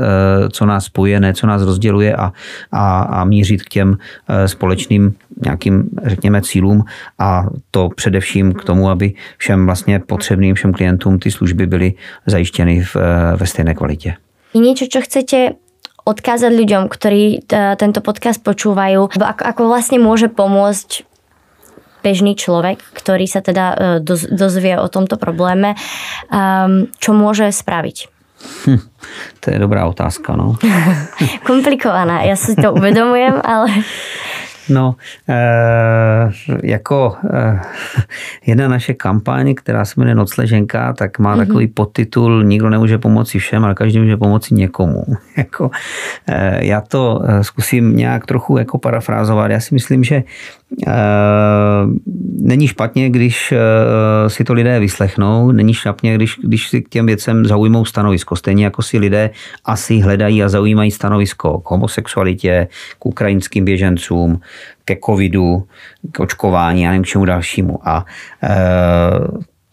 co 0.48 0.66
nás 0.66 0.84
spojuje, 0.84 1.20
ne 1.20 1.34
co 1.34 1.46
nás 1.46 1.62
rozděluje 1.62 2.16
a, 2.16 2.32
a, 2.72 3.02
a 3.02 3.24
mířit 3.24 3.62
k 3.62 3.68
těm 3.68 3.96
eh, 4.28 4.48
společným 4.48 5.14
nějakým, 5.44 5.90
řekněme, 6.04 6.42
cílům 6.42 6.84
a 7.18 7.46
to 7.70 7.88
především 7.88 8.52
k 8.52 8.64
tomu, 8.64 8.90
aby 8.90 9.12
všem 9.38 9.66
vlastně 9.66 9.98
potřebným, 9.98 10.54
všem 10.54 10.72
klientům 10.72 11.18
ty 11.18 11.30
služby 11.30 11.66
byly 11.66 11.94
zajištěny 12.26 12.80
v, 12.80 12.96
ve 13.36 13.46
stejné 13.46 13.74
kvalitě. 13.74 14.14
Je 14.52 14.60
niečo, 14.60 14.84
čo 14.84 15.00
chcete 15.00 15.56
odkázať 16.02 16.52
ľuďom, 16.52 16.90
ktorí 16.90 17.46
t- 17.46 17.74
tento 17.78 18.00
podcast 18.02 18.42
počúvajú, 18.42 19.06
ako, 19.14 19.42
ako 19.42 19.62
vlastne 19.70 20.02
môže 20.02 20.26
pomôcť 20.26 21.06
bežný 22.02 22.34
človek, 22.34 22.82
ktorý 22.98 23.30
sa 23.30 23.40
teda 23.40 23.64
e, 23.70 23.76
doz, 24.02 24.26
dozvie 24.26 24.74
o 24.74 24.90
tomto 24.90 25.14
probléme, 25.14 25.78
um, 26.28 26.90
čo 26.98 27.14
môže 27.14 27.46
spraviť? 27.54 28.10
Hm, 28.66 28.82
to 29.38 29.46
je 29.54 29.58
dobrá 29.62 29.86
otázka, 29.86 30.34
no. 30.34 30.58
Komplikovaná, 31.46 32.22
já 32.22 32.36
si 32.36 32.56
to 32.56 32.74
uvědomujem, 32.74 33.40
ale... 33.44 33.70
No, 34.68 34.96
e, 35.28 36.30
jako 36.62 37.16
e, 37.32 37.60
jedna 38.46 38.68
naše 38.68 38.94
kampaň, 38.94 39.54
která 39.54 39.84
se 39.84 39.94
jmenuje 39.96 40.14
Nocleženka, 40.14 40.92
tak 40.92 41.18
má 41.18 41.34
mm-hmm. 41.34 41.46
takový 41.46 41.66
podtitul 41.66 42.44
Nikdo 42.44 42.70
nemůže 42.70 42.98
pomoci 42.98 43.38
všem, 43.38 43.64
ale 43.64 43.74
každý 43.74 43.98
může 43.98 44.16
pomoci 44.16 44.54
někomu. 44.54 45.04
jako, 45.36 45.70
e, 46.26 46.66
já 46.66 46.80
to 46.80 47.20
zkusím 47.42 47.96
nějak 47.96 48.26
trochu 48.26 48.56
jako 48.58 48.78
parafrázovat. 48.78 49.50
Já 49.50 49.60
si 49.60 49.74
myslím, 49.74 50.04
že 50.04 50.22
není 52.40 52.68
špatně, 52.68 53.10
když 53.10 53.54
si 54.28 54.44
to 54.44 54.52
lidé 54.52 54.80
vyslechnou, 54.80 55.52
není 55.52 55.74
špatně, 55.74 56.14
když, 56.14 56.38
když 56.44 56.68
si 56.68 56.82
k 56.82 56.88
těm 56.88 57.06
věcem 57.06 57.46
zaujmou 57.46 57.84
stanovisko. 57.84 58.36
Stejně 58.36 58.64
jako 58.64 58.82
si 58.82 58.98
lidé 58.98 59.30
asi 59.64 60.00
hledají 60.00 60.42
a 60.42 60.48
zaujímají 60.48 60.90
stanovisko 60.90 61.58
k 61.58 61.70
homosexualitě, 61.70 62.68
k 62.98 63.06
ukrajinským 63.06 63.64
běžencům, 63.64 64.40
ke 64.84 64.96
covidu, 65.04 65.68
k 66.12 66.20
očkování 66.20 66.86
a 66.86 66.90
nevím 66.90 67.02
k 67.02 67.06
čemu 67.06 67.24
dalšímu. 67.24 67.88
A 67.88 68.04
e, 68.42 68.50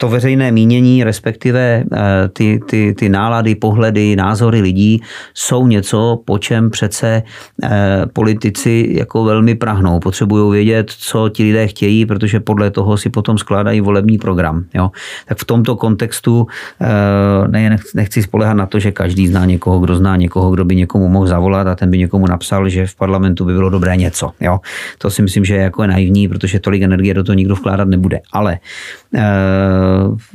to 0.01 0.09
veřejné 0.09 0.51
mínění, 0.51 1.03
respektive 1.03 1.83
eh, 1.93 2.29
ty, 2.33 2.59
ty, 2.69 2.93
ty 2.93 3.09
nálady, 3.09 3.55
pohledy, 3.55 4.15
názory 4.15 4.61
lidí 4.61 5.01
jsou 5.33 5.67
něco, 5.67 6.19
po 6.25 6.37
čem 6.37 6.69
přece 6.69 7.23
eh, 7.63 8.05
politici 8.13 8.87
jako 8.89 9.23
velmi 9.23 9.55
prahnou. 9.55 9.99
Potřebují 9.99 10.51
vědět, 10.51 10.91
co 10.91 11.29
ti 11.29 11.43
lidé 11.43 11.67
chtějí, 11.67 12.05
protože 12.05 12.39
podle 12.39 12.71
toho 12.71 12.97
si 12.97 13.09
potom 13.09 13.37
skládají 13.37 13.81
volební 13.81 14.17
program. 14.17 14.65
Jo? 14.73 14.91
Tak 15.25 15.37
v 15.37 15.45
tomto 15.45 15.75
kontextu 15.75 16.47
eh, 16.81 17.47
ne, 17.47 17.77
nechci 17.95 18.23
spolehat 18.23 18.57
na 18.57 18.65
to, 18.65 18.79
že 18.79 18.91
každý 18.91 19.27
zná 19.27 19.45
někoho, 19.45 19.79
kdo 19.79 19.95
zná 19.95 20.15
někoho, 20.15 20.51
kdo 20.51 20.65
by 20.65 20.75
někomu 20.75 21.07
mohl 21.07 21.27
zavolat 21.27 21.67
a 21.67 21.75
ten 21.75 21.91
by 21.91 21.97
někomu 21.97 22.27
napsal, 22.27 22.69
že 22.69 22.87
v 22.87 22.95
parlamentu 22.95 23.45
by 23.45 23.53
bylo 23.53 23.69
dobré 23.69 23.97
něco. 23.97 24.31
Jo? 24.39 24.59
To 24.97 25.09
si 25.09 25.21
myslím, 25.21 25.45
že 25.45 25.55
je 25.55 25.61
jako 25.61 25.87
naivní, 25.87 26.27
protože 26.27 26.59
tolik 26.59 26.81
energie 26.81 27.13
do 27.13 27.23
toho 27.23 27.35
nikdo 27.35 27.55
vkládat 27.55 27.87
nebude. 27.87 28.19
Ale 28.31 28.59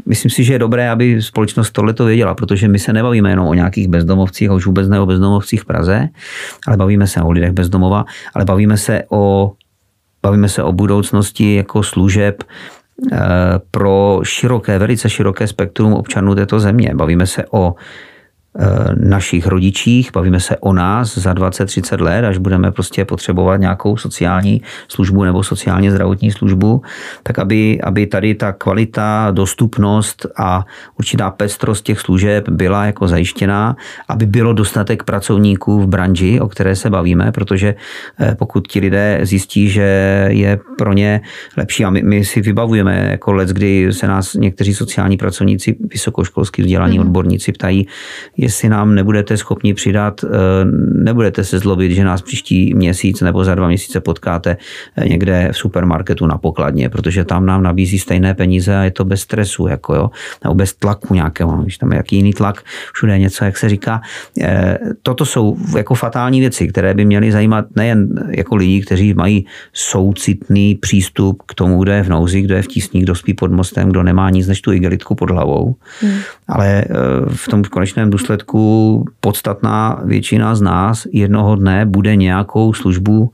myslím 0.07 0.31
si, 0.31 0.45
že 0.45 0.53
je 0.53 0.59
dobré, 0.59 0.91
aby 0.91 1.23
společnost 1.23 1.71
tohleto 1.71 2.05
věděla, 2.05 2.35
protože 2.35 2.69
my 2.69 2.79
se 2.79 2.93
nebavíme 2.93 3.31
jenom 3.31 3.47
o 3.47 3.55
nějakých 3.55 3.89
bezdomovcích, 3.89 4.51
a 4.51 4.55
už 4.55 4.67
vůbec 4.67 4.89
ne 4.89 5.01
o 5.01 5.07
bezdomovcích 5.07 5.63
v 5.63 5.65
Praze, 5.65 6.09
ale 6.67 6.77
bavíme 6.77 7.07
se 7.07 7.23
o 7.23 7.31
lidech 7.31 7.53
bezdomova, 7.53 8.05
ale 8.35 8.45
bavíme 8.45 8.77
se 8.77 9.03
o, 9.11 9.53
bavíme 10.23 10.49
se 10.49 10.63
o 10.63 10.73
budoucnosti 10.73 11.55
jako 11.55 11.83
služeb 11.83 12.45
eh, 13.13 13.19
pro 13.71 14.21
široké, 14.23 14.79
velice 14.79 15.11
široké 15.11 15.47
spektrum 15.47 15.93
občanů 15.93 16.35
této 16.35 16.61
země. 16.61 16.91
Bavíme 16.95 17.27
se 17.27 17.45
o 17.51 17.75
Eh, 17.75 17.75
našich 18.95 19.47
rodičích, 19.47 20.11
bavíme 20.13 20.41
se 20.41 20.57
o 20.57 20.73
nás 20.73 21.19
za 21.19 21.33
20-30 21.33 22.03
let, 22.03 22.25
až 22.25 22.39
budeme 22.39 22.73
prostě 22.73 23.05
potřebovat 23.05 23.57
nějakou 23.57 23.97
sociální 23.97 24.63
službu 24.89 25.25
nebo 25.25 25.43
sociálně 25.43 25.91
zdravotní 25.91 26.31
službu, 26.31 26.83
tak 27.23 27.39
aby, 27.39 27.81
aby 27.81 28.07
tady 28.07 28.35
ta 28.35 28.53
kvalita, 28.53 29.31
dostupnost 29.31 30.27
a 30.37 30.65
určitá 30.99 31.31
pestrost 31.31 31.85
těch 31.85 32.01
služeb 32.01 32.49
byla 32.49 32.85
jako 32.87 33.09
zajištěná, 33.09 33.77
aby 34.09 34.27
bylo 34.27 34.53
dostatek 34.53 35.03
pracovníků 35.03 35.81
v 35.81 35.87
branži, 35.87 36.41
o 36.41 36.49
které 36.49 36.77
se 36.77 36.91
bavíme, 36.91 37.33
protože 37.33 37.75
eh, 38.21 38.35
pokud 38.35 38.69
ti 38.69 38.81
lidé 38.81 39.21
zjistí, 39.23 39.69
že 39.69 39.83
je 40.31 40.59
pro 40.79 40.93
ně 40.93 41.21
lepší 41.57 41.85
a 41.85 41.91
my, 41.91 42.03
my 42.03 42.25
si 42.25 42.41
vybavujeme 42.41 43.09
jako 43.11 43.33
let, 43.33 43.49
kdy 43.49 43.93
se 43.93 44.07
nás 44.07 44.35
někteří 44.35 44.75
sociální 44.75 45.17
pracovníci, 45.17 45.77
vysokoškolský 45.91 46.63
vzdělaní 46.63 46.99
mm-hmm. 46.99 47.03
odborníci 47.03 47.53
ptají, 47.53 47.87
jestli 48.45 48.69
nám 48.69 48.95
nebudete 48.95 49.37
schopni 49.37 49.75
přidat, 49.75 50.25
eh, 50.25 50.29
nebudete 50.95 51.45
se 51.45 51.59
zlobit, 51.59 51.93
že 51.93 52.05
nás 52.05 52.23
příští 52.23 52.75
měsíc 52.75 53.21
nebo 53.21 53.45
za 53.45 53.55
dva 53.55 53.69
měsíce 53.69 54.01
potkáte 54.01 54.57
eh, 54.97 55.09
někde 55.09 55.49
v 55.53 55.57
supermarketu 55.57 56.27
na 56.27 56.39
pokladně, 56.39 56.89
protože 56.89 57.25
tam 57.25 57.47
nám 57.47 57.63
nabízí 57.63 57.99
stejné 57.99 58.35
peníze 58.35 58.77
a 58.77 58.83
je 58.83 58.91
to 58.91 59.05
bez 59.05 59.21
stresu, 59.21 59.67
jako 59.67 59.95
jo, 59.95 60.11
nebo 60.45 60.55
bez 60.55 60.75
tlaku 60.75 61.15
nějakého, 61.15 61.57
když 61.57 61.79
tam 61.79 61.93
je 61.93 61.97
jaký 61.97 62.17
jiný 62.17 62.33
tlak, 62.33 62.63
všude 62.93 63.19
něco, 63.19 63.45
jak 63.45 63.57
se 63.57 63.69
říká. 63.69 64.01
Eh, 64.41 64.79
toto 65.03 65.27
jsou 65.27 65.57
jako 65.77 65.95
fatální 65.95 66.41
věci, 66.41 66.69
které 66.69 66.95
by 66.95 67.05
měly 67.05 67.33
zajímat 67.33 67.65
nejen 67.77 68.09
jako 68.31 68.57
lidi, 68.57 68.81
kteří 68.81 69.15
mají 69.15 69.47
soucitný 69.73 70.75
přístup 70.75 71.43
k 71.47 71.55
tomu, 71.55 71.83
kdo 71.83 71.93
je 71.93 72.03
v 72.03 72.09
nouzi, 72.09 72.41
kdo 72.41 72.55
je 72.55 72.63
v 72.63 72.67
tísní, 72.67 73.01
kdo 73.01 73.15
spí 73.15 73.35
pod 73.35 73.53
mostem, 73.53 73.89
kdo 73.89 74.03
nemá 74.03 74.31
nic 74.31 74.47
než 74.49 74.61
tu 74.61 74.73
igelitku 74.73 75.15
pod 75.15 75.31
hlavou, 75.31 75.75
hmm. 76.01 76.19
ale 76.49 76.85
v 77.29 77.49
tom 77.49 77.65
konečném 77.65 78.11
důsledku 78.11 78.34
důsledku 78.35 79.05
podstatná 79.21 80.01
většina 80.05 80.55
z 80.55 80.61
nás 80.61 81.07
jednoho 81.13 81.57
dne 81.57 81.87
bude 81.87 82.17
nějakou 82.17 82.73
službu 82.73 83.31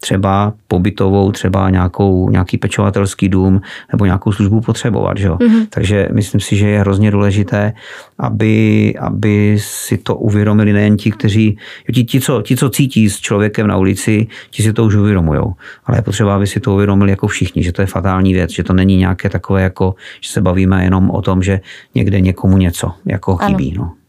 třeba 0.00 0.52
pobytovou, 0.68 1.32
třeba 1.32 1.70
nějakou, 1.70 2.30
nějaký 2.30 2.58
pečovatelský 2.58 3.28
dům 3.28 3.60
nebo 3.92 4.04
nějakou 4.04 4.32
službu 4.32 4.60
potřebovat. 4.60 5.18
Že? 5.18 5.28
Mm-hmm. 5.28 5.66
Takže 5.70 6.08
myslím 6.12 6.40
si, 6.40 6.56
že 6.56 6.68
je 6.68 6.80
hrozně 6.80 7.10
důležité, 7.10 7.72
aby, 8.18 8.94
aby 9.00 9.56
si 9.60 9.98
to 9.98 10.16
uvědomili 10.16 10.72
nejen 10.72 10.96
ti, 10.96 11.10
kteří, 11.10 11.58
ti, 11.94 12.04
ti, 12.04 12.20
co, 12.20 12.42
ti, 12.42 12.56
co 12.56 12.70
cítí 12.70 13.10
s 13.10 13.20
člověkem 13.20 13.66
na 13.66 13.76
ulici, 13.76 14.26
ti 14.50 14.62
si 14.62 14.72
to 14.72 14.84
už 14.84 14.94
uvědomují. 14.94 15.40
Ale 15.84 15.98
je 15.98 16.02
potřeba, 16.02 16.36
aby 16.36 16.46
si 16.46 16.60
to 16.60 16.74
uvědomili 16.74 17.10
jako 17.10 17.26
všichni, 17.26 17.62
že 17.62 17.72
to 17.72 17.82
je 17.82 17.86
fatální 17.86 18.32
věc, 18.32 18.50
že 18.50 18.64
to 18.64 18.72
není 18.72 18.96
nějaké 18.96 19.28
takové, 19.28 19.62
jako, 19.62 19.94
že 20.20 20.32
se 20.32 20.40
bavíme 20.40 20.84
jenom 20.84 21.10
o 21.10 21.22
tom, 21.22 21.42
že 21.42 21.60
někde 21.94 22.20
někomu 22.20 22.56
něco 22.56 22.92
jako 23.04 23.36
chybí. 23.36 23.74
No. 23.76 23.99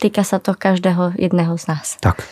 Týka 0.00 0.24
sa 0.24 0.40
to 0.40 0.56
každého 0.56 1.12
jedného 1.20 1.52
z 1.60 1.64
nás. 1.68 2.00
Tak. 2.00 2.24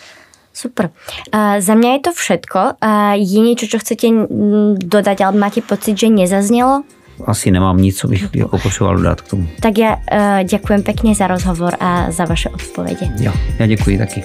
Super. 0.56 0.88
Uh, 1.28 1.60
za 1.60 1.76
mňa 1.76 2.00
je 2.00 2.00
to 2.00 2.12
všetko. 2.16 2.60
Uh, 2.80 3.14
je 3.14 3.40
niečo, 3.44 3.68
čo 3.68 3.78
chcete 3.78 4.08
dodať, 4.80 5.20
alebo 5.20 5.38
máte 5.38 5.60
pocit, 5.60 5.94
že 6.00 6.08
nezaznělo? 6.08 6.82
Asi 7.26 7.50
nemám 7.50 7.76
nic, 7.76 7.98
co 7.98 8.08
bych 8.08 8.34
jako 8.34 8.58
potřeboval 8.58 8.96
dodat 8.96 9.20
k 9.20 9.28
tomu. 9.28 9.48
Tak 9.60 9.78
já 9.78 9.94
uh, 9.94 10.00
děkujem 10.44 10.82
pekne 10.82 11.14
za 11.14 11.26
rozhovor 11.26 11.76
a 11.80 12.10
za 12.10 12.24
vaše 12.24 12.48
odpovede. 12.48 13.12
Jo, 13.20 13.32
já 13.58 13.66
děkuji 13.66 13.98
taky. 13.98 14.24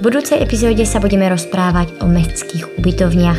V 0.00 0.02
budúcej 0.02 0.40
epizóde 0.40 0.80
sa 0.88 0.96
budeme 0.96 1.28
rozprávať 1.28 2.00
o 2.00 2.08
mestských 2.08 2.80
ubytovniach. 2.80 3.36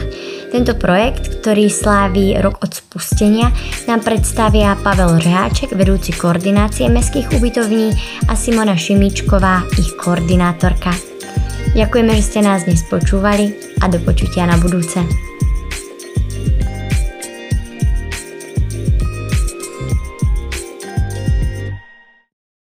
Tento 0.52 0.76
projekt, 0.76 1.40
ktorý 1.40 1.72
sláví 1.72 2.36
rok 2.44 2.60
od 2.60 2.76
spustenia, 2.76 3.56
nám 3.88 4.04
predstavia 4.04 4.76
Pavel 4.76 5.16
Řeháček, 5.16 5.72
vedúci 5.80 6.12
koordinácie 6.12 6.92
mestských 6.92 7.32
ubytovní 7.40 7.96
a 8.28 8.36
Simona 8.36 8.76
Šimíčková, 8.76 9.64
ich 9.80 9.96
koordinátorka. 9.96 10.92
Ďakujeme, 11.72 12.12
že 12.20 12.28
ste 12.28 12.40
nás 12.44 12.68
dnes 12.68 12.84
počúvali 12.84 13.56
a 13.80 13.88
do 13.88 14.04
počutia 14.04 14.44
na 14.44 14.60
budúce. 14.60 15.31